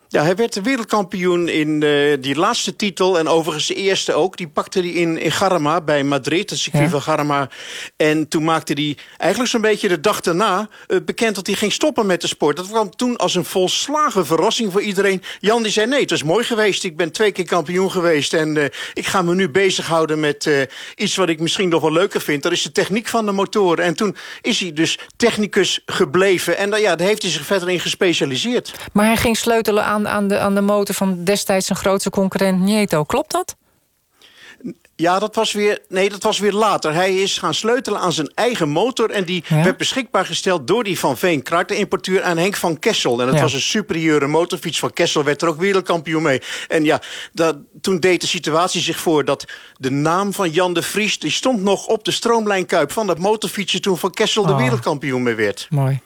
Ja, 0.08 0.22
hij 0.22 0.36
werd 0.36 0.60
wereldkampioen 0.62 1.48
in 1.48 1.82
eh, 1.82 2.16
die 2.20 2.34
laatste 2.36 2.76
titel. 2.76 3.18
En 3.18 3.28
overigens 3.28 3.66
de 3.66 3.74
eerste 3.74 4.12
ook. 4.14 4.36
Die 4.36 4.48
pakte 4.48 4.78
hij 4.80 4.88
in, 4.88 5.18
in 5.18 5.30
Garma 5.32 5.80
bij 5.80 6.04
Madrid, 6.04 6.50
het 6.50 6.58
circuit 6.58 6.84
Ja. 6.84 6.90
van 6.90 7.02
Garma. 7.02 7.48
En 7.96 8.28
toen 8.28 8.44
maakte 8.44 8.72
hij 8.72 8.96
eigenlijk 9.16 9.50
zo'n 9.50 9.60
beetje 9.60 9.88
de 9.88 10.00
dag 10.00 10.20
daarna... 10.20 10.68
eh, 10.86 10.98
bekend 11.04 11.34
dat 11.34 11.46
hij 11.46 11.56
ging 11.56 11.72
stoppen 11.72 12.06
met 12.06 12.20
de 12.20 12.26
sport. 12.26 12.56
Dat 12.56 12.68
kwam 12.68 12.96
toen 12.96 13.16
als 13.16 13.34
een 13.34 13.44
volslagen 13.44 14.26
verrassing 14.26 14.72
voor 14.72 14.82
iedereen. 14.82 15.22
Jan 15.40 15.62
die 15.62 15.72
zei, 15.72 15.86
nee, 15.86 16.00
het 16.00 16.10
is 16.10 16.22
mooi 16.22 16.44
geweest. 16.44 16.84
Ik 16.84 16.96
ben 16.96 17.12
twee 17.12 17.32
keer 17.32 17.44
kampioen 17.46 17.90
geweest. 17.90 18.32
En 18.34 18.56
eh, 18.56 18.64
ik 18.94 19.06
ga 19.06 19.22
me 19.22 19.34
nu 19.34 19.48
bezighouden 19.48 20.20
met 20.20 20.50
iets 20.96 21.16
wat 21.16 21.28
ik 21.28 21.40
misschien 21.40 21.68
nog 21.68 21.80
wel 21.82 21.92
leuker 21.92 22.20
vind. 22.20 22.42
Dat 22.42 22.52
is 22.52 22.62
de 22.62 22.72
techniek 22.72 23.06
van 23.08 23.26
de 23.26 23.32
motoren. 23.32 23.84
En 23.84 23.94
toen 23.94 24.16
is 24.42 24.60
hij 24.60 24.72
dus 24.72 24.98
technicus 25.16 25.80
gebleven. 25.86 26.56
En 26.58 26.80
ja, 26.80 26.96
daar 26.96 27.06
heeft 27.06 27.22
hij 27.22 27.30
zich 27.30 27.44
verder 27.46 27.70
in 27.70 27.80
gespecialiseerd. 27.80 28.72
Maar 28.92 29.06
hij 29.06 29.16
ging 29.16 29.36
sleutelen 29.36 29.84
aan, 29.84 30.05
aan, 30.06 30.28
de, 30.28 30.38
aan 30.38 30.54
de 30.54 30.60
motor 30.60 30.94
van 30.94 31.24
destijds 31.24 31.66
zijn 31.66 31.78
grootste 31.78 32.10
concurrent 32.10 32.60
Nieto. 32.60 33.04
Klopt 33.04 33.32
dat? 33.32 33.56
Ja, 34.96 35.18
dat 35.18 35.34
was 35.34 35.52
weer, 35.52 35.78
nee, 35.88 36.08
dat 36.08 36.22
was 36.22 36.38
weer 36.38 36.52
later. 36.52 36.94
Hij 36.94 37.16
is 37.16 37.38
gaan 37.38 37.54
sleutelen 37.54 38.00
aan 38.00 38.12
zijn 38.12 38.32
eigen 38.34 38.68
motor... 38.68 39.10
en 39.10 39.24
die 39.24 39.44
Ja? 39.48 39.62
werd 39.64 39.76
beschikbaar 39.76 40.26
gesteld 40.26 40.66
door 40.66 40.84
die 40.84 40.98
Van 40.98 41.16
Veen 41.16 41.44
de 41.66 41.76
importeur 41.76 42.22
aan 42.22 42.36
Henk 42.36 42.56
van 42.56 42.78
Kessel. 42.78 43.20
En 43.20 43.26
het 43.26 43.36
Ja. 43.36 43.42
was 43.42 43.52
een 43.52 43.60
superieure 43.60 44.26
motorfiets 44.26 44.78
van 44.78 44.92
Kessel... 44.92 45.24
werd 45.24 45.42
er 45.42 45.48
ook 45.48 45.58
wereldkampioen 45.58 46.22
mee. 46.22 46.42
En 46.68 46.84
ja, 46.84 47.00
dat, 47.32 47.56
toen 47.80 48.00
deed 48.00 48.20
de 48.20 48.26
situatie 48.26 48.80
zich 48.80 48.98
voor... 48.98 49.24
dat 49.24 49.44
de 49.76 49.90
naam 49.90 50.32
van 50.32 50.50
Jan 50.50 50.74
de 50.74 50.82
Vries... 50.82 51.18
die 51.18 51.30
stond 51.30 51.62
nog 51.62 51.86
op 51.86 52.04
de 52.04 52.10
stroomlijnkuip 52.10 52.92
van 52.92 53.06
dat 53.06 53.18
motorfietsje... 53.18 53.80
toen 53.80 53.98
Van 53.98 54.10
Kessel 54.10 54.46
de 54.46 54.52
Oh. 54.52 54.58
wereldkampioen 54.58 55.22
mee 55.22 55.34
werd. 55.34 55.66
Mooi. 55.70 56.00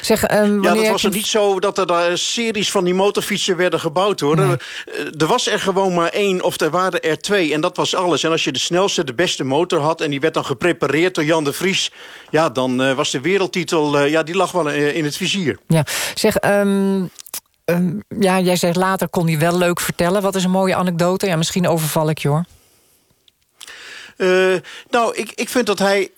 Zeg, 0.00 0.24
ehm, 0.24 0.62
Ja, 0.62 0.74
dat 0.74 0.88
was 0.88 1.04
er 1.04 1.10
niet 1.10 1.26
zo 1.26 1.60
dat 1.60 1.78
er 1.78 1.86
daar 1.86 2.18
series 2.18 2.70
van 2.70 2.84
die 2.84 2.94
motorfietsen 2.94 3.56
werden 3.56 3.80
gebouwd. 3.80 4.20
hoor. 4.20 4.38
Er, 4.38 4.60
eh, 4.86 5.20
er 5.20 5.26
was 5.26 5.46
er 5.46 5.60
gewoon 5.60 5.94
maar 5.94 6.08
één 6.08 6.42
of 6.42 6.60
er 6.60 6.70
waren 6.70 7.00
er 7.02 7.18
twee. 7.18 7.52
En 7.52 7.60
dat 7.60 7.76
was 7.76 7.94
alles. 7.94 8.22
En 8.22 8.30
als 8.30 8.44
je 8.44 8.52
de 8.52 8.58
snelste, 8.58 9.04
de 9.04 9.14
beste 9.14 9.44
motor 9.44 9.80
had... 9.80 10.00
en 10.00 10.10
die 10.10 10.20
werd 10.20 10.34
dan 10.34 10.44
geprepareerd 10.44 11.14
door 11.14 11.24
Jan 11.24 11.44
de 11.44 11.52
Vries... 11.52 11.90
ja, 12.30 12.48
dan 12.48 12.82
eh, 12.82 12.92
was 12.92 13.10
de 13.10 13.20
wereldtitel, 13.20 13.98
eh, 13.98 14.10
ja, 14.10 14.22
die 14.22 14.36
lag 14.36 14.52
wel 14.52 14.68
in 14.70 15.04
het 15.04 15.16
vizier. 15.16 15.58
Ja, 15.66 15.84
zeg, 16.14 16.36
ehm, 16.36 17.04
ehm, 17.64 17.90
ja, 18.20 18.40
jij 18.40 18.56
zegt 18.56 18.76
later 18.76 19.08
kon 19.08 19.26
hij 19.26 19.38
wel 19.38 19.58
leuk 19.58 19.80
vertellen. 19.80 20.22
Wat 20.22 20.34
is 20.34 20.44
een 20.44 20.50
mooie 20.50 20.74
anekdote? 20.74 21.26
Ja, 21.26 21.36
misschien 21.36 21.68
overval 21.68 22.10
ik 22.10 22.18
je 22.18 22.28
hoor. 22.28 22.44
Nou, 24.90 25.14
ik, 25.14 25.32
ik 25.34 25.48
vind 25.48 25.66
dat 25.66 25.78
hij 25.78 26.10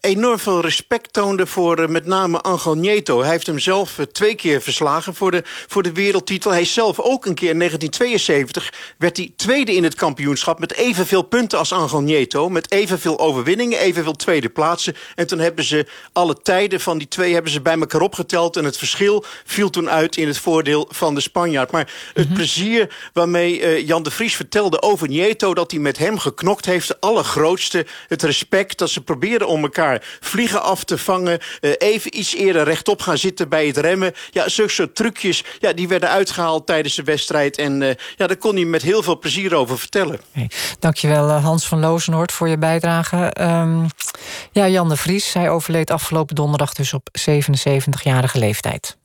enorm 0.00 0.38
veel 0.38 0.60
respect 0.60 1.12
toonde 1.12 1.46
voor 1.46 1.78
eh, 1.78 1.88
met 1.88 2.06
name 2.06 2.40
Angel 2.40 2.74
Nieto. 2.74 3.20
Hij 3.20 3.30
heeft 3.30 3.46
hem 3.46 3.58
zelf 3.58 3.98
eh, 3.98 4.04
twee 4.04 4.34
keer 4.34 4.62
verslagen 4.62 5.14
voor 5.14 5.30
de, 5.30 5.42
voor 5.44 5.82
de 5.82 5.92
wereldtitel. 5.92 6.50
Hij 6.50 6.64
zelf 6.64 7.00
ook 7.00 7.26
een 7.26 7.34
keer 7.34 7.50
in 7.50 7.58
1972 7.58 8.94
werd 8.98 9.16
hij 9.16 9.32
tweede 9.36 9.74
in 9.74 9.84
het 9.84 9.94
kampioenschap... 9.94 10.58
met 10.58 10.74
evenveel 10.74 11.22
punten 11.22 11.58
als 11.58 11.72
Angel 11.72 12.00
Nieto. 12.00 12.48
Met 12.48 12.72
evenveel 12.72 13.18
overwinningen, 13.18 13.78
evenveel 13.78 14.12
tweede 14.12 14.48
plaatsen. 14.48 14.96
En 15.14 15.26
toen 15.26 15.38
hebben 15.38 15.64
ze 15.64 15.86
alle 16.12 16.36
tijden 16.42 16.80
van 16.80 16.98
die 16.98 17.08
twee 17.08 17.32
hebben 17.32 17.52
ze 17.52 17.60
bij 17.60 17.78
elkaar 17.78 18.00
opgeteld... 18.00 18.56
en 18.56 18.64
het 18.64 18.76
verschil 18.76 19.24
viel 19.44 19.70
toen 19.70 19.90
uit 19.90 20.16
in 20.16 20.26
het 20.26 20.38
voordeel 20.38 20.88
van 20.90 21.14
de 21.14 21.20
Spanjaard. 21.20 21.70
Maar 21.70 21.92
het 22.14 22.34
plezier 22.34 23.10
waarmee 23.12 23.60
eh, 23.60 23.86
Jan 23.86 24.02
de 24.02 24.10
Vries 24.10 24.36
vertelde 24.36 24.82
over 24.82 25.08
Nieto... 25.08 25.54
dat 25.54 25.70
hij 25.70 25.80
met 25.80 25.98
hem 25.98 26.18
geknokt 26.18 26.64
heeft, 26.64 26.88
de 26.88 26.96
allergrootste. 27.00 27.86
Het 28.08 28.22
respect 28.22 28.78
dat 28.78 28.90
ze 28.90 29.00
probeerden 29.00 29.48
om 29.48 29.62
elkaar 29.62 29.89
vliegen 30.20 30.62
af 30.62 30.84
te 30.84 30.98
vangen... 30.98 31.38
eh, 31.60 31.70
even 31.78 32.18
iets 32.18 32.34
eerder 32.34 32.64
rechtop 32.64 33.02
gaan 33.02 33.18
zitten 33.18 33.48
bij 33.48 33.66
het 33.66 33.76
remmen. 33.76 34.12
Ja, 34.30 34.48
zulke 34.48 34.72
soort 34.72 34.94
trucjes, 34.94 35.44
ja, 35.58 35.72
die 35.72 35.88
werden 35.88 36.08
uitgehaald 36.08 36.66
tijdens 36.66 36.94
de 36.94 37.02
wedstrijd. 37.02 37.58
En 37.58 37.82
eh, 37.82 37.94
ja, 38.16 38.26
daar 38.26 38.36
kon 38.36 38.54
hij 38.54 38.64
met 38.64 38.82
heel 38.82 39.02
veel 39.02 39.18
plezier 39.18 39.54
over 39.54 39.78
vertellen. 39.78 40.20
Dankjewel 40.78 41.28
eh, 41.28 41.44
Hans 41.44 41.66
van 41.66 41.80
Lozenoord 41.80 42.32
voor 42.32 42.48
je 42.48 42.58
bijdrage. 42.58 43.16
Ehm, 43.16 43.84
ja, 44.52 44.68
Jan 44.68 44.88
de 44.88 44.96
Vries, 44.96 45.32
hij 45.32 45.50
overleed 45.50 45.90
afgelopen 45.90 46.34
donderdag 46.34 46.74
dus 46.74 46.94
op 46.94 47.08
77-jarige 47.12 48.38
leeftijd. 48.38 48.96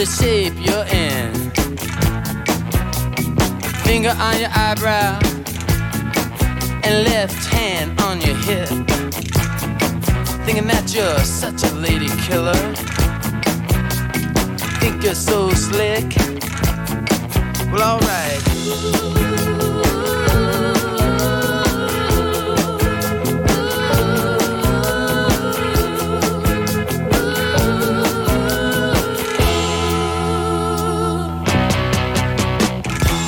The 0.00 0.06
shape 0.06 0.54
you're 0.56 0.86
in. 0.86 1.30
Finger 3.84 4.14
on 4.18 4.40
your 4.40 4.48
eyebrow 4.54 5.18
and 6.84 7.04
left 7.04 7.44
hand 7.52 8.00
on 8.00 8.18
your 8.22 8.36
hip. 8.36 8.68
Thinking 10.46 10.66
that 10.68 10.94
you're 10.94 11.18
such 11.18 11.64
a 11.64 11.74
lady 11.74 12.08
killer. 12.26 12.54
Think 14.80 15.04
you're 15.04 15.14
so 15.14 15.50
slick. 15.50 16.16
Well, 17.70 18.00
alright. 18.00 19.29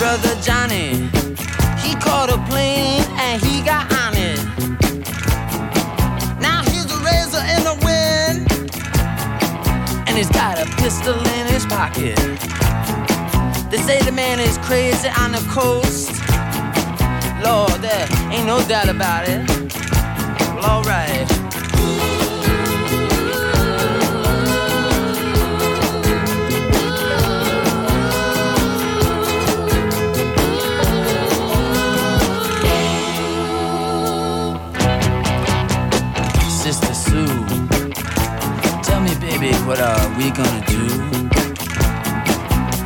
Brother 0.03 0.35
Johnny, 0.43 1.09
he 1.79 1.95
caught 1.95 2.29
a 2.29 2.37
plane 2.51 3.05
and 3.21 3.41
he 3.41 3.63
got 3.63 3.87
on 4.03 4.17
it. 4.17 4.37
Now 6.41 6.61
he's 6.65 6.91
a 6.91 6.99
razor 7.07 7.39
in 7.55 7.63
the 7.63 7.79
wind, 7.87 8.51
and 10.09 10.19
he's 10.19 10.29
got 10.29 10.59
a 10.59 10.67
pistol 10.83 11.15
in 11.15 11.47
his 11.47 11.65
pocket. 11.67 12.17
They 13.71 13.79
say 13.79 14.01
the 14.01 14.11
man 14.11 14.41
is 14.41 14.59
crazy 14.59 15.09
on 15.21 15.31
the 15.31 15.45
coast. 15.49 16.11
Lord, 17.41 17.81
there 17.81 18.09
ain't 18.33 18.45
no 18.45 18.61
doubt 18.67 18.89
about 18.89 19.29
it. 19.29 19.49
Well, 20.57 20.79
alright. 20.79 21.42
baby, 39.43 39.57
what 39.67 39.81
are 39.81 40.09
we 40.17 40.31
gonna 40.31 40.65
do? 40.67 40.87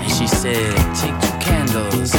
And 0.00 0.10
she 0.10 0.26
said, 0.26 0.74
take 0.96 1.16
two 1.20 1.36
candles 1.38 2.14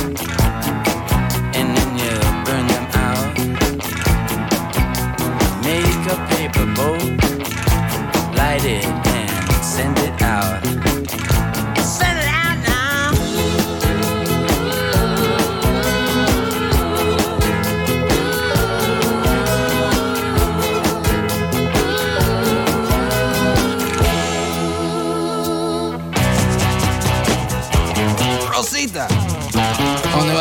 and 1.58 1.68
then 1.76 1.90
you 2.02 2.14
burn 2.46 2.68
them 2.74 2.88
out. 3.08 3.34
Make 5.64 6.04
a 6.14 6.18
paper 6.30 6.68
boat, 6.78 7.18
light 8.38 8.66
it 8.66 8.86
and 8.86 9.66
send 9.66 9.98
it 10.00 10.22
out. 10.22 10.77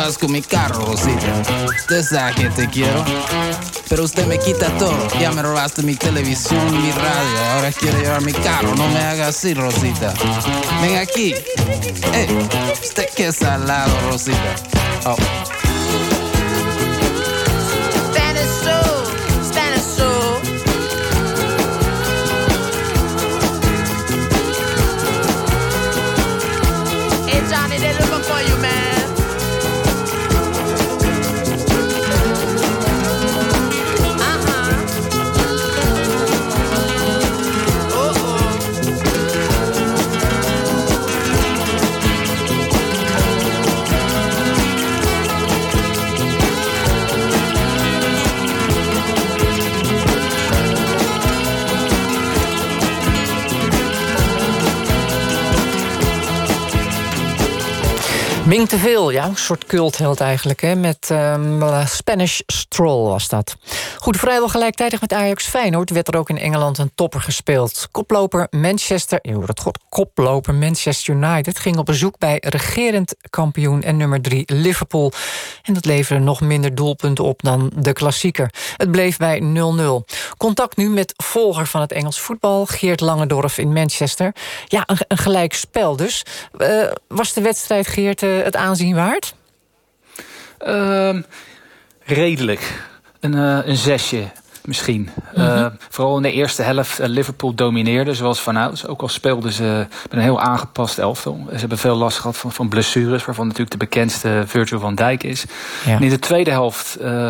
¿Dónde 0.07 0.15
vas 0.15 0.17
con 0.17 0.31
mi 0.31 0.41
carro, 0.41 0.85
Rosita? 0.85 1.65
Usted 1.65 2.03
sabe 2.03 2.35
que 2.35 2.49
te 2.49 2.69
quiero, 2.69 3.03
pero 3.89 4.03
usted 4.03 4.25
me 4.25 4.39
quita 4.39 4.69
todo. 4.77 5.07
Ya 5.19 5.31
me 5.31 5.41
robaste 5.41 5.83
mi 5.83 5.95
televisión 5.95 6.65
mi 6.71 6.91
radio. 6.91 7.45
Ahora 7.53 7.71
quiere 7.71 7.99
llevar 7.99 8.21
mi 8.21 8.33
carro. 8.33 8.73
No 8.75 8.87
me 8.87 8.99
haga 8.99 9.27
así, 9.27 9.53
Rosita. 9.53 10.13
Ven 10.81 10.97
aquí. 10.97 11.33
Eh, 12.13 12.47
usted 12.81 13.09
que 13.15 13.27
es 13.27 13.35
salado, 13.35 13.91
Rosita. 14.09 14.55
Oh. 15.05 15.56
Ming 58.47 58.67
te 58.67 58.77
veel, 58.77 59.09
ja, 59.09 59.25
een 59.25 59.37
soort 59.37 59.65
cultheld 59.65 60.19
eigenlijk. 60.19 60.61
Hè? 60.61 60.75
Met 60.75 61.07
ehm, 61.11 61.85
Spanish 61.85 62.39
Stroll 62.45 63.09
was 63.09 63.29
dat. 63.29 63.55
Goed, 63.97 64.17
vrijwel 64.17 64.47
gelijktijdig 64.47 65.01
met 65.01 65.13
Ajax 65.13 65.45
Feyenoord... 65.45 65.89
werd 65.89 66.07
er 66.07 66.17
ook 66.17 66.29
in 66.29 66.37
Engeland 66.37 66.77
een 66.77 66.91
topper 66.95 67.21
gespeeld. 67.21 67.87
Koploper 67.91 68.47
Manchester, 68.49 69.19
je 69.21 69.33
hoort 69.33 69.47
het 69.47 69.59
goed, 69.59 69.79
koploper 69.89 70.55
Manchester 70.55 71.15
United... 71.15 71.59
ging 71.59 71.77
op 71.77 71.85
bezoek 71.85 72.17
bij 72.17 72.37
regerend 72.39 73.15
kampioen 73.29 73.83
en 73.83 73.97
nummer 73.97 74.21
3 74.21 74.43
Liverpool. 74.53 75.11
En 75.63 75.73
dat 75.73 75.85
leverde 75.85 76.23
nog 76.23 76.41
minder 76.41 76.75
doelpunten 76.75 77.23
op 77.23 77.41
dan 77.41 77.71
de 77.75 77.93
klassieker. 77.93 78.53
Het 78.77 78.91
bleef 78.91 79.17
bij 79.17 79.41
0-0. 79.41 80.13
Contact 80.37 80.77
nu 80.77 80.89
met 80.89 81.13
volger 81.23 81.67
van 81.67 81.81
het 81.81 81.91
Engels 81.91 82.19
voetbal... 82.19 82.65
Geert 82.65 82.99
Langendorf 83.01 83.57
in 83.57 83.73
Manchester. 83.73 84.35
Ja, 84.65 84.83
een, 84.85 85.17
gelijk 85.17 85.53
spel 85.53 85.95
dus. 85.95 86.25
Eh, 86.57 86.91
was 87.07 87.33
de 87.33 87.41
wedstrijd, 87.41 87.87
Geert... 87.87 88.23
eh, 88.23 88.36
het 88.43 88.55
aanzien 88.55 88.95
waard? 88.95 89.35
Ehm, 90.57 91.21
redelijk. 92.03 92.85
Een, 93.19 93.33
eh, 93.33 93.67
een 93.67 93.77
zesje 93.77 94.27
misschien. 94.67 95.09
Eh, 95.33 95.65
vooral 95.89 96.17
in 96.17 96.23
de 96.23 96.31
eerste 96.31 96.61
helft 96.61 96.99
eh, 96.99 97.07
Liverpool 97.07 97.53
domineerde, 97.53 98.13
zoals 98.13 98.41
vanouds. 98.41 98.87
Ook 98.87 99.01
al 99.01 99.07
speelden 99.07 99.51
ze 99.51 99.85
met 100.03 100.11
een 100.11 100.19
heel 100.19 100.41
aangepast 100.41 100.97
elftal. 100.97 101.45
Ze 101.51 101.57
hebben 101.57 101.77
veel 101.77 101.95
last 101.95 102.17
gehad 102.17 102.37
van, 102.37 102.51
van 102.51 102.69
blessures, 102.69 103.25
waarvan 103.25 103.45
natuurlijk 103.45 103.71
de 103.71 103.85
bekendste 103.85 104.43
Virgil 104.45 104.79
van 104.79 104.95
Dijk 104.95 105.23
is. 105.23 105.45
Ja. 105.85 105.95
En 105.95 106.03
in 106.03 106.09
de 106.09 106.19
tweede 106.19 106.51
helft 106.51 106.95
eh, 106.95 107.29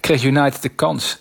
kreeg 0.00 0.22
United 0.22 0.62
de 0.62 0.68
kans. 0.68 1.18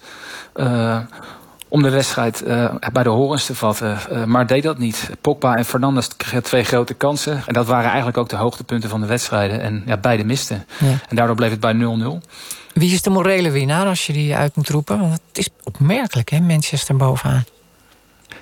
Om 1.73 1.81
de 1.81 1.89
wedstrijd 1.89 2.43
eh, 2.43 2.75
bij 2.91 3.03
de 3.03 3.09
horens 3.09 3.45
te 3.45 3.55
vatten. 3.55 3.97
Eh, 4.09 4.23
maar 4.23 4.47
deed 4.47 4.63
dat 4.63 4.77
niet. 4.77 5.09
Pogba 5.21 5.55
en 5.55 5.65
Fernandes 5.65 6.15
kregen 6.17 6.43
twee 6.43 6.63
grote 6.63 6.93
kansen. 6.93 7.43
En 7.45 7.53
dat 7.53 7.65
waren 7.65 7.87
eigenlijk 7.87 8.17
ook 8.17 8.29
de 8.29 8.35
hoogtepunten 8.35 8.89
van 8.89 9.01
de 9.01 9.07
wedstrijden. 9.07 9.61
En 9.61 9.83
ja, 9.85 9.97
beide 9.97 10.23
misten. 10.23 10.65
Ja. 10.79 10.87
En 11.09 11.15
daardoor 11.15 11.35
bleef 11.35 11.49
het 11.49 11.59
bij 11.59 11.73
0-0. 11.73 12.27
Wie 12.73 12.93
is 12.93 13.01
de 13.01 13.09
morele 13.09 13.51
winnaar 13.51 13.85
als 13.85 14.07
je 14.07 14.13
die 14.13 14.35
uit 14.35 14.55
moet 14.55 14.69
roepen? 14.69 14.99
Want 14.99 15.11
het 15.11 15.37
is 15.37 15.49
opmerkelijk, 15.63 16.29
hè, 16.29 16.39
Manchester 16.39 16.95
bovenaan. 16.95 17.43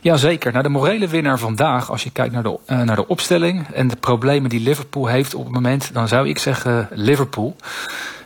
Jazeker. 0.01 0.51
Nou, 0.51 0.63
de 0.63 0.69
morele 0.69 1.07
winnaar 1.07 1.39
vandaag, 1.39 1.91
als 1.91 2.03
je 2.03 2.11
kijkt 2.11 2.33
naar 2.33 2.43
de, 2.43 2.57
eh, 2.65 2.81
naar 2.81 2.95
de 2.95 3.07
opstelling 3.07 3.67
en 3.73 3.87
de 3.87 3.95
problemen 3.95 4.49
die 4.49 4.59
Liverpool 4.59 5.07
heeft 5.07 5.33
op 5.33 5.43
het 5.43 5.53
moment, 5.53 5.93
dan 5.93 6.07
zou 6.07 6.29
ik 6.29 6.39
zeggen 6.39 6.87
Liverpool. 6.91 7.55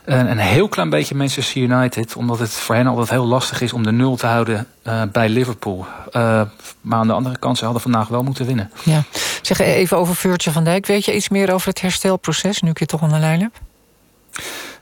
En 0.06 0.30
een 0.30 0.38
heel 0.38 0.68
klein 0.68 0.90
beetje 0.90 1.14
Manchester 1.14 1.62
United, 1.62 2.16
omdat 2.16 2.38
het 2.38 2.50
voor 2.50 2.74
hen 2.74 2.86
altijd 2.86 3.10
heel 3.10 3.26
lastig 3.26 3.60
is 3.60 3.72
om 3.72 3.82
de 3.82 3.92
nul 3.92 4.16
te 4.16 4.26
houden 4.26 4.66
eh, 4.82 5.02
bij 5.12 5.28
Liverpool. 5.28 5.86
Eh, 6.12 6.42
maar 6.80 6.98
aan 6.98 7.06
de 7.06 7.12
andere 7.12 7.38
kant, 7.38 7.58
ze 7.58 7.64
hadden 7.64 7.82
vandaag 7.82 8.08
wel 8.08 8.22
moeten 8.22 8.46
winnen. 8.46 8.70
Ja. 8.84 9.02
Zeg 9.42 9.58
even 9.58 9.96
over 9.96 10.16
Virgil 10.16 10.52
van 10.52 10.64
Dijk. 10.64 10.86
Weet 10.86 11.04
je 11.04 11.14
iets 11.14 11.28
meer 11.28 11.52
over 11.52 11.68
het 11.68 11.80
herstelproces, 11.80 12.60
nu 12.62 12.70
ik 12.70 12.78
je 12.78 12.86
toch 12.86 13.02
aan 13.02 13.12
de 13.12 13.18
lijn 13.18 13.40
heb? 13.40 13.52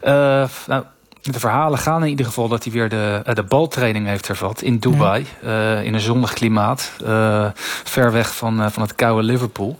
Eh, 0.00 0.48
nou, 0.66 0.84
de 1.32 1.40
verhalen 1.40 1.78
gaan 1.78 2.02
in 2.02 2.08
ieder 2.08 2.26
geval 2.26 2.48
dat 2.48 2.64
hij 2.64 2.72
weer 2.72 2.88
de, 2.88 3.22
eh, 3.24 3.34
de 3.34 3.42
baltraining 3.42 4.06
heeft 4.06 4.26
hervat 4.26 4.62
in 4.62 4.78
Dubai. 4.78 5.26
eh, 5.44 5.84
in 5.84 5.94
een 5.94 6.00
zonnig 6.00 6.32
klimaat. 6.32 6.92
eh, 7.04 7.46
ver 7.84 8.12
weg 8.12 8.34
van, 8.34 8.72
van 8.72 8.82
het 8.82 8.94
koude 8.94 9.22
Liverpool. 9.22 9.78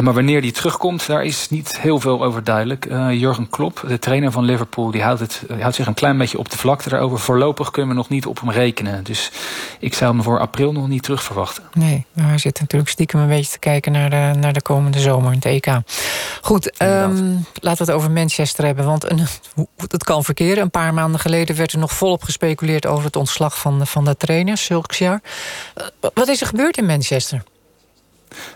Maar 0.00 0.14
wanneer 0.14 0.40
hij 0.40 0.52
terugkomt, 0.52 1.06
daar 1.06 1.24
is 1.24 1.48
niet 1.50 1.80
heel 1.80 2.00
veel 2.00 2.24
over 2.24 2.44
duidelijk. 2.44 2.86
Jurgen 3.10 3.48
Klopp, 3.48 3.84
de 3.88 3.98
trainer 3.98 4.32
van 4.32 4.44
Liverpool, 4.44 4.90
die 4.90 5.02
houdt, 5.02 5.20
het, 5.20 5.42
die 5.48 5.60
houdt 5.60 5.76
zich 5.76 5.86
een 5.86 5.94
klein 5.94 6.18
beetje 6.18 6.38
op 6.38 6.50
de 6.50 6.58
vlakte 6.58 6.88
daarover. 6.88 7.18
Voorlopig 7.18 7.70
kunnen 7.70 7.90
we 7.90 7.96
nog 7.96 8.08
niet 8.08 8.26
op 8.26 8.40
hem 8.40 8.50
rekenen. 8.50 9.04
Dus 9.04 9.30
ik 9.78 9.94
zou 9.94 10.14
hem 10.14 10.22
voor 10.22 10.40
april 10.40 10.72
nog 10.72 10.88
niet 10.88 11.02
terug 11.02 11.22
verwachten. 11.22 11.62
Nee, 11.72 12.06
maar 12.12 12.28
hij 12.28 12.38
zit 12.38 12.60
natuurlijk 12.60 12.90
stiekem 12.90 13.20
een 13.20 13.28
beetje 13.28 13.52
te 13.52 13.58
kijken 13.58 13.92
naar 13.92 14.10
de, 14.10 14.38
naar 14.38 14.52
de 14.52 14.62
komende 14.62 14.98
zomer 15.00 15.32
in 15.32 15.38
het 15.42 15.44
EK. 15.44 15.66
Goed, 16.42 16.70
ehm, 16.76 17.14
laten 17.60 17.86
we 17.86 17.90
het 17.92 18.00
over 18.00 18.10
Manchester 18.10 18.64
hebben. 18.64 18.84
Want 18.84 19.10
een, 19.10 19.20
het 19.88 20.04
kan 20.04 20.24
verkeren. 20.24 20.62
Een 20.62 20.70
paar 20.80 20.94
maanden 20.94 21.20
geleden 21.20 21.56
werd 21.56 21.72
er 21.72 21.78
nog 21.78 21.92
volop 21.92 22.22
gespeculeerd 22.22 22.86
over 22.86 23.04
het 23.04 23.16
ontslag 23.16 23.58
van, 23.58 23.86
van 23.86 24.04
de 24.04 24.16
trainer, 24.16 24.56
Solskjaer. 24.56 25.20
Eh, 25.74 25.86
Wat 26.14 26.28
is 26.28 26.40
er 26.40 26.46
gebeurd 26.46 26.76
in 26.76 26.86
Manchester? 26.86 27.42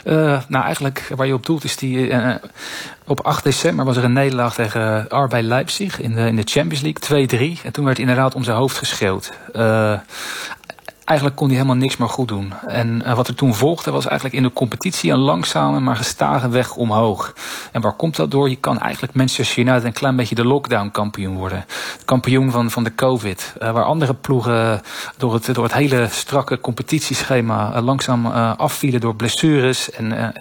Eh, 0.04 0.40
nou, 0.48 0.64
eigenlijk 0.64 1.10
waar 1.16 1.26
je 1.26 1.34
op 1.34 1.46
doelt 1.46 1.64
is 1.64 1.76
die... 1.76 2.10
eh, 2.10 2.34
op 3.06 3.20
8 3.20 3.44
december 3.44 3.84
was 3.84 3.96
er 3.96 4.04
een 4.04 4.12
nederlaag 4.12 4.54
tegen 4.54 5.06
RB 5.08 5.32
Leipzig 5.40 6.00
in 6.00 6.14
de, 6.14 6.26
in 6.26 6.36
de 6.36 6.42
Champions 6.44 6.80
League, 7.08 7.56
2-3. 7.58 7.62
En 7.64 7.72
toen 7.72 7.84
werd 7.84 7.98
inderdaad 7.98 8.34
om 8.34 8.44
zijn 8.44 8.56
hoofd 8.56 8.78
geschreeuwd. 8.78 9.32
Eh, 9.52 9.98
eigenlijk 11.04 11.38
kon 11.38 11.48
hij 11.48 11.56
helemaal 11.56 11.78
niks 11.78 11.96
meer 11.96 12.08
goed 12.08 12.28
doen. 12.28 12.52
En 12.66 13.14
wat 13.14 13.28
er 13.28 13.34
toen 13.34 13.54
volgde 13.54 13.90
was 13.90 14.06
eigenlijk 14.06 14.36
in 14.36 14.42
de 14.42 14.52
competitie 14.52 15.12
een 15.12 15.18
langzame 15.18 15.80
maar 15.80 15.96
gestage 15.96 16.48
weg 16.48 16.76
omhoog. 16.76 17.34
En 17.72 17.80
waar 17.80 17.92
komt 17.92 18.16
dat 18.16 18.30
door? 18.30 18.48
Je 18.48 18.56
kan 18.56 18.78
eigenlijk 18.78 19.14
Manchester 19.14 19.58
United 19.58 19.84
een 19.84 19.92
klein 19.92 20.16
beetje 20.16 20.34
de 20.34 20.44
lockdown 20.44 20.90
kampioen 20.90 21.36
worden. 21.36 21.64
Kampioen 22.04 22.50
van, 22.50 22.70
van 22.70 22.84
de 22.84 22.94
COVID. 22.94 23.54
Eh, 23.58 23.70
waar 23.70 23.84
andere 23.84 24.14
ploegen 24.14 24.82
door 25.16 25.34
het, 25.34 25.54
door 25.54 25.64
het 25.64 25.74
hele 25.74 26.08
strakke 26.10 26.60
competitieschema 26.60 27.72
eh, 27.72 27.82
langzaam 27.82 28.26
eh, 28.26 28.56
afvielen 28.56 29.00
door 29.00 29.14
blessures 29.16 29.90
en... 29.90 30.34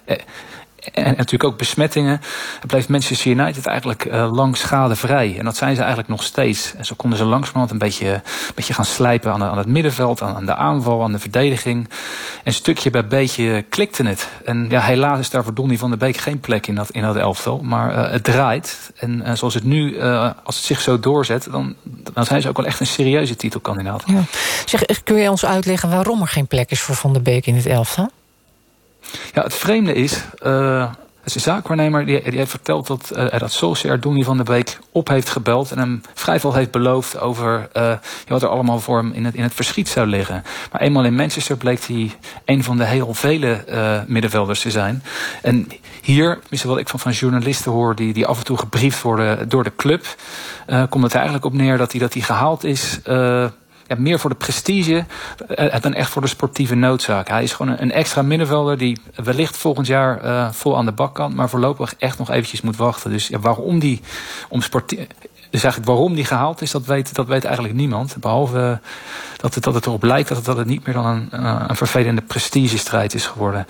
en, 0.93 1.03
natuurlijk 1.03 1.43
ook 1.43 1.57
besmettingen. 1.57 2.21
bleef 2.67 2.89
Manchester 2.89 3.31
United 3.31 3.65
eigenlijk 3.65 4.05
eh, 4.05 4.31
lang 4.33 4.57
schadevrij. 4.57 5.35
En 5.37 5.45
dat 5.45 5.57
zijn 5.57 5.75
ze 5.75 5.79
eigenlijk 5.79 6.09
nog 6.09 6.23
steeds. 6.23 6.73
En 6.77 6.85
zo 6.85 6.93
konden 6.97 7.19
ze 7.19 7.25
langzamerhand 7.25 7.71
een 7.71 7.77
beetje, 7.77 8.07
een 8.13 8.21
beetje 8.55 8.73
gaan 8.73 8.85
slijpen 8.85 9.31
aan, 9.31 9.43
aan 9.43 9.57
het 9.57 9.67
middenveld, 9.67 10.21
aan, 10.21 10.35
aan 10.35 10.45
de 10.45 10.55
aanval, 10.55 11.03
aan 11.03 11.11
de 11.11 11.19
verdediging. 11.19 11.89
En 12.43 12.53
stukje 12.53 12.89
bij 12.89 13.07
beetje 13.07 13.65
klikte 13.69 14.03
het. 14.03 14.29
En 14.45 14.65
ja, 14.69 14.81
helaas 14.81 15.19
is 15.19 15.29
daar 15.29 15.43
voor 15.43 15.53
Donny 15.53 15.77
van 15.77 15.89
der 15.89 15.99
Beek 15.99 16.17
geen 16.17 16.39
plek 16.39 16.67
in 16.67 16.75
dat, 16.75 16.89
in 16.89 17.01
dat 17.01 17.15
elftal. 17.15 17.59
Maar 17.63 17.91
eh, 17.91 18.11
het 18.11 18.23
draait. 18.23 18.91
En 18.95 19.21
eh, 19.21 19.35
zoals 19.35 19.53
het 19.53 19.63
nu, 19.63 20.01
als 20.43 20.55
het 20.55 20.65
zich 20.65 20.81
zo 20.81 20.99
doorzet, 20.99 21.47
dan, 21.51 21.75
dan 22.13 22.25
zijn 22.25 22.41
ze 22.41 22.49
ook 22.49 22.57
wel 22.57 22.65
echt 22.65 22.79
een 22.79 22.87
serieuze 22.87 23.35
titelkandidaat. 23.35 24.03
Ja. 24.05 24.23
Zeg, 24.65 24.83
kun 25.03 25.15
je 25.15 25.29
ons 25.29 25.45
uitleggen 25.45 25.89
waarom 25.89 26.21
er 26.21 26.27
geen 26.27 26.47
plek 26.47 26.71
is 26.71 26.81
voor 26.81 26.95
Van 26.95 27.13
der 27.13 27.21
Beek 27.21 27.45
in 27.45 27.55
het 27.55 27.65
elftal? 27.65 28.09
Ja, 29.33 29.43
het 29.43 29.53
vreemde 29.53 29.93
is, 29.93 30.23
eh, 30.39 30.87
het 31.17 31.27
is 31.27 31.35
een 31.35 31.41
zaakwaarnemer 31.41 32.05
die, 32.05 32.21
die 32.23 32.37
heeft 32.37 32.49
verteld 32.49 32.87
dat, 32.87 33.11
eh 33.11 33.39
dat 33.39 33.51
Solskjaer 33.51 33.99
Donny 33.99 34.23
van 34.23 34.35
der 34.35 34.45
Beek 34.45 34.79
op 34.91 35.07
heeft 35.07 35.29
gebeld 35.29 35.71
en 35.71 35.77
hem 35.77 36.01
vrij 36.13 36.39
veel 36.39 36.53
heeft 36.53 36.71
beloofd 36.71 37.19
over 37.19 37.69
ja, 37.73 37.99
wat 38.27 38.41
er 38.41 38.49
allemaal 38.49 38.79
voor 38.79 38.97
hem 38.97 39.11
in 39.11 39.25
het, 39.25 39.35
in 39.35 39.43
het 39.43 39.53
verschiet 39.53 39.89
zou 39.89 40.07
liggen. 40.07 40.43
Maar 40.71 40.81
eenmaal 40.81 41.05
in 41.05 41.15
Manchester 41.15 41.57
bleek 41.57 41.85
hij 41.85 42.11
een 42.45 42.63
van 42.63 42.77
de 42.77 42.85
heel 42.85 43.13
vele 43.13 43.53
eh, 43.53 43.99
middenvelders 44.07 44.61
te 44.61 44.71
zijn. 44.71 45.03
En 45.41 45.67
hier, 46.01 46.39
tenminste 46.39 46.67
wat 46.67 46.77
ik 46.77 46.89
van, 46.89 46.99
van 46.99 47.11
journalisten 47.11 47.71
hoor... 47.71 47.95
Die, 47.95 48.13
die 48.13 48.25
af 48.25 48.37
en 48.37 48.45
toe 48.45 48.57
gebriefd 48.57 49.01
worden 49.01 49.49
door 49.49 49.63
de 49.63 49.75
club... 49.75 50.05
Uh, 50.67 50.83
komt 50.89 51.03
het 51.03 51.13
eigenlijk 51.13 51.45
op 51.45 51.53
neer 51.53 51.77
dat 51.77 51.91
hij 51.91 52.01
dat 52.01 52.11
die 52.11 52.23
gehaald 52.23 52.63
is... 52.63 52.99
Meer 53.97 54.19
voor 54.19 54.29
de 54.29 54.35
prestige 54.35 55.05
uh, 55.59 55.79
dan 55.81 55.93
echt 55.93 56.11
voor 56.11 56.21
de 56.21 56.27
sportieve 56.27 56.75
noodzaak. 56.75 57.27
Hij 57.27 57.43
is 57.43 57.53
gewoon 57.53 57.75
een, 57.79 57.91
extra 57.91 58.21
middenvelder 58.21 58.77
die 58.77 58.97
wellicht 59.15 59.57
volgend 59.57 59.87
jaar 59.87 60.25
uh, 60.25 60.51
vol 60.51 60.77
aan 60.77 60.85
de 60.85 60.91
bak 60.91 61.15
kan, 61.15 61.35
maar 61.35 61.49
voorlopig 61.49 61.95
echt 61.97 62.17
nog 62.17 62.29
eventjes 62.29 62.61
moet 62.61 62.75
wachten. 62.75 63.11
Dus 63.11 63.27
ja, 63.27 63.39
waarom 63.39 63.79
die 63.79 64.01
om 64.49 64.61
sportief. 64.61 65.07
Dus 65.49 65.63
eigenlijk 65.63 65.91
waarom 65.91 66.15
die 66.15 66.25
gehaald 66.25 66.61
is, 66.61 66.71
dat 66.71 66.85
weet, 66.85 67.15
dat 67.15 67.27
weet 67.27 67.43
eigenlijk 67.45 67.75
niemand. 67.75 68.15
Behalve 68.19 68.79
dat 69.37 69.55
het, 69.55 69.63
dat 69.63 69.73
het 69.73 69.85
erop 69.85 70.03
lijkt 70.03 70.27
dat 70.27 70.37
het, 70.37 70.45
dat 70.45 70.57
het 70.57 70.67
niet 70.67 70.85
meer 70.85 70.95
dan 70.95 71.05
een, 71.05 71.45
een 71.69 71.75
vervelende 71.75 72.21
prestigestrijd 72.21 73.13
is 73.13 73.25
geworden. 73.25 73.65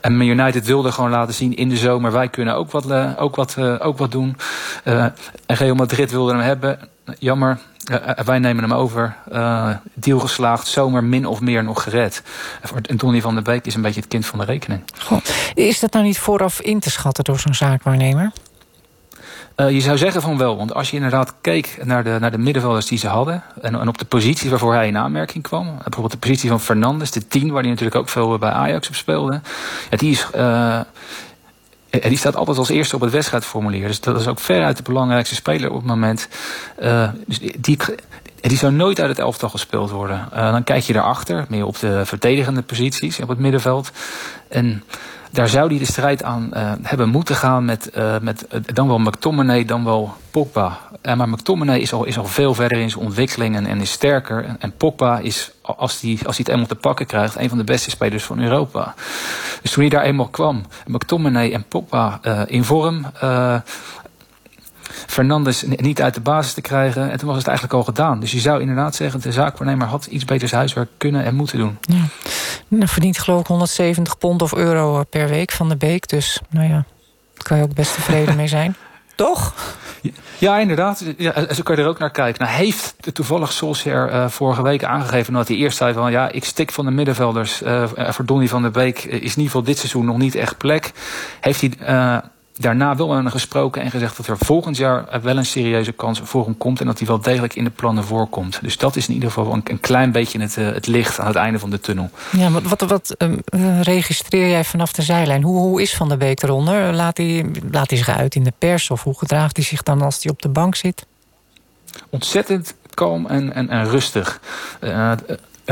En 0.00 0.16
Man 0.16 0.26
United 0.26 0.66
wilde 0.66 0.92
gewoon 0.92 1.10
laten 1.10 1.34
zien 1.34 1.56
in 1.56 1.68
de 1.68 1.76
zomer, 1.76 2.12
wij 2.12 2.28
kunnen 2.28 2.54
ook 2.54 2.70
wat, 2.70 2.92
ook 3.16 3.36
wat, 3.36 3.58
ook 3.58 3.98
wat 3.98 4.10
doen. 4.10 4.36
En 4.84 5.14
Real 5.46 5.74
Madrid 5.74 6.10
wilde 6.10 6.32
hem 6.32 6.40
hebben. 6.40 6.78
Jammer, 7.18 7.58
wij 8.24 8.38
nemen 8.38 8.62
hem 8.62 8.72
over. 8.72 9.16
Deal 9.94 10.18
geslaagd, 10.18 10.66
zomer 10.66 11.04
min 11.04 11.26
of 11.26 11.40
meer 11.40 11.64
nog 11.64 11.82
gered. 11.82 12.22
En 12.82 12.96
Donny 12.96 13.20
van 13.20 13.34
der 13.34 13.42
Beek 13.42 13.66
is 13.66 13.74
een 13.74 13.82
beetje 13.82 14.00
het 14.00 14.08
kind 14.08 14.26
van 14.26 14.38
de 14.38 14.44
rekening. 14.44 14.82
Is 15.54 15.80
dat 15.80 15.92
nou 15.92 16.04
niet 16.04 16.18
vooraf 16.18 16.60
in 16.60 16.80
te 16.80 16.90
schatten 16.90 17.24
door 17.24 17.38
zo'n 17.38 17.54
zaakwaarnemer? 17.54 18.32
Uh, 19.56 19.70
je 19.70 19.80
zou 19.80 19.98
zeggen 19.98 20.22
van 20.22 20.38
wel, 20.38 20.56
want 20.56 20.74
als 20.74 20.90
je 20.90 20.96
inderdaad 20.96 21.34
keek 21.40 21.78
naar 21.82 22.04
de, 22.04 22.16
naar 22.20 22.30
de 22.30 22.38
middenvelders 22.38 22.86
die 22.86 22.98
ze 22.98 23.08
hadden... 23.08 23.42
En, 23.60 23.80
en 23.80 23.88
op 23.88 23.98
de 23.98 24.04
positie 24.04 24.50
waarvoor 24.50 24.74
hij 24.74 24.86
in 24.86 24.96
aanmerking 24.96 25.42
kwam... 25.42 25.66
bijvoorbeeld 25.66 26.10
de 26.10 26.18
positie 26.18 26.48
van 26.48 26.60
Fernandes, 26.60 27.10
de 27.10 27.28
10... 27.28 27.50
waar 27.50 27.60
hij 27.60 27.70
natuurlijk 27.70 27.96
ook 27.96 28.08
veel 28.08 28.38
bij 28.38 28.50
Ajax 28.50 28.88
op 28.88 28.94
speelde... 28.94 29.40
Ja, 29.90 29.96
die 29.96 30.10
is... 30.10 30.26
Uh, 30.36 30.80
en 32.00 32.08
die 32.08 32.18
staat 32.18 32.36
altijd 32.36 32.58
als 32.58 32.68
eerste 32.68 32.94
op 32.94 33.00
het 33.00 33.10
wedstrijdformulier. 33.10 33.86
Dus 33.86 34.00
dat 34.00 34.20
is 34.20 34.26
ook 34.26 34.40
veruit 34.40 34.76
de 34.76 34.82
belangrijkste 34.82 35.34
speler 35.34 35.70
op 35.70 35.76
het 35.76 35.86
moment. 35.86 36.28
Uh, 36.82 37.08
dus 37.26 37.38
die, 37.38 37.78
die 38.48 38.58
zou 38.58 38.72
nooit 38.72 39.00
uit 39.00 39.08
het 39.08 39.18
elftal 39.18 39.48
gespeeld 39.48 39.90
worden. 39.90 40.28
Uh, 40.34 40.52
dan 40.52 40.64
kijk 40.64 40.82
je 40.82 40.92
daarachter, 40.92 41.44
meer 41.48 41.66
op 41.66 41.78
de 41.78 42.06
verdedigende 42.06 42.62
posities 42.62 43.20
op 43.20 43.28
het 43.28 43.38
middenveld. 43.38 43.90
En 44.48 44.82
daar 45.30 45.48
zou 45.48 45.68
hij 45.68 45.78
de 45.78 45.84
strijd 45.84 46.22
aan 46.22 46.50
uh, 46.54 46.72
hebben 46.82 47.08
moeten 47.08 47.36
gaan 47.36 47.64
met, 47.64 47.90
uh, 47.96 48.18
met 48.20 48.46
dan 48.74 48.86
wel 48.88 48.98
McTominay, 48.98 49.64
dan 49.64 49.84
wel 49.84 50.14
Pogba. 50.30 50.78
Maar 51.16 51.28
McTominay 51.28 51.78
is 51.78 51.92
al, 51.92 52.04
is 52.04 52.18
al 52.18 52.24
veel 52.24 52.54
verder 52.54 52.78
in 52.78 52.90
zijn 52.90 53.04
ontwikkeling 53.04 53.66
en, 53.66 53.80
is 53.80 53.92
sterker. 53.92 54.44
En, 54.44 54.56
en 54.60 54.76
Pogba 54.76 55.18
is, 55.18 55.52
als 55.62 56.00
hij 56.00 56.18
als 56.24 56.38
het 56.38 56.48
eenmaal 56.48 56.66
te 56.66 56.74
pakken 56.74 57.06
krijgt, 57.06 57.36
een 57.36 57.48
van 57.48 57.58
de 57.58 57.64
beste 57.64 57.90
spelers 57.90 58.24
van 58.24 58.40
Europa. 58.40 58.94
Dus 59.62 59.72
toen 59.72 59.82
hij 59.82 59.92
daar 59.92 60.04
eenmaal 60.04 60.28
kwam, 60.28 60.64
McTominay 60.86 61.52
en 61.52 61.64
Pogba 61.68 62.20
in 62.46 62.64
vorm... 62.64 63.06
Fernandes 65.06 65.64
niet 65.66 66.02
uit 66.02 66.14
de 66.14 66.20
basis 66.20 66.52
te 66.52 66.60
krijgen. 66.60 67.10
En 67.10 67.18
toen 67.18 67.28
was 67.28 67.38
het 67.38 67.46
eigenlijk 67.46 67.76
al 67.76 67.84
gedaan. 67.84 68.20
Dus 68.20 68.32
je 68.32 68.40
zou 68.40 68.60
inderdaad 68.60 68.94
zeggen, 68.94 69.20
de 69.20 69.32
zaakwaarnemer 69.32 69.86
had 69.86 70.06
iets 70.06 70.24
beters 70.24 70.52
huiswerk 70.52 70.90
kunnen 70.96 71.24
en 71.24 71.34
moeten 71.34 71.58
doen. 71.58 71.78
Ja. 71.80 72.04
Nou, 72.68 72.88
verdient 72.88 73.18
geloof 73.18 73.40
ik 73.40 73.46
170 73.46 74.18
pond 74.18 74.42
of 74.42 74.54
euro 74.54 75.04
per 75.04 75.28
week 75.28 75.52
van 75.52 75.68
de 75.68 75.76
Beek. 75.76 76.08
Dus 76.08 76.40
nou 76.50 76.66
ja, 76.68 76.84
daar 77.34 77.42
kan 77.42 77.56
je 77.56 77.62
ook 77.62 77.74
best 77.74 77.94
tevreden 77.94 78.36
mee 78.36 78.48
zijn. 78.48 78.76
Toch? 79.14 79.54
Ja, 80.38 80.58
inderdaad. 80.58 81.04
Ja, 81.16 81.54
zo 81.54 81.62
kan 81.62 81.76
je 81.76 81.82
er 81.82 81.88
ook 81.88 81.98
naar 81.98 82.10
kijken. 82.10 82.44
Nou, 82.44 82.56
heeft 82.56 82.94
toevallig 83.12 83.52
Solskjaer 83.52 84.12
uh, 84.12 84.28
vorige 84.28 84.62
week 84.62 84.84
aangegeven... 84.84 85.32
dat 85.32 85.48
hij 85.48 85.56
eerst 85.56 85.76
zei 85.76 85.92
van... 85.92 86.10
ja, 86.10 86.30
ik 86.30 86.44
stik 86.44 86.72
van 86.72 86.84
de 86.84 86.90
middenvelders. 86.90 87.62
Uh, 87.62 87.84
voor 87.96 88.24
Donny 88.24 88.48
van 88.48 88.62
der 88.62 88.70
Beek 88.70 88.98
is 89.04 89.12
in 89.12 89.22
ieder 89.22 89.42
geval 89.44 89.62
dit 89.62 89.78
seizoen 89.78 90.04
nog 90.04 90.18
niet 90.18 90.34
echt 90.34 90.58
plek. 90.58 90.92
Heeft 91.40 91.60
hij... 91.60 91.72
Uh, 91.80 92.18
daarna 92.62 92.96
wel 92.96 93.12
hem 93.12 93.28
gesproken 93.28 93.82
en 93.82 93.90
gezegd 93.90 94.16
dat 94.16 94.26
er 94.26 94.36
volgend 94.38 94.76
jaar 94.76 95.20
wel 95.22 95.36
een 95.36 95.46
serieuze 95.46 95.92
kans 95.92 96.20
voor 96.24 96.44
hem 96.44 96.56
komt. 96.56 96.80
En 96.80 96.86
dat 96.86 96.98
hij 96.98 97.06
wel 97.06 97.20
degelijk 97.20 97.54
in 97.54 97.64
de 97.64 97.70
plannen 97.70 98.04
voorkomt. 98.04 98.58
Dus 98.62 98.76
dat 98.78 98.96
is 98.96 99.08
in 99.08 99.14
ieder 99.14 99.30
geval 99.30 99.52
een, 99.52 99.60
een 99.64 99.80
klein 99.80 100.12
beetje 100.12 100.40
het, 100.40 100.56
uh, 100.56 100.72
het 100.72 100.86
licht 100.86 101.18
aan 101.18 101.26
het 101.26 101.36
einde 101.36 101.58
van 101.58 101.70
de 101.70 101.80
tunnel. 101.80 102.10
Ja, 102.30 102.50
wat, 102.50 102.62
wat, 102.62 102.80
wat 102.80 103.16
uh, 103.18 103.80
registreer 103.80 104.48
jij 104.48 104.64
vanaf 104.64 104.92
de 104.92 105.02
zijlijn? 105.02 105.42
Hoe, 105.42 105.58
hoe 105.58 105.82
is 105.82 105.94
Van 105.94 106.08
der 106.08 106.18
Beek 106.18 106.42
eronder? 106.42 106.92
Laat 106.94 107.16
hij, 107.16 107.46
laat 107.70 107.88
hij 107.90 107.98
zich 107.98 108.08
uit 108.08 108.34
in 108.34 108.44
de 108.44 108.52
pers? 108.58 108.90
Of 108.90 109.02
hoe 109.02 109.18
gedraagt 109.18 109.56
hij 109.56 109.64
zich 109.64 109.82
dan 109.82 110.02
als 110.02 110.22
hij 110.22 110.32
op 110.32 110.42
de 110.42 110.48
bank 110.48 110.74
zit? 110.74 111.06
Ontzettend 112.10 112.74
kalm 112.94 113.26
en, 113.26 113.54
en, 113.54 113.68
en 113.68 113.88
rustig. 113.88 114.40
Uh, 114.80 115.12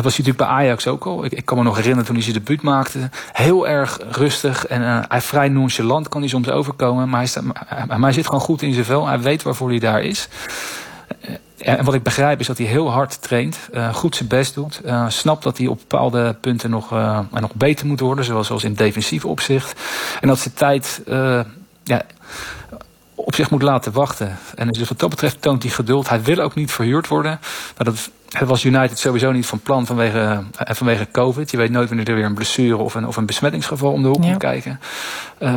dat 0.03 0.13
was 0.13 0.19
natuurlijk 0.19 0.51
bij 0.51 0.59
Ajax 0.59 0.87
ook 0.87 1.07
al. 1.07 1.25
Ik, 1.25 1.33
ik 1.33 1.45
kan 1.45 1.59
me 1.59 1.63
nog 1.63 1.75
herinneren 1.77 2.07
toen 2.07 2.15
hij 2.15 2.25
zijn 2.25 2.37
debuut 2.37 2.63
maakte. 2.63 3.11
Heel 3.33 3.69
erg 3.69 3.99
rustig 4.11 4.67
en 4.67 4.83
uh, 4.83 5.03
hij 5.09 5.21
vrij 5.21 5.49
nonchalant 5.49 6.09
kan 6.09 6.21
hij 6.21 6.31
soms 6.31 6.51
overkomen. 6.51 7.09
Maar 7.09 7.19
hij, 7.19 7.29
staat, 7.29 7.45
maar 7.87 8.01
hij 8.01 8.13
zit 8.13 8.27
gewoon 8.27 8.41
goed 8.41 8.63
in 8.63 8.73
zijn 8.73 8.85
vel. 8.85 9.07
Hij 9.07 9.21
weet 9.21 9.43
waarvoor 9.43 9.69
hij 9.69 9.79
daar 9.79 10.03
is. 10.03 10.29
En 11.59 11.85
wat 11.85 11.95
ik 11.95 12.03
begrijp 12.03 12.41
is 12.41 12.47
dat 12.47 12.59
hij 12.59 12.67
heel 12.67 12.91
hard 12.91 13.23
traint, 13.23 13.59
goed 13.93 14.17
zijn 14.17 14.29
best 14.29 14.55
doet. 14.55 14.81
Snapt 15.09 15.43
dat 15.43 15.59
hij 15.59 15.67
op 15.67 15.79
bepaalde 15.79 16.37
punten 16.41 16.71
nog, 16.71 16.93
uh, 16.93 17.19
nog 17.31 17.55
beter 17.55 17.87
moet 17.87 18.01
worden, 18.01 18.25
zoals, 18.25 18.47
zoals 18.47 18.65
in 18.65 18.75
defensief 18.75 19.25
opzicht. 19.25 19.81
En 20.21 20.29
dat 20.29 20.39
zijn 20.39 20.55
tijd 20.55 21.03
ja, 21.85 22.03
op 23.15 23.35
zich 23.35 23.51
moet 23.51 23.63
laten 23.63 23.93
wachten. 23.93 24.39
En 24.55 24.69
dus 24.69 24.89
wat 24.89 24.99
dat 24.99 25.11
betreft 25.11 25.43
toont 25.43 25.63
hij 25.63 25.73
geduld. 25.73 26.09
Hij 26.09 26.23
wil 26.23 26.39
ook 26.39 26.55
niet 26.55 26.73
verhuurd 26.73 27.09
worden. 27.09 27.41
Maar 27.77 27.85
dat, 27.85 28.11
het 28.39 28.49
was 28.49 28.64
United 28.64 28.99
sowieso 28.99 29.33
niet 29.33 29.47
van 29.47 29.61
plan 29.61 29.87
vanwege, 29.87 30.43
vanwege 30.53 31.09
COVID. 31.12 31.51
Je 31.51 31.57
weet 31.57 31.70
nooit 31.70 31.89
wanneer 31.89 32.09
er 32.09 32.14
weer 32.14 32.24
een 32.24 32.35
blessure 32.35 32.76
of 32.76 32.95
een, 32.95 33.07
of 33.07 33.16
een 33.16 33.26
besmettingsgeval 33.26 33.93
om 33.93 34.03
de 34.03 34.09
hoek 34.09 34.22
ja. 34.22 34.28
moet 34.28 34.39
kijken. 34.39 34.81
Uh, 35.39 35.57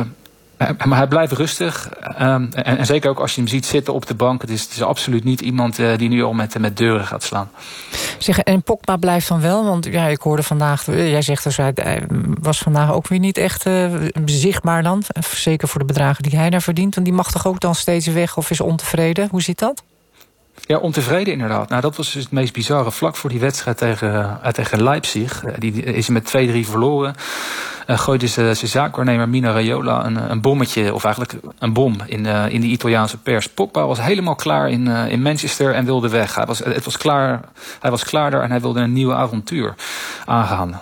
maar 0.58 0.98
hij 0.98 1.06
blijft 1.06 1.32
rustig. 1.32 1.90
Um, 2.20 2.48
en, 2.52 2.78
en, 2.78 2.86
zeker 2.86 3.10
ook 3.10 3.18
als 3.18 3.34
je 3.34 3.40
hem 3.40 3.48
ziet 3.48 3.66
zitten 3.66 3.94
op 3.94 4.06
de 4.06 4.14
bank. 4.14 4.40
Het 4.40 4.50
is, 4.50 4.62
het 4.62 4.70
is 4.70 4.82
absoluut 4.82 5.24
niet 5.24 5.40
iemand 5.40 5.78
uh, 5.78 5.96
die 5.96 6.08
nu 6.08 6.22
al 6.22 6.32
met, 6.32 6.58
met 6.58 6.76
deuren 6.76 7.06
gaat 7.06 7.22
slaan. 7.22 7.50
Zeg, 8.18 8.38
en 8.38 8.62
Pogba 8.62 8.96
blijft 8.96 9.28
dan 9.28 9.40
wel? 9.40 9.64
Want 9.64 9.84
ja, 9.84 10.06
ik 10.06 10.20
hoorde 10.20 10.42
vandaag... 10.42 10.86
Jij 10.86 11.22
zegt 11.22 11.44
dus, 11.44 11.56
hij 11.56 12.06
was 12.40 12.58
vandaag 12.58 12.92
ook 12.92 13.08
weer 13.08 13.18
niet 13.18 13.38
echt 13.38 13.66
uh, 13.66 13.92
zichtbaar 14.24 14.82
dan. 14.82 15.02
Zeker 15.34 15.68
voor 15.68 15.80
de 15.80 15.86
bedragen 15.86 16.22
die 16.22 16.38
hij 16.38 16.50
daar 16.50 16.62
verdient. 16.62 16.94
Want 16.94 17.06
die 17.06 17.14
mag 17.14 17.30
toch 17.30 17.46
ook 17.46 17.60
dan 17.60 17.74
steeds 17.74 18.06
weg 18.06 18.36
of 18.36 18.50
is 18.50 18.60
ontevreden? 18.60 19.28
Hoe 19.30 19.42
zit 19.42 19.58
dat? 19.58 19.82
Ja, 20.66 20.76
ontevreden 20.76 21.32
inderdaad. 21.32 21.68
Nou, 21.68 21.80
dat 21.80 21.96
was 21.96 22.12
dus 22.12 22.22
het 22.22 22.32
meest 22.32 22.52
bizarre. 22.52 22.90
Vlak 22.90 23.16
voor 23.16 23.30
die 23.30 23.40
wedstrijd 23.40 23.76
tegen, 23.76 24.38
uh, 24.44 24.50
tegen 24.50 24.82
Leipzig. 24.82 25.44
Uh, 25.44 25.52
die 25.58 25.82
is 25.82 26.08
met 26.08 26.28
2-3 26.28 26.30
verloren. 26.60 27.14
Uh, 27.86 27.98
gooide 27.98 28.26
zijn 28.26 28.56
zaakwaarnemer 28.56 29.28
Mina 29.28 29.52
Raiola 29.52 30.04
een, 30.04 30.30
een 30.30 30.40
bommetje, 30.40 30.94
of 30.94 31.04
eigenlijk 31.04 31.34
een 31.58 31.72
bom, 31.72 31.96
in, 32.06 32.26
in 32.26 32.60
de 32.60 32.66
Italiaanse 32.66 33.18
pers. 33.18 33.48
Pogba 33.48 33.86
was 33.86 34.00
helemaal 34.00 34.34
klaar 34.34 34.70
in, 34.70 34.86
in 34.86 35.22
Manchester 35.22 35.74
en 35.74 35.84
wilde 35.84 36.08
weg. 36.08 36.34
Hij 36.34 36.46
was, 36.46 36.58
het 36.58 36.84
was 36.84 36.96
klaar, 36.96 37.40
hij 37.80 37.90
was 37.90 38.04
klaar 38.04 38.30
daar 38.30 38.42
en 38.42 38.50
hij 38.50 38.60
wilde 38.60 38.80
een 38.80 38.92
nieuwe 38.92 39.14
avontuur 39.14 39.74
aangaan. 40.24 40.80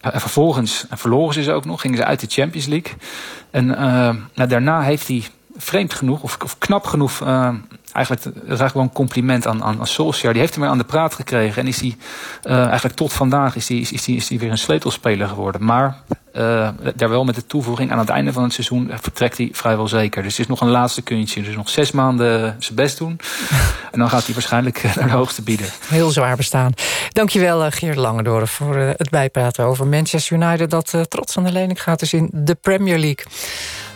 en 0.00 0.20
vervolgens 0.20 0.86
verloren 0.90 1.34
ze 1.34 1.42
ze 1.42 1.52
ook 1.52 1.64
nog, 1.64 1.80
gingen 1.80 1.96
ze 1.96 2.04
uit 2.04 2.20
de 2.20 2.26
Champions 2.28 2.66
League. 2.66 2.92
En 3.50 3.66
nou, 4.34 4.48
daarna 4.48 4.80
heeft 4.80 5.08
hij 5.08 5.24
vreemd 5.56 5.94
genoeg, 5.94 6.22
of, 6.22 6.36
of 6.42 6.58
knap 6.58 6.86
genoeg 6.86 7.22
eigenlijk, 7.94 8.24
dat 8.24 8.34
is 8.34 8.42
eigenlijk 8.42 8.74
wel 8.74 8.82
een 8.82 8.92
compliment 8.92 9.46
aan, 9.46 9.64
aan, 9.64 9.80
aan 9.80 9.86
Solskjaer. 9.86 10.32
Die 10.32 10.40
heeft 10.40 10.54
hem 10.54 10.62
weer 10.62 10.72
aan 10.72 10.78
de 10.78 10.84
praat 10.84 11.14
gekregen. 11.14 11.62
En 11.62 11.68
is 11.68 11.80
hij 11.80 11.96
uh, 12.44 12.64
eigenlijk 12.66 12.94
tot 12.94 13.12
vandaag 13.12 13.56
is 13.56 13.66
die, 13.66 13.80
is, 13.80 13.92
is, 13.92 14.04
die, 14.04 14.16
is 14.16 14.26
die 14.26 14.38
weer 14.38 14.50
een 14.50 14.58
sleutelspeler 14.58 15.28
geworden. 15.28 15.64
Maar 15.64 15.96
uh, 16.36 16.68
daar 16.94 17.08
wel 17.08 17.24
met 17.24 17.34
de 17.34 17.46
toevoeging 17.46 17.92
aan 17.92 17.98
het 17.98 18.08
einde 18.08 18.32
van 18.32 18.42
het 18.42 18.52
seizoen 18.52 18.90
vertrekt 19.00 19.38
hij 19.38 19.48
vrijwel 19.52 19.88
zeker. 19.88 20.22
Dus 20.22 20.32
het 20.32 20.40
is 20.40 20.46
nog 20.46 20.60
een 20.60 20.68
laatste 20.68 21.02
kuntje. 21.02 21.42
Dus 21.42 21.56
nog 21.56 21.68
zes 21.68 21.90
maanden 21.90 22.56
zijn 22.58 22.74
best 22.74 22.98
doen. 22.98 23.20
en 23.92 23.98
dan 23.98 24.08
gaat 24.08 24.24
hij 24.24 24.34
waarschijnlijk 24.34 24.82
naar 24.94 25.08
de 25.08 25.14
hoogste 25.14 25.42
bieden. 25.42 25.66
Heel 25.86 26.10
zwaar 26.10 26.36
bestaan. 26.36 26.72
Dankjewel 27.12 27.70
Geert 27.70 27.96
Langedoren 27.96 28.48
voor 28.48 28.76
het 28.76 29.10
bijpraten 29.10 29.64
over 29.64 29.86
Manchester 29.86 30.36
United... 30.36 30.70
dat 30.70 30.94
trots 31.08 31.36
aan 31.36 31.44
de 31.44 31.52
lening 31.52 31.82
gaat 31.82 31.98
dus 31.98 32.12
in 32.12 32.30
de 32.32 32.54
Premier 32.54 32.98
League. 32.98 33.24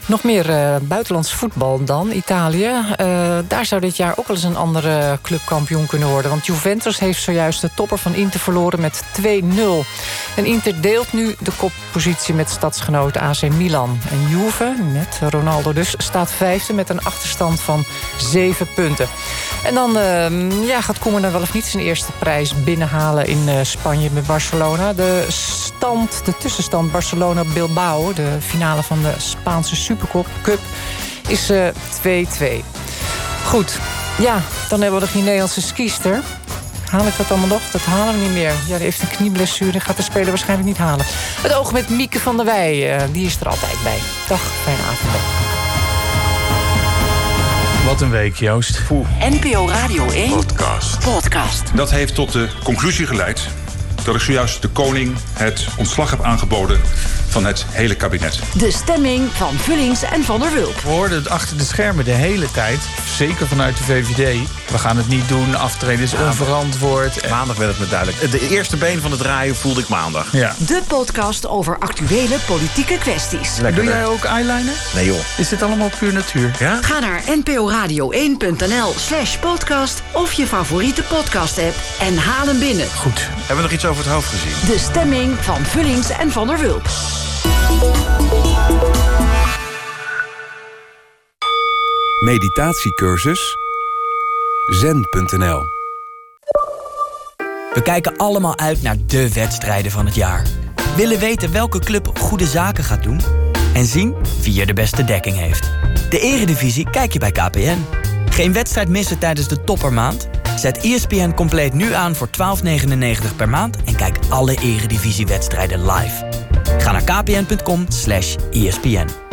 Nog 0.09 0.23
meer 0.23 0.51
uh, 0.51 0.77
buitenlands 0.83 1.33
voetbal 1.33 1.85
dan, 1.85 2.11
Italië. 2.11 2.71
Uh, 3.01 3.39
daar 3.49 3.67
zou 3.67 3.81
dit 3.81 3.97
jaar 3.97 4.15
ook 4.17 4.27
wel 4.27 4.37
eens 4.37 4.45
een 4.45 4.57
andere 4.57 5.19
club 5.23 5.41
kampioen 5.45 5.87
kunnen 5.87 6.09
worden. 6.09 6.31
Want 6.31 6.47
Juventus 6.47 6.99
heeft 6.99 7.23
zojuist 7.23 7.61
de 7.61 7.71
topper 7.75 7.99
van 7.99 8.15
Inter 8.15 8.41
verloren 8.41 8.81
met 8.81 9.03
2-0. 9.21 9.25
En 10.37 10.45
Inter 10.45 10.81
deelt 10.81 11.13
nu 11.13 11.35
de 11.39 11.51
koppositie 11.57 12.35
met 12.35 12.51
stadsgenoot 12.51 13.17
AC 13.17 13.49
Milan. 13.49 13.99
En 14.11 14.29
Juve, 14.29 14.75
met 14.93 15.33
Ronaldo 15.33 15.73
dus, 15.73 15.95
staat 15.97 16.33
vijfde 16.33 16.73
met 16.73 16.89
een 16.89 17.05
achterstand 17.05 17.61
van 17.61 17.85
7 18.17 18.67
punten. 18.75 19.07
En 19.65 19.75
dan 19.75 19.97
uh, 19.97 20.67
ja, 20.67 20.81
gaat 20.81 20.99
Koeman 20.99 21.33
wel 21.33 21.41
of 21.41 21.55
niet 21.55 21.67
zijn 21.67 21.83
eerste 21.83 22.13
prijs 22.19 22.65
binnenhalen 22.65 23.27
in 23.27 23.67
Spanje 23.67 24.11
met 24.13 24.27
Barcelona. 24.27 24.93
De 24.93 25.25
stand, 25.29 26.25
de 26.25 26.37
tussenstand 26.39 26.93
Barcelona-Bilbao, 26.93 28.13
de 28.13 28.37
finale 28.41 28.83
van 28.83 29.03
de 29.03 29.13
Spaanse 29.19 29.77
Super 29.77 29.98
Cup 30.43 30.59
is 31.29 31.51
2-2. 31.51 31.53
Uh, 32.41 32.49
Goed, 33.47 33.79
ja, 34.19 34.43
dan 34.69 34.81
hebben 34.81 34.99
we 35.01 35.05
nog 35.07 35.15
die 35.15 35.23
Nederlandse 35.23 35.61
skiester. 35.61 36.21
Haal 36.91 37.07
ik 37.07 37.17
dat 37.17 37.31
allemaal 37.31 37.49
nog? 37.49 37.63
Dat 37.73 37.81
halen 37.81 38.15
we 38.15 38.21
niet 38.21 38.33
meer. 38.33 38.53
Ja, 38.67 38.75
die 38.77 38.85
heeft 38.85 39.03
een 39.03 39.09
knieblessure. 39.09 39.81
Gaat 39.81 39.97
de 39.97 40.03
speler 40.03 40.29
waarschijnlijk 40.29 40.69
niet 40.69 40.79
halen. 40.79 41.07
Het 41.43 41.55
oog 41.55 41.73
met 41.73 41.89
Mieke 41.89 42.21
van 42.21 42.37
der 42.37 42.47
Wij. 42.47 42.97
eh, 42.97 43.03
die 43.13 43.27
is 43.27 43.41
er 43.41 43.49
altijd 43.49 43.77
bij. 43.83 43.99
Dag, 44.29 44.41
fijne 44.65 44.81
avond. 44.83 45.23
Wat 47.87 48.01
een 48.01 48.11
week, 48.11 48.37
Joost. 48.37 48.81
NPO 49.21 49.69
Radio 49.69 50.11
1 50.11 50.31
Podcast. 50.31 50.99
podcast. 50.99 51.63
Dat 51.75 51.91
heeft 51.91 52.15
tot 52.15 52.33
de 52.33 52.49
conclusie 52.65 53.07
geleid 53.07 53.41
dat 54.05 54.15
ik 54.15 54.21
zojuist 54.21 54.63
de 54.63 54.69
koning 54.69 55.17
het 55.33 55.67
ontslag 55.77 56.11
heb 56.11 56.23
aangeboden 56.23 56.81
van 57.29 57.45
het 57.45 57.65
hele 57.69 57.95
kabinet. 57.95 58.41
De 58.55 58.71
stemming 58.71 59.29
van 59.33 59.55
Vullings 59.59 60.03
en 60.03 60.25
Van 60.25 60.41
der 60.41 60.53
Wulp. 60.53 60.81
We 60.81 60.89
hoorden 60.89 61.19
het 61.19 61.29
achter 61.29 61.57
de 61.57 61.65
schermen 61.65 62.05
de 62.05 62.11
hele 62.11 62.51
tijd. 62.51 62.81
Zeker 63.17 63.49
vanuit 63.49 63.77
de 63.77 63.85
VVD. 63.85 64.49
We 64.71 64.79
gaan 64.79 64.97
het 64.97 65.09
niet 65.09 65.29
doen. 65.29 65.55
Aftreden 65.55 66.05
is 66.05 66.15
onverantwoord. 66.15 67.29
Maandag 67.31 67.57
werd 67.57 67.71
het 67.71 67.81
me 67.81 67.89
duidelijk. 67.89 68.31
De 68.31 68.49
eerste 68.49 68.77
been 68.77 69.01
van 69.01 69.11
het 69.11 69.21
draaien 69.21 69.57
voelde 69.57 69.81
ik 69.81 69.89
maandag. 69.89 70.33
Ja. 70.33 70.55
De 70.59 70.83
podcast 70.87 71.47
over 71.47 71.79
actuele 71.79 72.37
politieke 72.47 72.99
kwesties. 72.99 73.57
Doe 73.75 73.85
jij 73.85 74.07
ook 74.07 74.25
eyeliner? 74.25 74.75
Nee 74.95 75.07
joh. 75.07 75.19
Is 75.37 75.49
dit 75.49 75.63
allemaal 75.63 75.91
puur 75.99 76.13
natuur? 76.13 76.51
Ja? 76.59 76.79
Ga 76.83 76.99
naar 76.99 77.23
nporadio1.nl 77.23 78.95
slash 78.97 79.37
podcast 79.37 80.03
of 80.13 80.33
je 80.33 80.47
favoriete 80.47 81.03
podcast 81.03 81.59
app 81.59 81.75
en 82.01 82.17
haal 82.17 82.47
hem 82.47 82.59
binnen. 82.59 82.87
Goed. 82.97 83.21
Hebben 83.21 83.57
we 83.57 83.63
nog 83.63 83.73
iets 83.73 83.87
over 83.87 84.05
het 84.05 84.13
hoofd 84.13 84.29
gezien? 84.29 84.73
De 84.73 84.79
stemming 84.79 85.37
van 85.41 85.65
Vullings 85.65 86.11
en 86.11 86.33
Van 86.33 86.47
der 86.47 86.59
Wulp. 86.59 86.89
Meditatiecursus 92.29 93.57
zen.nl 94.67 95.61
We 97.75 97.81
kijken 97.83 98.17
allemaal 98.17 98.59
uit 98.59 98.83
naar 98.83 98.97
de 99.07 99.33
wedstrijden 99.33 99.91
van 99.91 100.07
het 100.07 100.15
jaar. 100.15 100.47
Willen 100.97 101.19
weten 101.19 101.53
welke 101.53 101.79
club 101.79 102.19
goede 102.19 102.47
zaken 102.47 102.85
gaat 102.85 103.03
doen? 103.03 103.21
En 103.75 103.85
zien 103.85 104.15
wie 104.43 104.61
er 104.61 104.67
de 104.67 104.73
beste 104.73 105.05
dekking 105.05 105.37
heeft. 105.37 105.71
De 106.11 106.19
eredivisie 106.19 106.91
kijk 106.91 107.13
je 107.13 107.19
bij 107.19 107.33
KPN. 107.33 107.85
Geen 108.31 108.53
wedstrijd 108.53 108.89
missen 108.89 109.19
tijdens 109.19 109.49
de 109.49 109.65
toppermaand? 109.65 110.29
Zet 110.57 110.79
ESPN 110.79 111.35
compleet 111.35 111.73
nu 111.73 111.93
aan 111.93 112.15
voor 112.15 112.29
12,99 112.29 113.37
per 113.37 113.49
maand... 113.49 113.83
en 113.85 113.97
kijk 113.97 114.19
alle 114.29 114.57
eredivisiewedstrijden 114.61 115.91
live. 115.91 116.29
Ga 116.79 116.93
naar 116.93 117.05
kpn.com 117.05 117.87
slash 117.89 118.37
E 118.51 118.67
ESPN. 118.67 119.28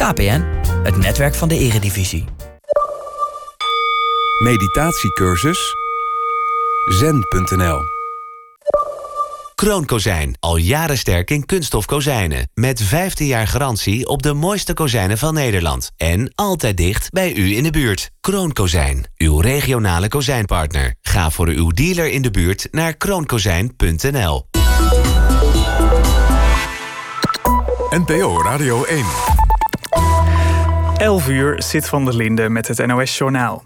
KPN, 0.00 0.44
het 0.82 0.96
netwerk 0.96 1.34
van 1.34 1.48
de 1.48 1.58
eredivisie. 1.58 2.24
Meditatiecursus 4.42 5.74
zen.nl 6.84 7.78
Kroonkozijn. 9.54 10.36
Al 10.38 10.56
jaren 10.56 10.98
sterk 10.98 11.30
in 11.30 11.46
kunststof 11.46 11.84
kozijnen. 11.86 12.50
Met 12.54 12.82
15 12.82 13.26
jaar 13.26 13.46
garantie 13.46 14.08
op 14.08 14.22
de 14.22 14.32
mooiste 14.32 14.72
kozijnen 14.72 15.18
van 15.18 15.34
Nederland. 15.34 15.90
En 15.96 16.32
altijd 16.34 16.76
dicht 16.76 17.10
bij 17.10 17.34
u 17.34 17.56
in 17.56 17.62
de 17.62 17.70
buurt. 17.70 18.10
Kroonkozijn. 18.20 19.06
Uw 19.16 19.40
regionale 19.40 20.08
kozijnpartner. 20.08 20.94
Ga 21.00 21.30
voor 21.30 21.48
uw 21.48 21.70
dealer 21.70 22.10
in 22.10 22.22
de 22.22 22.30
buurt 22.30 22.68
naar 22.70 22.96
kroonkozijn.nl. 22.96 24.46
NPO 27.90 28.42
Radio 28.42 28.84
1 28.84 29.04
11 31.00 31.28
uur 31.28 31.62
zit 31.62 31.88
van 31.88 32.04
der 32.04 32.14
Linden 32.14 32.52
met 32.52 32.68
het 32.68 32.86
NOS-journaal. 32.86 33.64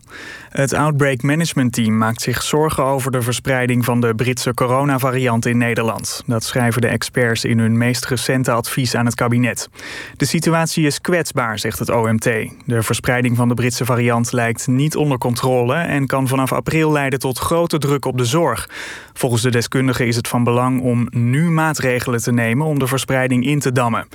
Het 0.54 0.74
Outbreak 0.74 1.22
Management 1.22 1.72
Team 1.72 1.98
maakt 1.98 2.20
zich 2.20 2.42
zorgen 2.42 2.84
over 2.84 3.10
de 3.10 3.22
verspreiding 3.22 3.84
van 3.84 4.00
de 4.00 4.14
Britse 4.14 4.54
coronavariant 4.54 5.46
in 5.46 5.58
Nederland. 5.58 6.22
Dat 6.26 6.44
schrijven 6.44 6.80
de 6.80 6.86
experts 6.86 7.44
in 7.44 7.58
hun 7.58 7.78
meest 7.78 8.04
recente 8.04 8.50
advies 8.50 8.94
aan 8.94 9.04
het 9.04 9.14
kabinet. 9.14 9.68
De 10.16 10.24
situatie 10.24 10.86
is 10.86 11.00
kwetsbaar, 11.00 11.58
zegt 11.58 11.78
het 11.78 11.90
OMT. 11.90 12.24
De 12.64 12.82
verspreiding 12.82 13.36
van 13.36 13.48
de 13.48 13.54
Britse 13.54 13.84
variant 13.84 14.32
lijkt 14.32 14.66
niet 14.66 14.96
onder 14.96 15.18
controle 15.18 15.74
en 15.74 16.06
kan 16.06 16.28
vanaf 16.28 16.52
april 16.52 16.92
leiden 16.92 17.18
tot 17.18 17.38
grote 17.38 17.78
druk 17.78 18.04
op 18.04 18.18
de 18.18 18.24
zorg. 18.24 18.68
Volgens 19.12 19.42
de 19.42 19.50
deskundigen 19.50 20.06
is 20.06 20.16
het 20.16 20.28
van 20.28 20.44
belang 20.44 20.80
om 20.80 21.08
nu 21.10 21.50
maatregelen 21.50 22.22
te 22.22 22.32
nemen 22.32 22.66
om 22.66 22.78
de 22.78 22.86
verspreiding 22.86 23.46
in 23.46 23.58
te 23.58 23.72
dammen. 23.72 24.08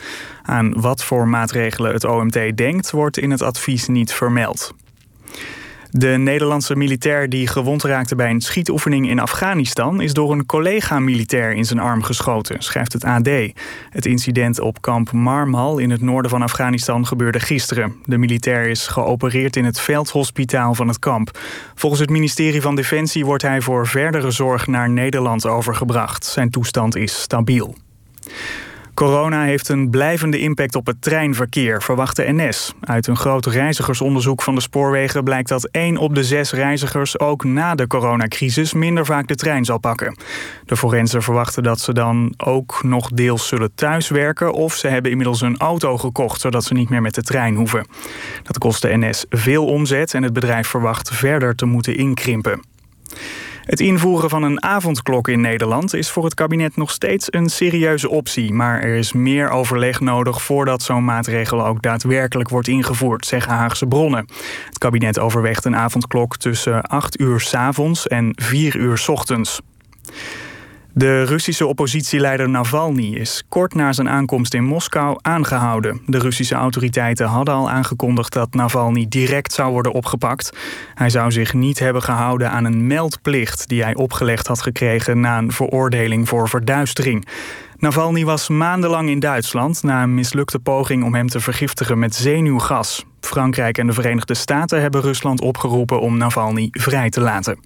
Aan 0.44 0.82
wat 0.82 1.04
voor 1.04 1.28
maatregelen 1.28 1.94
het 1.94 2.04
OMT 2.04 2.58
denkt, 2.58 2.92
wordt 2.92 3.18
in 3.18 3.32
het 3.32 3.42
advies 3.42 3.88
niet 3.88 4.14
vermeld. 4.14 4.74
De 5.92 6.08
Nederlandse 6.08 6.76
militair 6.76 7.30
die 7.30 7.48
gewond 7.48 7.84
raakte 7.84 8.16
bij 8.16 8.30
een 8.30 8.42
schietoefening 8.42 9.10
in 9.10 9.20
Afghanistan 9.20 10.02
is 10.02 10.14
door 10.14 10.32
een 10.32 10.46
collega-militair 10.46 11.54
in 11.54 11.66
zijn 11.66 11.80
arm 11.80 12.04
geschoten, 12.04 12.62
schrijft 12.62 12.94
het 12.94 13.04
AD. 13.04 13.30
Het 13.90 14.06
incident 14.06 14.60
op 14.60 14.82
kamp 14.82 15.12
Marmal 15.12 15.78
in 15.78 15.90
het 15.90 16.02
noorden 16.02 16.32
van 16.32 16.42
Afghanistan 16.42 17.08
gebeurde 17.08 17.40
gisteren. 17.40 17.96
De 18.06 18.18
militair 18.18 18.68
is 18.68 18.88
geopereerd 18.88 19.56
in 19.56 19.66
het 19.66 19.80
veldhospitaal 19.80 20.76
van 20.76 20.88
het 20.88 21.00
kamp. 21.00 21.40
Volgens 21.76 22.02
het 22.02 22.10
ministerie 22.10 22.62
van 22.62 22.76
Defensie 22.76 23.26
wordt 23.26 23.44
hij 23.44 23.62
voor 23.62 23.88
verdere 23.88 24.32
zorg 24.32 24.68
naar 24.68 24.90
Nederland 24.90 25.46
overgebracht. 25.46 26.26
Zijn 26.26 26.50
toestand 26.50 26.96
is 26.96 27.22
stabiel. 27.22 27.76
Corona 29.00 29.44
heeft 29.44 29.70
een 29.70 29.90
blijvende 29.90 30.40
impact 30.40 30.76
op 30.76 30.86
het 30.86 31.02
treinverkeer, 31.02 31.82
verwacht 31.82 32.16
de 32.16 32.24
NS. 32.28 32.74
Uit 32.82 33.08
een 33.08 33.18
groot 33.18 33.46
reizigersonderzoek 33.46 34.42
van 34.42 34.56
de 34.56 34.62
spoorwegen 34.62 35.24
blijkt 35.24 35.50
dat 35.50 35.68
1 35.72 35.98
op 35.98 36.16
de 36.16 36.24
6 36.24 36.52
reizigers 36.52 37.20
ook 37.20 37.44
na 37.44 37.76
de 37.76 37.88
coronacrisis 37.88 38.74
minder 38.74 39.06
vaak 39.06 39.28
de 39.28 39.36
trein 39.36 39.66
zal 39.66 39.78
pakken. 39.78 40.18
De 40.66 40.78
forensen 40.78 41.22
verwachten 41.22 41.64
dat 41.64 41.80
ze 41.80 41.94
dan 41.94 42.34
ook 42.38 42.84
nog 42.84 43.10
deels 43.10 43.48
zullen 43.48 43.76
thuiswerken 43.76 44.54
of 44.54 44.74
ze 44.74 44.88
hebben 44.88 45.12
inmiddels 45.12 45.42
een 45.42 45.58
auto 45.58 45.98
gekocht 45.98 46.42
zodat 46.42 46.64
ze 46.64 46.74
niet 46.74 46.90
meer 46.90 47.02
met 47.02 47.16
de 47.16 47.24
trein 47.24 47.56
hoeven. 47.56 47.88
Dat 48.44 48.58
kost 48.58 48.82
de 48.82 48.98
NS 48.98 49.26
veel 49.30 49.66
omzet 49.66 50.14
en 50.14 50.24
het 50.24 50.34
bedrijf 50.34 50.68
verwacht 50.68 51.10
verder 51.10 51.56
te 51.56 51.66
moeten 51.66 51.98
inkrimpen. 51.98 52.62
Het 53.70 53.80
invoeren 53.80 54.30
van 54.30 54.44
een 54.44 54.64
avondklok 54.64 55.28
in 55.28 55.42
Nederland 55.42 55.94
is 55.94 56.10
voor 56.10 56.24
het 56.24 56.34
kabinet 56.34 56.76
nog 56.76 56.92
steeds 56.92 57.28
een 57.30 57.50
serieuze 57.50 58.10
optie. 58.10 58.54
Maar 58.54 58.82
er 58.82 58.96
is 58.96 59.14
meer 59.14 59.50
overleg 59.50 60.00
nodig 60.00 60.42
voordat 60.42 60.82
zo'n 60.82 61.06
maatregel 61.06 61.66
ook 61.66 61.82
daadwerkelijk 61.82 62.50
wordt 62.50 62.68
ingevoerd, 62.68 63.26
zeggen 63.26 63.54
Haagse 63.54 63.86
bronnen. 63.86 64.28
Het 64.66 64.78
kabinet 64.78 65.20
overweegt 65.20 65.66
een 65.66 65.76
avondklok 65.76 66.38
tussen 66.38 66.82
8 66.82 67.20
uur 67.20 67.40
's 67.40 67.54
avonds 67.54 68.08
en 68.08 68.34
4 68.36 68.76
uur 68.76 68.98
's 68.98 69.08
ochtends. 69.08 69.62
De 70.94 71.24
Russische 71.24 71.66
oppositieleider 71.66 72.50
Navalny 72.50 73.16
is 73.16 73.44
kort 73.50 73.74
na 73.74 73.94
zijn 73.94 74.10
aankomst 74.10 74.54
in 74.54 74.64
Moskou 74.64 75.18
aangehouden. 75.22 76.02
De 76.06 76.20
Russische 76.20 76.56
autoriteiten 76.56 77.28
hadden 77.28 77.54
al 77.54 77.70
aangekondigd 77.70 78.34
dat 78.34 78.54
Navalny 78.54 79.06
direct 79.10 79.54
zou 79.54 79.72
worden 79.72 79.92
opgepakt. 79.92 80.58
Hij 80.94 81.10
zou 81.10 81.32
zich 81.32 81.54
niet 81.54 81.80
hebben 81.80 82.02
gehouden 82.02 82.52
aan 82.52 82.66
een 82.66 82.88
meldplicht 82.88 83.68
die 83.68 83.84
hij 83.84 83.96
opgelegd 83.96 84.48
had 84.48 84.62
gekregen 84.62 85.20
na 85.20 85.38
een 85.38 85.52
veroordeling 85.52 86.28
voor 86.28 86.50
verduistering. 86.50 87.28
Navalny 87.78 88.26
was 88.26 88.50
maandenlang 88.50 89.10
in 89.10 89.20
Duitsland 89.20 89.84
na 89.84 90.04
een 90.04 90.14
mislukte 90.14 90.60
poging 90.60 91.04
om 91.04 91.16
hem 91.16 91.28
te 91.28 91.40
vergiftigen 91.40 92.00
met 92.00 92.16
zenuwgas. 92.16 93.06
Frankrijk 93.22 93.78
en 93.78 93.88
de 93.88 93.94
Verenigde 93.94 94.34
Staten 94.34 94.82
hebben 94.82 95.02
Rusland 95.02 95.42
opgeroepen 95.42 96.02
om 96.02 96.18
Navalny 96.18 96.68
vrij 96.72 97.10
te 97.10 97.22
laten. 97.22 97.60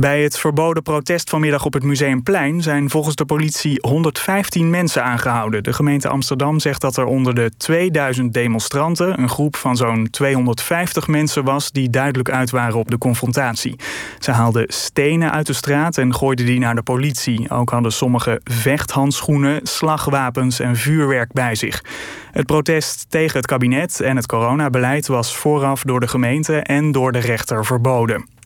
Bij 0.00 0.22
het 0.22 0.38
verboden 0.38 0.82
protest 0.82 1.30
vanmiddag 1.30 1.64
op 1.64 1.72
het 1.72 1.82
Museumplein 1.82 2.62
zijn 2.62 2.90
volgens 2.90 3.14
de 3.14 3.24
politie 3.24 3.78
115 3.80 4.70
mensen 4.70 5.04
aangehouden. 5.04 5.62
De 5.62 5.72
gemeente 5.72 6.08
Amsterdam 6.08 6.60
zegt 6.60 6.80
dat 6.80 6.96
er 6.96 7.04
onder 7.04 7.34
de 7.34 7.50
2000 7.56 8.34
demonstranten 8.34 9.20
een 9.20 9.28
groep 9.28 9.56
van 9.56 9.76
zo'n 9.76 10.08
250 10.10 11.06
mensen 11.06 11.44
was 11.44 11.70
die 11.70 11.90
duidelijk 11.90 12.30
uit 12.30 12.50
waren 12.50 12.78
op 12.78 12.90
de 12.90 12.98
confrontatie. 12.98 13.76
Ze 14.18 14.30
haalden 14.30 14.64
stenen 14.68 15.32
uit 15.32 15.46
de 15.46 15.52
straat 15.52 15.98
en 15.98 16.14
gooiden 16.14 16.46
die 16.46 16.58
naar 16.58 16.74
de 16.74 16.82
politie. 16.82 17.50
Ook 17.50 17.70
hadden 17.70 17.92
sommigen 17.92 18.40
vechthandschoenen, 18.44 19.60
slagwapens 19.66 20.60
en 20.60 20.76
vuurwerk 20.76 21.32
bij 21.32 21.54
zich. 21.54 21.84
Het 22.32 22.46
protest 22.46 23.06
tegen 23.08 23.36
het 23.36 23.46
kabinet 23.46 24.00
en 24.00 24.16
het 24.16 24.26
coronabeleid 24.26 25.06
was 25.06 25.36
vooraf 25.36 25.82
door 25.82 26.00
de 26.00 26.08
gemeente 26.08 26.56
en 26.56 26.92
door 26.92 27.12
de 27.12 27.18
rechter 27.18 27.64
verboden. 27.64 28.36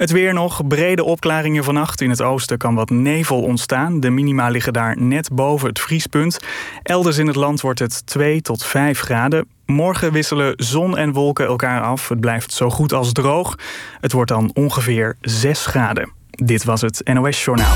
Het 0.00 0.10
weer 0.10 0.34
nog. 0.34 0.66
Brede 0.66 1.04
opklaringen 1.04 1.64
vannacht. 1.64 2.00
In 2.00 2.10
het 2.10 2.22
oosten 2.22 2.58
kan 2.58 2.74
wat 2.74 2.90
nevel 2.90 3.42
ontstaan. 3.42 4.00
De 4.00 4.10
minima 4.10 4.48
liggen 4.48 4.72
daar 4.72 5.00
net 5.00 5.30
boven 5.32 5.68
het 5.68 5.80
vriespunt. 5.80 6.38
Elders 6.82 7.18
in 7.18 7.26
het 7.26 7.36
land 7.36 7.60
wordt 7.60 7.78
het 7.78 8.06
2 8.06 8.40
tot 8.40 8.64
5 8.64 9.00
graden. 9.00 9.48
Morgen 9.66 10.12
wisselen 10.12 10.52
zon 10.56 10.96
en 10.96 11.12
wolken 11.12 11.46
elkaar 11.46 11.82
af. 11.82 12.08
Het 12.08 12.20
blijft 12.20 12.52
zo 12.52 12.70
goed 12.70 12.92
als 12.92 13.12
droog. 13.12 13.58
Het 14.00 14.12
wordt 14.12 14.30
dan 14.30 14.50
ongeveer 14.54 15.16
6 15.20 15.66
graden. 15.66 16.12
Dit 16.30 16.64
was 16.64 16.80
het 16.80 17.00
NOS 17.04 17.44
Journaal. 17.44 17.74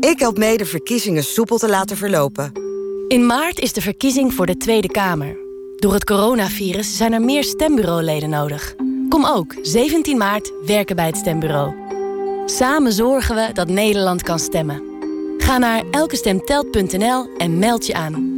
Ik 0.00 0.18
help 0.18 0.38
mee 0.38 0.56
de 0.56 0.66
verkiezingen 0.66 1.22
soepel 1.22 1.58
te 1.58 1.68
laten 1.68 1.96
verlopen. 1.96 2.52
In 3.08 3.26
maart 3.26 3.58
is 3.58 3.72
de 3.72 3.80
verkiezing 3.80 4.34
voor 4.34 4.46
de 4.46 4.56
Tweede 4.56 4.88
Kamer. 4.88 5.47
Door 5.78 5.92
het 5.92 6.04
coronavirus 6.04 6.96
zijn 6.96 7.12
er 7.12 7.20
meer 7.20 7.44
stembureauleden 7.44 8.30
nodig. 8.30 8.74
Kom 9.08 9.26
ook 9.26 9.54
17 9.62 10.16
maart 10.16 10.52
werken 10.66 10.96
bij 10.96 11.06
het 11.06 11.16
stembureau. 11.16 11.74
Samen 12.46 12.92
zorgen 12.92 13.34
we 13.34 13.52
dat 13.52 13.68
Nederland 13.68 14.22
kan 14.22 14.38
stemmen. 14.38 14.82
Ga 15.38 15.58
naar 15.58 15.82
elkestemtelt.nl 15.90 17.36
en 17.36 17.58
meld 17.58 17.86
je 17.86 17.94
aan. 17.94 18.36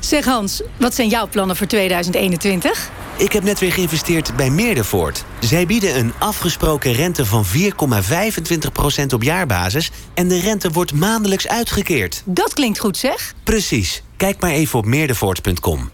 Zeg 0.00 0.24
Hans, 0.24 0.62
wat 0.76 0.94
zijn 0.94 1.08
jouw 1.08 1.28
plannen 1.28 1.56
voor 1.56 1.66
2021? 1.66 2.90
Ik 3.16 3.32
heb 3.32 3.42
net 3.42 3.60
weer 3.60 3.72
geïnvesteerd 3.72 4.36
bij 4.36 4.50
Meerdervoort. 4.50 5.24
Zij 5.40 5.66
bieden 5.66 5.98
een 5.98 6.12
afgesproken 6.18 6.92
rente 6.92 7.26
van 7.26 7.44
4,25% 7.44 9.06
op 9.14 9.22
jaarbasis... 9.22 9.90
en 10.14 10.28
de 10.28 10.40
rente 10.40 10.70
wordt 10.70 10.94
maandelijks 10.94 11.48
uitgekeerd. 11.48 12.22
Dat 12.24 12.54
klinkt 12.54 12.78
goed, 12.78 12.96
zeg. 12.96 13.34
Precies. 13.44 14.02
Kijk 14.16 14.40
maar 14.40 14.50
even 14.50 14.78
op 14.78 14.84
meerdervoort.com. 14.84 15.90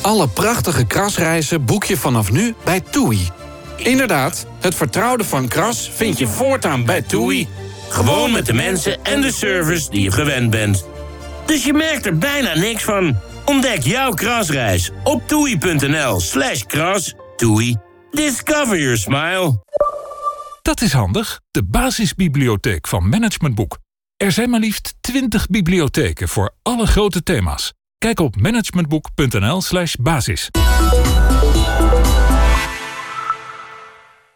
Alle 0.00 0.28
prachtige 0.28 0.86
krasreizen 0.86 1.64
boek 1.64 1.84
je 1.84 1.96
vanaf 1.96 2.30
nu 2.30 2.54
bij 2.64 2.80
TUI. 2.80 3.30
Inderdaad, 3.76 4.46
het 4.60 4.74
vertrouwde 4.74 5.24
van 5.24 5.48
Kras 5.48 5.90
vind 5.94 6.18
je 6.18 6.26
voortaan 6.26 6.84
bij 6.84 7.02
TUI. 7.02 7.48
Gewoon 7.88 8.32
met 8.32 8.46
de 8.46 8.52
mensen 8.52 9.04
en 9.04 9.20
de 9.20 9.32
service 9.32 9.90
die 9.90 10.02
je 10.02 10.10
gewend 10.10 10.50
bent. 10.50 10.84
Dus 11.44 11.64
je 11.64 11.72
merkt 11.72 12.06
er 12.06 12.18
bijna 12.18 12.54
niks 12.54 12.82
van. 12.82 13.16
Ontdek 13.44 13.82
jouw 13.82 14.10
krasreis 14.10 14.90
op 15.02 15.28
toei.nl 15.28 16.20
slash 16.20 16.62
kras. 16.62 17.14
Toei. 17.36 17.76
Discover 18.10 18.78
your 18.78 18.96
smile. 18.96 19.62
Dat 20.62 20.80
is 20.80 20.92
handig. 20.92 21.40
De 21.50 21.64
basisbibliotheek 21.64 22.88
van 22.88 23.08
Management 23.08 23.54
Boek. 23.54 23.78
Er 24.16 24.32
zijn 24.32 24.50
maar 24.50 24.60
liefst 24.60 24.94
20 25.00 25.46
bibliotheken 25.46 26.28
voor 26.28 26.54
alle 26.62 26.86
grote 26.86 27.22
thema's. 27.22 27.72
Kijk 27.98 28.20
op 28.20 28.36
managementboek.nl 28.36 29.60
slash 29.62 29.94
basis. 29.94 30.50